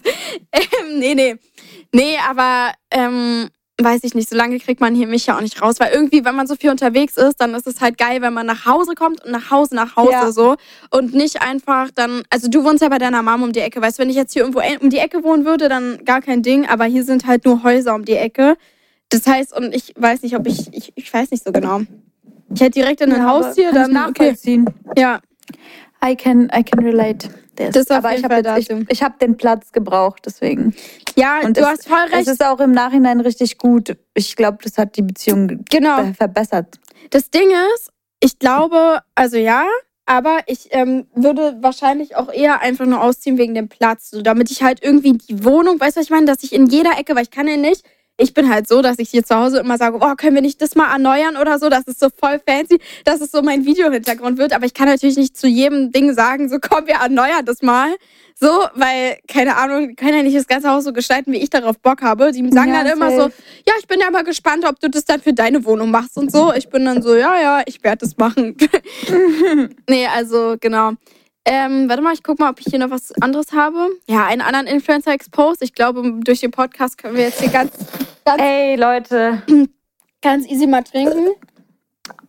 Ähm, 0.53 0.99
nee, 0.99 1.15
nee. 1.15 1.37
Nee, 1.93 2.17
aber 2.29 2.73
ähm, 2.91 3.49
weiß 3.81 4.01
ich 4.03 4.15
nicht, 4.15 4.29
solange 4.29 4.59
kriegt 4.59 4.81
man 4.81 4.97
hier 4.97 5.07
mich 5.07 5.27
ja 5.27 5.37
auch 5.37 5.41
nicht 5.41 5.63
raus. 5.63 5.77
Weil 5.79 5.93
irgendwie, 5.93 6.25
wenn 6.25 6.35
man 6.35 6.49
so 6.49 6.57
viel 6.57 6.71
unterwegs 6.71 7.17
ist, 7.17 7.37
dann 7.41 7.55
ist 7.55 7.69
es 7.69 7.81
halt 7.81 7.97
geil, 7.97 8.23
wenn 8.23 8.33
man 8.33 8.45
nach 8.47 8.67
Hause 8.67 8.95
kommt 8.95 9.25
und 9.25 9.31
nach 9.31 9.53
Hause, 9.53 9.77
nach 9.77 9.95
Hause 9.95 10.11
Ja. 10.11 10.33
so. 10.33 10.57
Und 10.91 11.15
nicht 11.15 11.41
einfach 11.41 11.91
dann, 11.95 12.23
also 12.29 12.49
du 12.49 12.65
wohnst 12.65 12.83
ja 12.83 12.89
bei 12.89 12.99
deiner 12.99 13.23
Mom 13.23 13.45
um 13.45 13.53
die 13.53 13.61
Ecke. 13.61 13.81
Weißt 13.81 13.99
du, 13.99 14.03
wenn 14.03 14.11
ich 14.11 14.17
jetzt 14.17 14.33
hier 14.33 14.43
irgendwo 14.43 14.63
um 14.81 14.91
die 14.91 14.99
Ecke 14.99 15.23
wohnen 15.23 15.45
würde, 15.45 15.69
dann 15.69 16.05
gar 16.05 16.21
kein 16.23 16.43
Ding. 16.43 16.67
Aber 16.67 16.87
hier 16.87 17.05
sind 17.05 17.27
halt 17.27 17.45
nur 17.45 17.63
Häuser 17.63 17.95
um 17.95 18.05
die 18.05 18.17
Ecke. 18.17 18.57
Das 19.11 19.27
heißt, 19.29 19.57
und 19.57 19.73
ich 19.73 19.93
weiß 19.97 20.23
nicht, 20.23 20.35
ob 20.37 20.47
ich, 20.49 20.73
ich, 20.73 20.93
ich 20.97 21.13
weiß 21.13 21.31
nicht 21.31 21.45
so 21.45 21.53
genau. 21.53 21.83
Ich 22.55 22.61
hätte 22.61 22.73
direkt 22.81 23.01
in 23.01 23.13
ein 23.13 23.21
Ja, 23.23 23.29
Haus 23.29 23.45
aber 23.47 23.55
hier, 23.55 23.71
kann 23.71 23.91
ich 23.91 23.95
dann, 23.97 24.11
okay. 24.11 24.65
Ja, 24.97 25.21
I 26.05 26.17
can, 26.17 26.51
I 26.57 26.63
can 26.63 26.85
relate. 26.85 27.29
This. 27.57 27.71
Das 27.75 27.91
Aber 27.91 28.17
ich 28.17 28.25
habe 28.25 28.43
ich, 28.59 28.71
ich 28.89 29.03
hab 29.03 29.19
den 29.19 29.37
Platz 29.37 29.73
gebraucht, 29.73 30.23
deswegen. 30.25 30.75
ja 31.17 31.41
Und 31.45 31.57
du 31.59 31.61
es- 31.61 31.67
hast 31.67 31.87
voll 31.89 31.99
Es 32.07 32.13
recht. 32.13 32.29
ist 32.29 32.45
auch 32.45 32.61
im 32.61 32.73
Nachhinein 32.73 33.21
richtig 33.21 33.59
gut. 33.59 33.95
Ich 34.15 34.37
glaube, 34.37 34.59
das 34.63 34.79
hat 34.79 34.97
die 34.97 35.03
Beziehung 35.03 35.63
Genau. 35.71 35.97
ver- 35.97 36.15
verbessert. 36.15 36.79
Das 37.11 37.29
Ding 37.31 37.49
ist, 37.75 37.91
ich 38.21 38.39
glaube, 38.39 39.01
also 39.15 39.37
ja, 39.37 39.67
aber 40.07 40.39
ich 40.47 40.69
ähm, 40.71 41.07
würde 41.15 41.59
wahrscheinlich 41.61 42.17
auch 42.17 42.33
eher 42.33 42.63
einfach 42.63 42.87
nur 42.87 43.03
ausziehen 43.03 43.37
wegen 43.37 43.55
dem 43.55 43.69
Platz, 43.69 44.11
so 44.11 44.23
damit 44.23 44.51
ich 44.51 44.63
halt 44.63 44.83
irgendwie 44.83 45.13
die 45.13 45.45
Wohnung, 45.45 45.79
weißt 45.79 45.97
du, 45.97 46.01
was 46.01 46.07
ich 46.07 46.11
meine, 46.11 46.25
dass 46.27 46.43
ich 46.43 46.55
in 46.55 46.67
jeder 46.67 46.99
Ecke, 46.99 47.15
weil 47.15 47.25
ich 47.25 47.31
kann 47.31 47.47
ja 47.49 47.59
nicht, 47.59 47.85
ich 48.19 48.35
bin 48.35 48.49
halt 48.49 48.69
so, 48.69 48.83
dass 48.83 48.99
ich 48.99 49.11
hier 49.11 49.25
zu 49.25 49.35
Hause 49.35 49.59
immer 49.59 49.79
sage, 49.79 49.99
oh, 50.01 50.15
können 50.17 50.35
wir 50.35 50.43
nicht 50.43 50.61
das 50.63 50.75
mal 50.75 50.93
erneuern 50.93 51.37
oder 51.37 51.59
so, 51.59 51.69
das 51.69 51.85
ist 51.85 52.01
so 52.01 52.09
voll 52.17 52.41
fancy, 52.47 52.79
dass 53.05 53.21
es 53.21 53.31
so 53.31 53.43
mein 53.43 53.65
Videohintergrund 53.65 54.39
wird, 54.39 54.53
aber 54.53 54.67
ich 54.67 54.75
kann 54.75 54.89
natürlich 54.89 55.17
nicht 55.17 55.37
zu 55.37 55.47
jedem 55.47 55.93
Ding 55.93 56.15
sagen, 56.15 56.49
so 56.49 56.59
komm, 56.61 56.87
wir 56.87 56.97
erneuern 56.97 57.45
das 57.45 57.63
mal. 57.63 57.95
So, 58.39 58.49
weil, 58.75 59.19
keine 59.29 59.57
Ahnung, 59.57 59.95
können 59.95 60.17
ja 60.17 60.23
nicht 60.23 60.37
das 60.37 60.49
ganze 60.49 60.69
Haus 60.69 60.83
so 60.85 60.93
gestalten, 60.93 61.33
wie 61.33 61.37
ich 61.37 61.51
darauf 61.51 61.79
Bock 61.79 62.03
habe. 62.03 62.33
Die 62.33 62.41
sagen 62.51 62.73
Ja, 62.73 62.83
dann 62.83 62.95
immer 62.95 63.11
so, 63.11 63.23
ja, 63.23 63.75
ich 63.79 63.87
bin 63.87 64.01
ja 64.01 64.11
mal 64.11 64.25
gespannt, 64.25 64.65
ob 64.67 64.81
du 64.81 64.91
das 64.91 65.05
dann 65.05 65.21
für 65.21 65.33
deine 65.33 65.65
Wohnung 65.65 65.93
machst 65.93 66.17
und 66.17 66.33
so. 66.33 66.53
Ich 66.53 66.69
bin 66.69 66.85
dann 66.85 67.03
so, 67.03 67.15
ja, 67.15 67.41
ja, 67.41 67.63
ich 67.67 67.85
werde 67.85 67.99
das 67.99 68.17
machen. 68.17 68.57
nee, 69.89 70.07
also 70.07 70.57
genau. 70.61 70.95
Ähm, 71.45 71.89
warte 71.89 72.03
mal, 72.03 72.15
ich 72.15 72.23
guck 72.23 72.39
mal, 72.39 72.51
ob 72.51 72.61
ich 72.61 72.67
hier 72.71 72.79
noch 72.79 72.91
was 72.91 73.13
anderes 73.21 73.53
habe. 73.53 73.89
Ja, 74.09 74.27
einen 74.27 74.43
anderen 74.43 74.67
Influencer 74.67 75.13
exposed. 75.13 75.63
Ich 75.63 75.75
glaube, 75.75 76.21
durch 76.23 76.41
den 76.41 76.53
Podcast 76.53 76.99
können 76.99 77.17
wir 77.17 77.25
jetzt 77.25 77.41
hier 77.41 77.51
ganz, 77.51 77.73
Ey, 78.39 78.77
Leute, 78.77 79.43
ganz 80.23 80.47
easy 80.47 80.69
mal 80.69 80.85
trinken. 80.85 81.31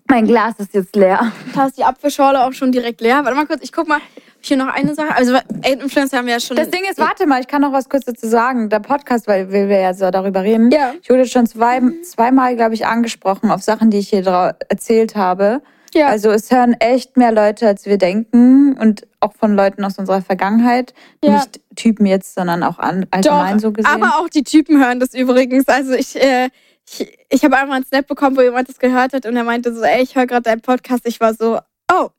mein 0.08 0.26
Glas 0.26 0.56
ist 0.58 0.74
jetzt 0.74 0.96
leer. 0.96 1.32
Da 1.54 1.68
ist 1.68 1.78
die 1.78 1.84
Apfelschorle 1.84 2.44
auch 2.44 2.54
schon 2.54 2.72
direkt 2.72 3.02
leer. 3.02 3.24
Warte 3.24 3.36
mal 3.36 3.46
kurz, 3.46 3.64
ich 3.64 3.72
guck 3.72 3.88
mal, 3.88 3.98
ob 3.98 4.42
ich 4.42 4.48
hier 4.48 4.58
noch 4.58 4.68
eine 4.68 4.96
Sache. 4.96 5.16
Also, 5.16 5.38
Influencer 5.64 6.18
haben 6.18 6.26
wir 6.26 6.34
ja 6.34 6.40
schon. 6.40 6.58
Das 6.58 6.72
Ding 6.72 6.82
ist, 6.90 6.98
warte 6.98 7.28
mal, 7.28 7.40
ich 7.40 7.48
kann 7.48 7.62
noch 7.62 7.72
was 7.72 7.90
kurz 7.90 8.06
dazu 8.06 8.28
sagen. 8.28 8.70
Der 8.70 8.80
Podcast, 8.80 9.28
weil 9.28 9.52
wir 9.52 9.68
ja 9.80 9.94
so 9.94 10.10
darüber 10.10 10.42
reden. 10.42 10.72
Ja. 10.72 10.94
Ich 11.00 11.10
wurde 11.12 11.26
schon 11.28 11.46
zwei, 11.46 11.80
zweimal, 12.02 12.56
glaube 12.56 12.74
ich, 12.74 12.88
angesprochen 12.88 13.52
auf 13.52 13.62
Sachen, 13.62 13.92
die 13.92 14.00
ich 14.00 14.10
hier 14.10 14.26
erzählt 14.70 15.16
habe. 15.16 15.62
Ja. 15.94 16.08
Also 16.08 16.32
es 16.32 16.52
hören 16.52 16.74
echt 16.80 17.18
mehr 17.18 17.32
Leute, 17.32 17.68
als 17.68 17.86
wir 17.86 17.98
denken 17.98 18.78
und 18.78 19.08
auch 19.20 19.34
von 19.34 19.56
Leuten 19.56 19.84
aus 19.84 19.98
unserer 19.98 20.22
Vergangenheit. 20.22 20.94
Ja. 21.24 21.34
Nicht 21.34 21.62
Typen 21.76 22.06
jetzt, 22.06 22.36
sondern 22.36 22.64
auch 22.64 22.80
an, 22.80 23.06
allgemein 23.12 23.58
Doch, 23.58 23.62
so 23.62 23.72
gesehen. 23.72 23.92
aber 23.92 24.20
auch 24.20 24.30
die 24.30 24.44
Typen 24.44 24.84
hören 24.84 25.00
das 25.00 25.14
übrigens. 25.14 25.68
Also 25.68 25.94
ich, 25.94 26.16
äh, 26.16 26.50
ich, 26.88 27.18
ich 27.30 27.44
habe 27.44 27.58
einmal 27.58 27.78
einen 27.78 27.86
Snap 27.86 28.08
bekommen, 28.08 28.36
wo 28.36 28.42
jemand 28.42 28.70
das 28.70 28.80
gehört 28.80 29.14
hat 29.14 29.26
und 29.26 29.36
er 29.36 29.44
meinte 29.44 29.74
so, 29.74 29.84
ey, 29.84 30.02
ich 30.04 30.16
höre 30.16 30.28
gerade 30.28 30.44
deinen 30.44 30.62
Podcast. 30.62 31.04
Ich 31.06 31.20
war 31.20 31.34
so, 31.34 31.60
oh, 31.92 32.10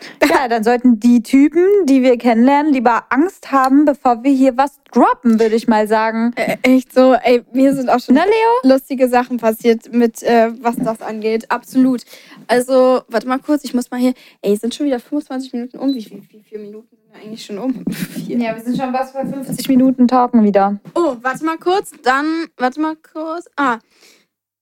ja, 0.28 0.48
dann 0.48 0.64
sollten 0.64 1.00
die 1.00 1.22
Typen, 1.22 1.64
die 1.86 2.02
wir 2.02 2.16
kennenlernen, 2.18 2.72
lieber 2.72 3.04
Angst 3.10 3.52
haben, 3.52 3.84
bevor 3.84 4.22
wir 4.22 4.32
hier 4.32 4.56
was 4.56 4.80
droppen, 4.92 5.40
würde 5.40 5.54
ich 5.54 5.68
mal 5.68 5.86
sagen. 5.88 6.32
äh, 6.36 6.56
echt 6.62 6.92
so, 6.92 7.14
ey, 7.14 7.42
mir 7.52 7.74
sind 7.74 7.90
auch 7.90 8.00
schon 8.00 8.14
Na, 8.14 8.24
Leo? 8.24 8.74
lustige 8.74 9.08
Sachen 9.08 9.38
passiert 9.38 9.92
mit, 9.92 10.22
äh, 10.22 10.50
was 10.60 10.76
das 10.76 11.02
angeht. 11.02 11.50
Absolut. 11.50 12.02
Also, 12.46 13.02
warte 13.08 13.28
mal 13.28 13.38
kurz, 13.38 13.64
ich 13.64 13.74
muss 13.74 13.90
mal 13.90 13.98
hier, 14.00 14.14
ey, 14.42 14.54
es 14.54 14.60
sind 14.60 14.74
schon 14.74 14.86
wieder 14.86 15.00
25 15.00 15.52
Minuten 15.52 15.78
um. 15.78 15.94
Wie 15.94 16.02
viel, 16.02 16.22
wie 16.30 16.42
viele 16.42 16.62
Minuten 16.62 16.88
sind 16.96 17.12
wir 17.12 17.20
eigentlich 17.20 17.44
schon 17.44 17.58
um? 17.58 17.84
Vier. 17.90 18.38
Ja, 18.38 18.54
wir 18.54 18.62
sind 18.62 18.76
schon 18.76 18.92
was 18.92 19.12
bei 19.12 19.26
50 19.26 19.68
Minuten 19.68 20.08
talken 20.08 20.42
wieder. 20.44 20.78
Oh, 20.94 21.16
warte 21.22 21.44
mal 21.44 21.58
kurz, 21.58 21.92
dann, 22.02 22.46
warte 22.56 22.80
mal 22.80 22.96
kurz. 22.96 23.46
Ah, 23.56 23.78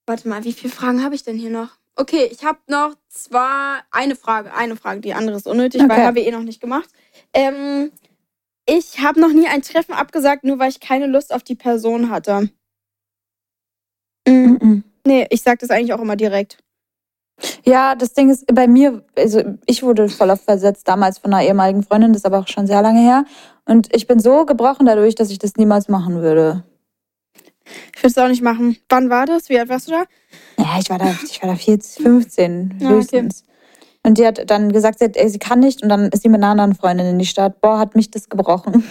warte 0.06 0.28
mal, 0.28 0.44
wie 0.44 0.52
viele 0.52 0.72
Fragen 0.72 1.02
habe 1.04 1.14
ich 1.14 1.22
denn 1.24 1.36
hier 1.36 1.50
noch? 1.50 1.70
Okay, 1.96 2.28
ich 2.30 2.44
habe 2.44 2.58
noch 2.68 2.94
zwar 3.08 3.82
eine 3.90 4.16
Frage, 4.16 4.52
eine 4.52 4.76
Frage, 4.76 5.00
die 5.00 5.14
andere 5.14 5.36
ist 5.36 5.46
unnötig, 5.46 5.80
weil 5.82 5.92
Okay. 5.92 6.06
habe 6.06 6.20
ich 6.20 6.26
eh 6.26 6.30
noch 6.30 6.42
nicht 6.42 6.60
gemacht. 6.60 6.90
Ähm, 7.32 7.90
ich 8.66 9.00
habe 9.00 9.20
noch 9.20 9.32
nie 9.32 9.46
ein 9.46 9.62
Treffen 9.62 9.94
abgesagt, 9.94 10.44
nur 10.44 10.58
weil 10.58 10.68
ich 10.70 10.80
keine 10.80 11.06
Lust 11.06 11.32
auf 11.32 11.42
die 11.42 11.54
Person 11.54 12.10
hatte. 12.10 12.50
Mhm. 14.28 14.58
Mhm. 14.60 14.84
Nee, 15.06 15.26
ich 15.30 15.42
sag 15.42 15.60
das 15.60 15.70
eigentlich 15.70 15.94
auch 15.94 16.00
immer 16.00 16.16
direkt. 16.16 16.58
Ja, 17.64 17.94
das 17.94 18.12
Ding 18.12 18.30
ist 18.30 18.46
bei 18.52 18.66
mir, 18.66 19.04
also 19.16 19.42
ich 19.66 19.82
wurde 19.82 20.08
voll 20.08 20.30
oft 20.30 20.44
versetzt 20.44 20.88
damals 20.88 21.18
von 21.18 21.32
einer 21.32 21.46
ehemaligen 21.46 21.82
Freundin, 21.82 22.12
das 22.12 22.20
ist 22.20 22.26
aber 22.26 22.38
auch 22.40 22.48
schon 22.48 22.66
sehr 22.66 22.82
lange 22.82 23.00
her. 23.00 23.24
Und 23.64 23.94
ich 23.94 24.06
bin 24.06 24.18
so 24.20 24.44
gebrochen 24.46 24.86
dadurch, 24.86 25.14
dass 25.14 25.30
ich 25.30 25.38
das 25.38 25.56
niemals 25.56 25.88
machen 25.88 26.22
würde. 26.22 26.64
Ich 27.94 28.02
würde 28.02 28.08
es 28.08 28.18
auch 28.18 28.28
nicht 28.28 28.42
machen. 28.42 28.76
Wann 28.88 29.10
war 29.10 29.26
das? 29.26 29.48
Wie 29.48 29.58
alt 29.58 29.68
warst 29.68 29.88
du 29.88 29.92
da? 29.92 30.04
Ja, 30.58 30.78
ich 30.80 30.88
war 30.90 30.98
da, 30.98 31.14
ich 31.24 31.42
war 31.42 31.50
da 31.50 31.56
14, 31.56 32.02
15 32.02 32.76
Ja, 32.80 32.88
okay. 32.88 32.94
höchstens. 32.94 33.44
Und 34.02 34.18
die 34.18 34.26
hat 34.26 34.48
dann 34.50 34.72
gesagt, 34.72 35.00
sie, 35.00 35.06
hat, 35.06 35.16
ey, 35.16 35.28
sie 35.28 35.38
kann 35.40 35.58
nicht. 35.60 35.82
Und 35.82 35.88
dann 35.88 36.08
ist 36.10 36.22
sie 36.22 36.28
mit 36.28 36.40
einer 36.40 36.50
anderen 36.52 36.74
Freundin 36.74 37.06
in 37.06 37.18
die 37.18 37.26
Stadt. 37.26 37.60
Boah, 37.60 37.78
hat 37.78 37.96
mich 37.96 38.10
das 38.10 38.28
gebrochen. 38.28 38.84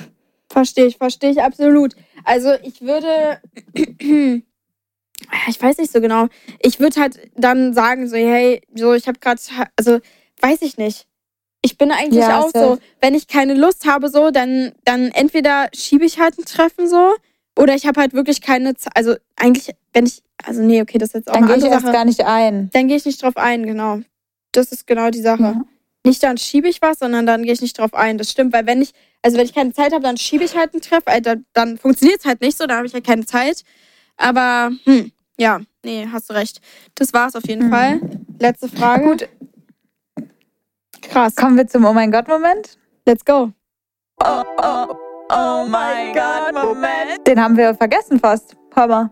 Verstehe 0.50 0.86
ich, 0.86 0.98
verstehe 0.98 1.32
ich 1.32 1.42
absolut. 1.42 1.96
Also 2.24 2.54
ich 2.64 2.82
würde, 2.82 3.40
ich 5.48 5.62
weiß 5.62 5.78
nicht 5.78 5.92
so 5.92 6.02
genau. 6.02 6.28
Ich 6.60 6.80
würde 6.80 7.00
halt 7.00 7.20
dann 7.36 7.74
sagen 7.74 8.08
so, 8.08 8.16
hey, 8.18 8.62
so 8.74 8.94
ich 8.94 9.08
habe 9.08 9.20
gerade, 9.20 9.42
also 9.78 10.00
weiß 10.42 10.62
ich 10.62 10.78
nicht. 10.78 11.08
Ich 11.62 11.78
bin 11.78 11.92
eigentlich 11.92 12.20
Ja, 12.26 12.42
auch 12.42 12.52
so, 12.54 12.78
wenn 13.02 13.16
ich 13.16 13.28
keine 13.28 13.56
Lust 13.56 13.86
habe 13.88 14.10
so, 14.10 14.30
dann 14.30 14.74
dann 14.84 15.08
entweder 15.08 15.68
schiebe 15.74 16.06
ich 16.06 16.20
halt 16.20 16.38
ein 16.38 16.46
Treffen 16.46 16.88
so 16.88 17.16
oder 17.58 17.76
ich 17.76 17.86
habe 17.88 18.00
halt 18.02 18.14
wirklich 18.14 18.42
keine, 18.42 18.76
Ze- 18.76 18.90
also 18.96 19.16
eigentlich, 19.36 19.74
wenn 19.94 20.06
ich, 20.06 20.22
also 20.44 20.62
nee, 20.62 20.82
okay, 20.82 20.98
das 20.98 21.10
ist 21.10 21.14
jetzt 21.16 21.30
auch 21.30 21.34
Dann 21.34 21.44
eine 21.44 21.54
gehe 21.54 21.58
ich 21.58 21.64
andere 21.64 21.76
erst 21.76 21.86
Sache. 21.86 21.94
gar 21.94 22.06
nicht 22.06 22.24
ein. 22.26 22.70
Dann 22.74 22.88
gehe 22.88 22.98
ich 22.98 23.06
nicht 23.06 23.22
drauf 23.24 23.38
ein, 23.38 23.66
genau. 23.66 24.00
Das 24.52 24.72
ist 24.72 24.86
genau 24.88 25.10
die 25.10 25.22
Sache. 25.22 25.42
Ja. 25.44 25.62
Nicht 26.06 26.22
dann 26.22 26.38
schiebe 26.38 26.68
ich 26.68 26.82
was, 26.82 27.00
sondern 27.00 27.26
dann 27.26 27.44
gehe 27.44 27.54
ich 27.54 27.62
nicht 27.62 27.78
drauf 27.80 27.94
ein. 27.94 28.18
Das 28.18 28.30
stimmt, 28.32 28.54
weil 28.54 28.66
wenn 28.68 28.82
ich, 28.82 28.92
also 29.24 29.38
wenn 29.38 29.46
ich 29.46 29.54
keine 29.56 29.74
Zeit 29.74 29.92
habe, 29.92 30.04
dann 30.04 30.18
schiebe 30.18 30.44
ich 30.44 30.56
halt 30.56 30.74
einen 30.74 30.82
Treff, 30.82 31.04
äh, 31.08 31.20
dann, 31.22 31.46
dann 31.54 31.78
funktioniert 31.78 32.20
es 32.20 32.26
halt 32.26 32.42
nicht 32.42 32.58
so, 32.58 32.68
da 32.68 32.78
habe 32.78 32.86
ich 32.88 32.94
halt 32.94 33.06
keine 33.08 33.26
Zeit. 33.26 33.64
Aber, 34.18 34.72
hm, 34.84 35.12
ja, 35.38 35.62
nee, 35.84 36.08
hast 36.12 36.30
du 36.30 36.34
recht. 36.36 36.62
Das 36.96 37.12
war's 37.14 37.36
auf 37.36 37.48
jeden 37.48 37.68
Mhm. 37.68 37.72
Fall. 37.72 38.02
Letzte 38.40 38.70
Frage. 38.70 39.04
Gut, 39.04 39.30
Krass. 41.02 41.36
kommen 41.36 41.58
wir 41.58 41.68
zum 41.68 41.86
Oh 41.86 41.94
mein 41.94 42.12
Gott-Moment. 42.12 42.78
Let's 43.06 43.26
go. 43.26 43.52
Oh 44.24 44.96
mein 45.30 46.14
Gott-Moment. 46.14 47.26
Den 47.28 47.42
haben 47.42 47.58
wir 47.58 47.74
vergessen 47.76 48.20
fast. 48.20 48.56
Hammer. 48.76 49.12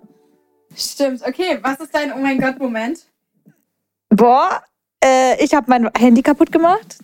Stimmt. 0.76 1.26
Okay, 1.26 1.60
was 1.62 1.80
ist 1.80 1.94
dein 1.94 2.12
Oh 2.12 2.18
mein 2.18 2.40
Gott-Moment? 2.40 3.06
Boah, 4.10 4.62
äh, 5.04 5.44
ich 5.44 5.54
habe 5.54 5.66
mein 5.70 5.90
Handy 5.98 6.22
kaputt 6.22 6.52
gemacht. 6.52 6.98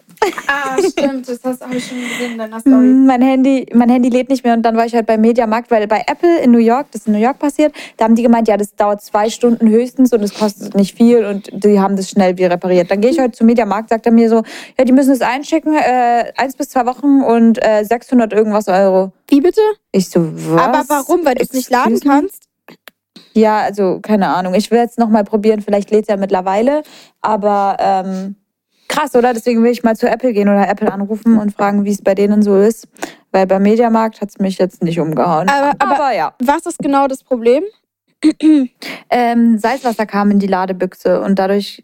Ah, 0.47 0.77
stimmt. 0.81 1.27
Das 1.29 1.39
hast 1.43 1.61
habe 1.61 1.75
ich 1.75 1.87
schon 1.87 1.99
gesehen 1.99 2.31
in 2.33 2.37
deiner 2.37 2.59
Story. 2.59 2.75
Mm, 2.75 3.05
Mein 3.05 3.21
Handy, 3.21 3.65
mein 3.73 3.89
Handy 3.89 4.09
lädt 4.09 4.29
nicht 4.29 4.43
mehr 4.43 4.53
und 4.53 4.63
dann 4.63 4.75
war 4.75 4.85
ich 4.85 4.93
halt 4.93 5.05
beim 5.05 5.21
Mediamarkt, 5.21 5.71
weil 5.71 5.87
bei 5.87 6.03
Apple 6.07 6.39
in 6.39 6.51
New 6.51 6.57
York, 6.59 6.87
das 6.91 7.01
ist 7.01 7.07
in 7.07 7.13
New 7.13 7.19
York 7.19 7.39
passiert, 7.39 7.73
da 7.97 8.05
haben 8.05 8.15
die 8.15 8.23
gemeint, 8.23 8.47
ja, 8.47 8.57
das 8.57 8.75
dauert 8.75 9.01
zwei 9.01 9.29
Stunden 9.29 9.69
höchstens 9.69 10.11
und 10.11 10.21
es 10.23 10.33
kostet 10.33 10.75
nicht 10.75 10.97
viel 10.97 11.25
und 11.25 11.49
die 11.51 11.79
haben 11.79 11.95
das 11.95 12.09
schnell 12.09 12.37
wieder 12.37 12.51
repariert. 12.51 12.91
Dann 12.91 13.01
gehe 13.01 13.11
ich 13.11 13.19
heute 13.19 13.31
zum 13.31 13.47
Mediamarkt, 13.47 13.89
sagt 13.89 14.05
er 14.05 14.11
mir 14.11 14.29
so, 14.29 14.43
ja, 14.77 14.85
die 14.85 14.91
müssen 14.91 15.11
es 15.11 15.21
einschicken, 15.21 15.75
äh, 15.75 16.31
eins 16.35 16.55
bis 16.55 16.69
zwei 16.69 16.85
Wochen 16.85 17.21
und 17.21 17.63
äh, 17.63 17.83
600 17.83 18.33
irgendwas 18.33 18.67
Euro. 18.67 19.11
Wie 19.27 19.41
bitte? 19.41 19.61
Ich 19.91 20.09
so, 20.09 20.27
was? 20.33 20.61
Aber 20.61 20.83
warum? 20.87 21.25
Weil 21.25 21.35
du 21.35 21.43
es 21.43 21.53
nicht 21.53 21.69
laden 21.69 21.99
kannst? 21.99 22.49
Ja, 23.33 23.59
also 23.59 23.99
keine 24.01 24.27
Ahnung. 24.27 24.53
Ich 24.55 24.71
will 24.71 24.79
jetzt 24.79 24.97
noch 24.97 25.09
mal 25.09 25.23
probieren. 25.23 25.61
Vielleicht 25.61 25.91
lädt 25.91 26.03
es 26.03 26.07
ja 26.07 26.17
mittlerweile. 26.17 26.81
Aber 27.21 27.77
ähm, 27.79 28.35
krass, 28.89 29.15
oder? 29.15 29.33
Deswegen 29.33 29.63
will 29.63 29.71
ich 29.71 29.83
mal 29.83 29.95
zu 29.95 30.09
Apple 30.09 30.33
gehen 30.33 30.49
oder 30.49 30.67
Apple 30.67 30.91
anrufen 30.91 31.37
und 31.39 31.53
fragen, 31.53 31.85
wie 31.85 31.91
es 31.91 32.01
bei 32.01 32.13
denen 32.15 32.41
so 32.41 32.57
ist. 32.57 32.87
Weil 33.31 33.47
beim 33.47 33.61
Mediamarkt 33.63 34.19
hat 34.19 34.29
es 34.29 34.39
mich 34.39 34.57
jetzt 34.57 34.83
nicht 34.83 34.99
umgehauen. 34.99 35.47
Aber- 35.47 35.73
aber- 35.79 36.13
ja. 36.13 36.33
Was 36.43 36.65
ist 36.65 36.79
genau 36.79 37.07
das 37.07 37.23
Problem? 37.23 37.63
Ähm, 39.09 39.57
Salzwasser 39.57 40.05
kam 40.05 40.29
in 40.31 40.39
die 40.39 40.47
Ladebüchse 40.47 41.21
und 41.21 41.39
dadurch 41.39 41.81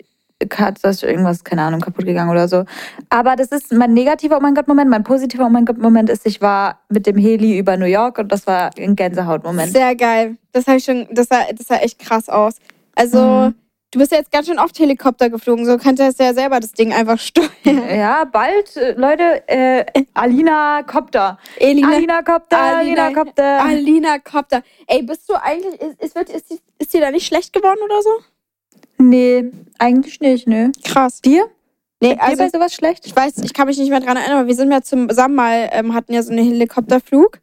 hat 0.58 0.80
das 0.84 1.02
irgendwas, 1.02 1.44
keine 1.44 1.62
Ahnung, 1.64 1.80
kaputt 1.82 2.06
gegangen 2.06 2.30
oder 2.30 2.48
so. 2.48 2.66
Aber 3.10 3.36
das 3.36 3.48
ist 3.48 3.72
mein 3.72 3.94
negativer 3.94 4.38
Oh 4.38 4.42
mein 4.42 4.54
Gott-Moment. 4.54 4.90
Mein 4.90 5.04
positiver 5.04 5.46
Oh 5.46 5.50
mein 5.50 5.66
Gott-Moment 5.66 6.10
ist, 6.10 6.26
ich 6.26 6.42
war 6.42 6.82
mit 6.90 7.08
dem 7.08 7.18
Heli 7.18 7.58
über 7.58 7.78
New 7.78 7.86
York 7.86 8.18
und 8.20 8.32
das 8.32 8.46
war 8.46 8.70
ein 8.78 8.96
Gänsehaut-Moment. 8.96 9.72
Sehr 9.72 9.96
geil. 9.96 10.36
Das 10.52 10.68
ich 10.68 10.84
schon, 10.84 11.08
das 11.12 11.28
sah, 11.30 11.42
das 11.56 11.68
sah 11.68 11.78
echt 11.78 12.00
krass 12.00 12.28
aus. 12.30 12.56
Also, 12.96 13.20
Mhm. 13.48 13.56
Du 13.96 14.00
bist 14.00 14.12
ja 14.12 14.18
jetzt 14.18 14.32
ganz 14.32 14.48
schön 14.48 14.60
oft 14.60 14.78
Helikopter 14.78 15.30
geflogen, 15.30 15.66
so 15.66 15.78
könntest 15.78 16.20
du 16.20 16.24
ja 16.26 16.34
selber 16.34 16.60
das 16.60 16.74
Ding 16.74 16.92
einfach 16.94 17.18
steuern. 17.18 17.50
Ja, 17.90 18.26
bald, 18.26 18.76
äh, 18.76 18.92
Leute, 18.92 19.48
äh, 19.48 19.86
Alina 20.14 20.84
Kopter. 20.84 21.40
Elina, 21.58 21.88
Alina 21.96 22.22
Kopter, 22.22 22.58
Alina- 22.60 23.06
Alina 23.06 23.24
Kopter. 23.24 23.64
Alina 23.64 24.20
Kopter. 24.20 24.64
Ey, 24.88 25.02
bist 25.02 25.30
du 25.30 25.34
eigentlich, 25.42 25.80
ist, 25.82 26.14
ist, 26.14 26.30
ist, 26.30 26.50
die- 26.52 26.60
ist 26.78 26.94
dir 26.94 27.00
da 27.02 27.10
nicht 27.12 27.26
schlecht 27.26 27.54
geworden 27.54 27.80
oder 27.86 28.02
so? 28.02 28.10
Nee, 28.98 29.52
eigentlich 29.80 30.20
nicht, 30.20 30.46
nö. 30.48 30.72
Krass. 30.84 31.22
Dir? 31.22 31.48
Nee, 32.02 32.10
Dir 32.10 32.16
bei 32.18 32.22
also, 32.24 32.50
sowas 32.50 32.74
schlecht? 32.74 33.06
ich 33.08 33.16
weiß, 33.16 33.38
ich 33.44 33.54
kann 33.54 33.68
mich 33.68 33.78
nicht 33.78 33.90
mehr 33.90 34.02
dran 34.02 34.18
erinnern, 34.18 34.40
aber 34.40 34.48
wir 34.48 34.56
sind 34.56 34.72
ja 34.72 34.82
zusammen 34.82 35.36
mal, 35.36 35.70
ähm, 35.72 35.94
hatten 35.94 36.14
ja 36.14 36.22
so 36.22 36.32
einen 36.34 36.46
Helikopterflug. 36.46 37.40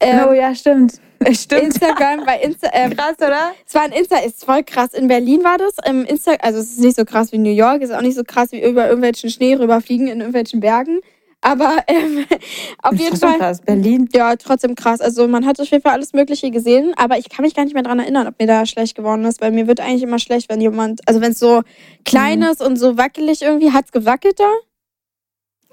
Ähm, 0.00 0.26
oh 0.28 0.32
ja, 0.32 0.52
stimmt. 0.54 0.94
Stimmt. 1.32 1.62
Instagram, 1.62 2.24
bei 2.24 2.38
Insta, 2.40 2.68
ähm, 2.72 2.96
Krass, 2.96 3.16
oder? 3.18 3.52
Es 3.66 3.74
war 3.74 3.82
ein 3.82 3.92
Insta, 3.92 4.18
ist 4.18 4.44
voll 4.44 4.62
krass. 4.64 4.92
In 4.94 5.08
Berlin 5.08 5.42
war 5.44 5.58
das. 5.58 5.74
Im 5.86 6.04
Insta, 6.04 6.32
also 6.40 6.58
es 6.60 6.72
ist 6.72 6.80
nicht 6.80 6.96
so 6.96 7.04
krass 7.04 7.32
wie 7.32 7.38
New 7.38 7.50
York, 7.52 7.82
ist 7.82 7.92
auch 7.92 8.00
nicht 8.02 8.16
so 8.16 8.24
krass 8.24 8.52
wie 8.52 8.62
über 8.62 8.86
irgendwelchen 8.86 9.30
Schnee 9.30 9.54
rüberfliegen 9.54 10.06
in 10.08 10.18
irgendwelchen 10.20 10.60
Bergen. 10.60 11.00
Aber 11.44 11.78
ähm, 11.88 12.24
auf 12.82 12.94
jeden 12.94 13.16
Fall, 13.16 13.36
krass. 13.38 13.60
Berlin. 13.60 14.08
ja, 14.14 14.36
trotzdem 14.36 14.76
krass. 14.76 15.00
Also 15.00 15.26
man 15.26 15.44
hat 15.44 15.60
auf 15.60 15.66
jeden 15.68 15.82
Fall 15.82 15.92
alles 15.92 16.12
Mögliche 16.12 16.50
gesehen, 16.52 16.92
aber 16.96 17.18
ich 17.18 17.28
kann 17.28 17.44
mich 17.44 17.54
gar 17.54 17.64
nicht 17.64 17.74
mehr 17.74 17.82
dran 17.82 17.98
erinnern, 17.98 18.28
ob 18.28 18.38
mir 18.38 18.46
da 18.46 18.64
schlecht 18.64 18.96
geworden 18.96 19.24
ist, 19.24 19.40
weil 19.40 19.50
mir 19.50 19.66
wird 19.66 19.80
eigentlich 19.80 20.04
immer 20.04 20.20
schlecht, 20.20 20.48
wenn 20.48 20.60
jemand, 20.60 21.00
also 21.08 21.20
wenn 21.20 21.32
es 21.32 21.40
so 21.40 21.62
klein 22.04 22.38
Mhm. 22.40 22.46
ist 22.46 22.62
und 22.62 22.76
so 22.76 22.96
wackelig 22.96 23.42
irgendwie, 23.42 23.72
hat 23.72 23.86
es 23.86 23.92
gewackelt 23.92 24.38
da? 24.38 24.50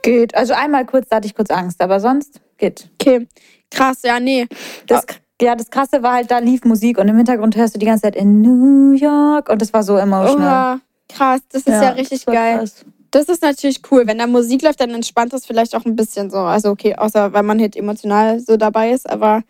Geht. 0.01 0.33
Also 0.33 0.53
einmal 0.53 0.85
kurz, 0.85 1.09
da 1.09 1.17
hatte 1.17 1.27
ich 1.27 1.35
kurz 1.35 1.51
Angst, 1.51 1.81
aber 1.81 1.99
sonst 1.99 2.39
geht. 2.57 2.89
Okay, 2.99 3.27
krass, 3.69 3.99
ja, 4.03 4.19
nee. 4.19 4.47
Das, 4.87 5.05
ja, 5.41 5.55
das 5.55 5.69
Krasse 5.69 6.03
war 6.03 6.13
halt, 6.13 6.31
da 6.31 6.39
lief 6.39 6.63
Musik 6.65 6.97
und 6.97 7.07
im 7.07 7.17
Hintergrund 7.17 7.55
hörst 7.55 7.75
du 7.75 7.79
die 7.79 7.85
ganze 7.85 8.03
Zeit 8.03 8.15
in 8.15 8.41
New 8.41 8.91
York 8.91 9.49
und 9.49 9.61
das 9.61 9.73
war 9.73 9.83
so 9.83 9.95
emotional. 9.97 10.75
Oha, 10.75 10.79
krass, 11.07 11.41
das 11.51 11.63
ist 11.63 11.67
ja, 11.81 11.89
richtig 11.89 12.25
das 12.25 12.33
geil. 12.33 12.57
krass. 12.59 12.85
Das 13.11 13.27
ist 13.27 13.41
natürlich 13.41 13.81
cool. 13.91 14.05
Wenn 14.05 14.19
da 14.19 14.27
Musik 14.27 14.61
läuft, 14.61 14.81
dann 14.81 14.91
entspannt 14.91 15.33
das 15.33 15.45
vielleicht 15.45 15.75
auch 15.75 15.85
ein 15.85 15.95
bisschen 15.95 16.29
so. 16.29 16.37
Also 16.37 16.69
okay, 16.69 16.95
außer 16.95 17.33
weil 17.33 17.43
man 17.43 17.59
halt 17.59 17.75
emotional 17.75 18.39
so 18.39 18.55
dabei 18.55 18.91
ist, 18.91 19.09
aber 19.09 19.41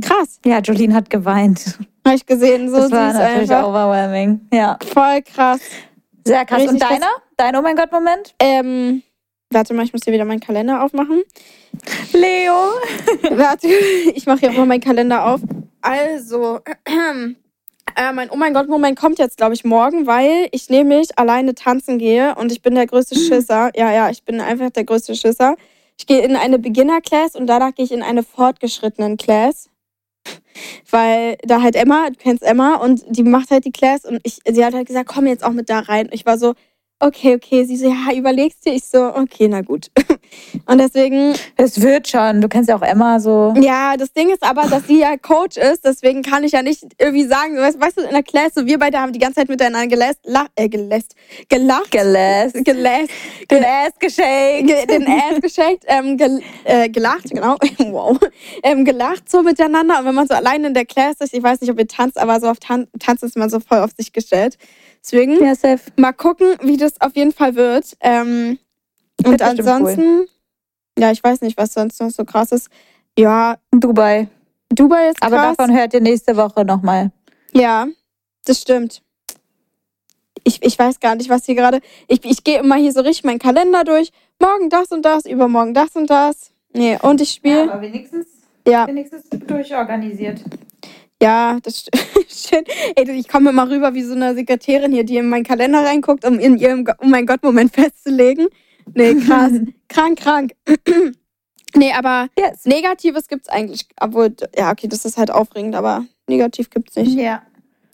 krass. 0.00 0.40
Ja, 0.46 0.60
Jolene 0.60 0.94
hat 0.94 1.10
geweint. 1.10 1.78
Habe 2.06 2.16
ich 2.16 2.24
gesehen. 2.24 2.70
So 2.70 2.76
das 2.76 2.90
war 2.90 3.12
natürlich 3.12 3.50
einfach. 3.50 3.68
overwhelming. 3.68 4.40
Ja. 4.52 4.78
Voll 4.92 5.22
krass. 5.22 5.60
Sehr 6.24 6.44
krass. 6.44 6.60
Richtig 6.60 6.74
und 6.74 6.82
deiner? 6.82 7.10
Dein 7.36 7.56
Oh 7.56 7.62
mein 7.62 7.76
Gott-Moment? 7.76 8.34
Ähm, 8.38 9.02
warte 9.52 9.74
mal, 9.74 9.84
ich 9.84 9.92
muss 9.92 10.02
hier 10.04 10.12
wieder 10.12 10.24
meinen 10.24 10.40
Kalender 10.40 10.82
aufmachen. 10.82 11.22
Leo. 12.12 12.72
warte, 13.36 13.68
ich 13.68 14.26
mache 14.26 14.40
hier 14.40 14.50
auch 14.50 14.56
mal 14.56 14.66
meinen 14.66 14.80
Kalender 14.80 15.26
auf. 15.26 15.40
Also, 15.80 16.60
äh, 17.96 18.12
mein 18.12 18.30
Oh 18.30 18.36
mein 18.36 18.54
Gott 18.54 18.68
Moment 18.68 18.98
kommt 18.98 19.18
jetzt, 19.18 19.36
glaube 19.36 19.54
ich, 19.54 19.64
morgen, 19.64 20.06
weil 20.06 20.48
ich 20.52 20.70
nämlich 20.70 21.18
alleine 21.18 21.54
tanzen 21.54 21.98
gehe 21.98 22.34
und 22.36 22.52
ich 22.52 22.62
bin 22.62 22.74
der 22.74 22.86
größte 22.86 23.18
Schisser. 23.18 23.70
Ja, 23.74 23.92
ja, 23.92 24.10
ich 24.10 24.24
bin 24.24 24.40
einfach 24.40 24.70
der 24.70 24.84
größte 24.84 25.14
Schisser. 25.14 25.56
Ich 25.98 26.06
gehe 26.06 26.20
in 26.22 26.36
eine 26.36 26.58
Beginner-Class 26.58 27.36
und 27.36 27.46
danach 27.46 27.74
gehe 27.74 27.84
ich 27.84 27.92
in 27.92 28.02
eine 28.02 28.22
fortgeschrittenen 28.22 29.16
Class. 29.16 29.68
Weil 30.90 31.36
da 31.42 31.62
halt 31.62 31.74
Emma, 31.74 32.08
du 32.10 32.16
kennst 32.16 32.42
Emma, 32.42 32.76
und 32.76 33.02
die 33.08 33.22
macht 33.22 33.50
halt 33.50 33.64
die 33.64 33.72
Class 33.72 34.04
und 34.04 34.20
ich, 34.22 34.38
sie 34.48 34.64
hat 34.64 34.74
halt 34.74 34.86
gesagt, 34.86 35.08
komm 35.08 35.26
jetzt 35.26 35.44
auch 35.44 35.52
mit 35.52 35.68
da 35.68 35.80
rein. 35.80 36.08
Ich 36.12 36.26
war 36.26 36.38
so, 36.38 36.54
okay, 37.02 37.34
okay. 37.34 37.64
Sie 37.64 37.76
so, 37.76 37.86
ja, 37.88 38.14
überlegst 38.16 38.64
du? 38.66 38.70
Ich 38.70 38.84
so, 38.84 39.14
okay, 39.14 39.48
na 39.48 39.60
gut. 39.60 39.88
Und 40.66 40.78
deswegen 40.78 41.34
Es 41.56 41.80
wird 41.82 42.08
schon. 42.08 42.40
Du 42.40 42.48
kennst 42.48 42.68
ja 42.70 42.76
auch 42.76 42.82
Emma 42.82 43.20
so. 43.20 43.52
ja, 43.60 43.96
das 43.96 44.12
Ding 44.12 44.30
ist 44.30 44.42
aber, 44.42 44.62
dass 44.62 44.86
sie 44.86 45.00
ja 45.00 45.16
Coach 45.16 45.56
ist, 45.58 45.84
deswegen 45.84 46.22
kann 46.22 46.44
ich 46.44 46.52
ja 46.52 46.62
nicht 46.62 46.84
irgendwie 46.98 47.24
sagen, 47.24 47.56
weißt, 47.56 47.80
weißt 47.80 47.98
du, 47.98 48.02
in 48.02 48.10
der 48.10 48.22
Class, 48.22 48.52
so 48.54 48.64
wir 48.66 48.78
beide 48.78 48.98
haben 48.98 49.12
die 49.12 49.18
ganze 49.18 49.40
Zeit 49.40 49.48
miteinander 49.48 49.88
gelässt, 49.88 50.20
lach, 50.24 50.46
äh, 50.56 50.68
gelässt, 50.68 51.14
gelacht, 51.48 51.90
Gelässt. 51.90 52.54
gelässt, 52.64 53.10
Den 53.50 53.64
Ass 53.64 53.92
geschenkt. 53.98 54.68
ge, 54.68 54.86
den 54.86 55.06
Ass 55.06 55.40
geschenkt, 55.42 55.84
ähm, 55.86 56.16
gel, 56.16 56.40
äh, 56.64 56.88
gelacht, 56.88 57.30
genau, 57.30 57.56
wow, 57.78 58.18
ähm, 58.62 58.84
gelacht 58.84 59.30
so 59.30 59.42
miteinander 59.42 59.98
und 59.98 60.06
wenn 60.06 60.14
man 60.14 60.26
so 60.26 60.34
alleine 60.34 60.68
in 60.68 60.74
der 60.74 60.86
Class 60.86 61.16
ist, 61.20 61.34
ich 61.34 61.42
weiß 61.42 61.60
nicht, 61.60 61.70
ob 61.70 61.78
ihr 61.78 61.88
tanzt, 61.88 62.18
aber 62.18 62.40
so 62.40 62.48
auf 62.48 62.58
Tan 62.58 62.86
Tanz 62.98 63.22
ist 63.22 63.36
man 63.36 63.50
so 63.50 63.60
voll 63.60 63.78
auf 63.80 63.90
sich 63.96 64.12
gestellt. 64.12 64.56
Deswegen 65.04 65.44
Ja, 65.44 65.54
mal 65.96 66.12
gucken, 66.12 66.54
wie 66.62 66.76
das 66.76 66.91
auf 67.00 67.16
jeden 67.16 67.32
Fall 67.32 67.54
wird. 67.54 67.96
Ähm, 68.00 68.58
und 69.24 69.40
ansonsten, 69.42 70.26
ja, 70.98 71.10
ich 71.12 71.22
weiß 71.22 71.40
nicht, 71.42 71.56
was 71.56 71.72
sonst 71.74 72.00
noch 72.00 72.10
so 72.10 72.24
krass 72.24 72.52
ist. 72.52 72.68
Ja, 73.18 73.56
Dubai. 73.70 74.28
Dubai 74.70 75.08
ist 75.10 75.22
Aber 75.22 75.36
krass. 75.36 75.56
davon 75.56 75.76
hört 75.76 75.94
ihr 75.94 76.00
nächste 76.00 76.36
Woche 76.36 76.64
nochmal. 76.64 77.12
Ja, 77.52 77.86
das 78.44 78.60
stimmt. 78.60 79.02
Ich, 80.44 80.62
ich 80.62 80.78
weiß 80.78 80.98
gar 80.98 81.14
nicht, 81.14 81.28
was 81.28 81.44
hier 81.44 81.54
gerade. 81.54 81.80
Ich, 82.08 82.24
ich 82.24 82.42
gehe 82.42 82.58
immer 82.58 82.76
hier 82.76 82.92
so 82.92 83.00
richtig 83.00 83.24
meinen 83.24 83.38
Kalender 83.38 83.84
durch. 83.84 84.10
Morgen 84.40 84.70
das 84.70 84.90
und 84.90 85.02
das, 85.02 85.24
übermorgen 85.26 85.74
das 85.74 85.94
und 85.94 86.10
das. 86.10 86.50
Nee, 86.72 86.98
und 87.02 87.20
ich 87.20 87.30
spiele. 87.32 87.70
aber 87.72 87.82
wenigstens, 87.82 88.26
Ja, 88.66 88.86
wenigstens 88.86 89.28
durchorganisiert. 89.46 90.40
Ja, 91.22 91.58
das 91.62 91.86
stimmt. 92.28 92.68
Ey, 92.96 93.10
ich 93.12 93.28
komme 93.28 93.50
immer 93.50 93.70
rüber 93.70 93.94
wie 93.94 94.02
so 94.02 94.14
eine 94.14 94.34
Sekretärin 94.34 94.92
hier, 94.92 95.04
die 95.04 95.16
in 95.16 95.28
meinen 95.28 95.44
Kalender 95.44 95.84
reinguckt, 95.84 96.24
um 96.24 96.38
in 96.38 96.58
ihrem, 96.58 96.84
Go- 96.84 96.92
oh 97.00 97.06
mein 97.06 97.24
Gott, 97.26 97.42
Moment 97.42 97.72
festzulegen. 97.74 98.48
Nee, 98.94 99.14
krass. 99.14 99.52
krank, 99.88 100.18
krank. 100.18 100.52
Nee, 101.74 101.90
aber 101.94 102.28
Yes. 102.38 102.66
Negatives 102.66 103.28
gibt's 103.28 103.48
eigentlich. 103.48 103.86
Obwohl, 103.98 104.34
ja, 104.54 104.70
okay, 104.72 104.88
das 104.88 105.06
ist 105.06 105.16
halt 105.16 105.30
aufregend, 105.30 105.74
aber 105.74 106.04
negativ 106.28 106.68
gibt's 106.68 106.96
nicht. 106.96 107.14
Ja. 107.18 107.40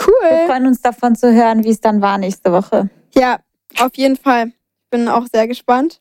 Wir 0.00 0.06
Cool. 0.08 0.46
freuen 0.48 0.66
uns 0.66 0.80
davon 0.80 1.14
zu 1.14 1.32
hören, 1.32 1.62
wie 1.62 1.68
es 1.70 1.80
dann 1.80 2.00
war 2.00 2.18
nächste 2.18 2.50
Woche. 2.50 2.90
Ja, 3.14 3.38
auf 3.78 3.92
jeden 3.94 4.16
Fall. 4.16 4.46
Ich 4.48 4.90
bin 4.90 5.06
auch 5.08 5.26
sehr 5.32 5.46
gespannt. 5.46 6.00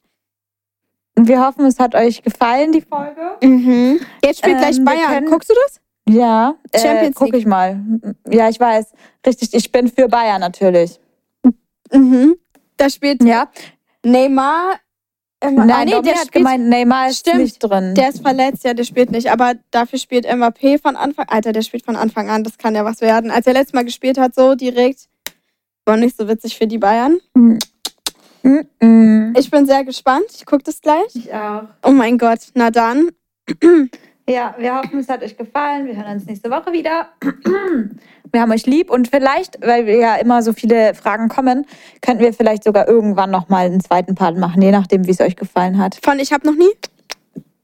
Und 1.15 1.27
wir 1.27 1.39
hoffen, 1.45 1.65
es 1.67 1.77
hat 1.79 1.93
euch 1.93 2.23
gefallen, 2.23 2.71
die 2.71 2.81
Folge. 2.81 3.37
Mhm. 3.43 3.99
Jetzt 4.23 4.39
spielt 4.39 4.55
Ähm, 4.55 4.59
gleich 4.61 4.77
wir 4.77 4.85
Bayern. 4.85 5.25
Guckst 5.27 5.49
du 5.51 5.53
das? 5.67 5.79
Ja, 6.07 6.55
Champions 6.73 7.07
äh, 7.09 7.11
guck 7.15 7.27
League. 7.27 7.41
ich 7.41 7.45
mal. 7.45 7.81
Ja, 8.29 8.49
ich 8.49 8.59
weiß. 8.59 8.91
Richtig, 9.25 9.53
ich 9.53 9.71
bin 9.71 9.89
für 9.89 10.07
Bayern 10.07 10.39
natürlich. 10.41 10.99
Mhm. 11.91 12.35
Da 12.77 12.89
spielt 12.89 13.23
Ja. 13.23 13.49
Neymar. 14.03 14.75
Ähm, 15.39 15.59
ah, 15.59 15.65
Nein, 15.65 15.85
nee, 15.85 15.91
Domi 15.91 16.03
der 16.03 16.13
hat 16.13 16.27
spielt, 16.27 16.31
gemeint, 16.33 16.67
Neymar 16.67 17.09
ist 17.09 17.19
Stimmt. 17.19 17.37
nicht 17.41 17.59
drin. 17.59 17.93
der 17.93 18.09
ist 18.09 18.21
verletzt, 18.23 18.63
ja, 18.63 18.73
der 18.73 18.85
spielt 18.85 19.11
nicht. 19.11 19.29
Aber 19.31 19.53
dafür 19.69 19.99
spielt 19.99 20.25
Mbappé 20.25 20.81
von 20.81 20.95
Anfang 20.95 21.27
Alter, 21.29 21.51
der 21.51 21.61
spielt 21.61 21.85
von 21.85 21.95
Anfang 21.95 22.29
an. 22.29 22.43
Das 22.43 22.57
kann 22.57 22.73
ja 22.73 22.83
was 22.85 23.01
werden. 23.01 23.29
Als 23.29 23.45
er 23.45 23.53
letztes 23.53 23.73
Mal 23.73 23.85
gespielt 23.85 24.17
hat, 24.17 24.33
so 24.33 24.55
direkt, 24.55 25.07
war 25.85 25.95
nicht 25.97 26.17
so 26.17 26.27
witzig 26.27 26.57
für 26.57 26.65
die 26.67 26.79
Bayern. 26.79 27.19
Mhm. 27.33 27.59
Ich 29.35 29.51
bin 29.51 29.65
sehr 29.65 29.83
gespannt. 29.83 30.25
Ich 30.35 30.45
gucke 30.45 30.63
das 30.63 30.81
gleich. 30.81 31.13
Ich 31.15 31.33
auch. 31.33 31.63
Oh 31.83 31.91
mein 31.91 32.17
Gott, 32.17 32.39
na 32.53 32.71
dann. 32.71 33.09
Ja, 34.29 34.55
wir 34.57 34.75
hoffen, 34.75 34.99
es 34.99 35.07
hat 35.07 35.23
euch 35.23 35.37
gefallen. 35.37 35.87
Wir 35.87 35.95
hören 35.95 36.15
uns 36.15 36.25
nächste 36.25 36.49
Woche 36.49 36.73
wieder. 36.73 37.09
Wir 38.33 38.41
haben 38.41 38.51
euch 38.51 38.65
lieb 38.65 38.91
und 38.91 39.07
vielleicht, 39.07 39.65
weil 39.65 39.85
wir 39.85 39.95
ja 39.95 40.15
immer 40.17 40.43
so 40.43 40.51
viele 40.51 40.93
Fragen 40.93 41.29
kommen, 41.29 41.65
könnten 42.01 42.21
wir 42.21 42.33
vielleicht 42.33 42.65
sogar 42.65 42.85
irgendwann 42.85 43.31
nochmal 43.31 43.67
einen 43.67 43.79
zweiten 43.79 44.15
Part 44.15 44.37
machen, 44.37 44.61
je 44.61 44.71
nachdem, 44.71 45.07
wie 45.07 45.11
es 45.11 45.21
euch 45.21 45.37
gefallen 45.37 45.77
hat. 45.77 45.97
Von 46.03 46.19
Ich 46.19 46.33
hab 46.33 46.43
noch 46.43 46.55
nie? 46.55 46.67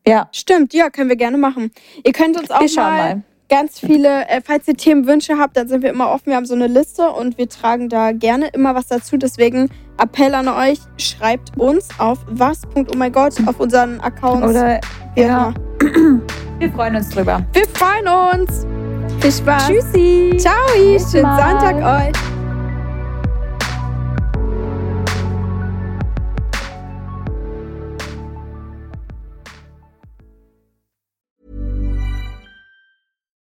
Ja, 0.07 0.29
Stimmt, 0.31 0.73
ja, 0.73 0.89
können 0.89 1.09
wir 1.09 1.17
gerne 1.17 1.37
machen. 1.37 1.73
Ihr 2.05 2.13
könnt 2.13 2.39
uns 2.39 2.49
auch 2.49 2.61
wir 2.61 2.69
schauen 2.69 2.85
mal, 2.85 3.15
mal. 3.15 3.23
Ganz 3.53 3.79
viele, 3.79 4.27
äh, 4.29 4.41
falls 4.43 4.67
ihr 4.67 4.75
Themenwünsche 4.75 5.37
habt, 5.37 5.55
dann 5.55 5.67
sind 5.67 5.83
wir 5.83 5.91
immer 5.91 6.09
offen. 6.09 6.25
Wir 6.25 6.37
haben 6.37 6.47
so 6.47 6.55
eine 6.55 6.65
Liste 6.65 7.07
und 7.11 7.37
wir 7.37 7.47
tragen 7.47 7.87
da 7.87 8.11
gerne 8.11 8.47
immer 8.47 8.73
was 8.73 8.87
dazu. 8.87 9.15
Deswegen 9.15 9.69
Appell 9.99 10.33
an 10.33 10.47
euch, 10.47 10.79
schreibt 10.97 11.55
uns 11.55 11.87
auf 11.99 12.17
was. 12.25 12.63
Oh 12.73 12.83
mein 12.97 13.11
Gott, 13.11 13.35
auf 13.45 13.59
unseren 13.59 14.01
Accounts. 14.01 14.47
Oder, 14.47 14.81
ja, 15.15 15.53
immer. 15.79 16.21
wir 16.57 16.71
freuen 16.71 16.95
uns 16.95 17.09
drüber. 17.09 17.45
Wir 17.53 17.67
freuen 17.67 18.41
uns. 18.41 18.65
Viel 19.19 19.31
Spaß. 19.31 19.67
Tschüssi. 19.67 20.35
Ciao, 20.39 20.55
schönen. 20.75 21.37
Sonntag 21.37 21.75
euch. 21.75 22.32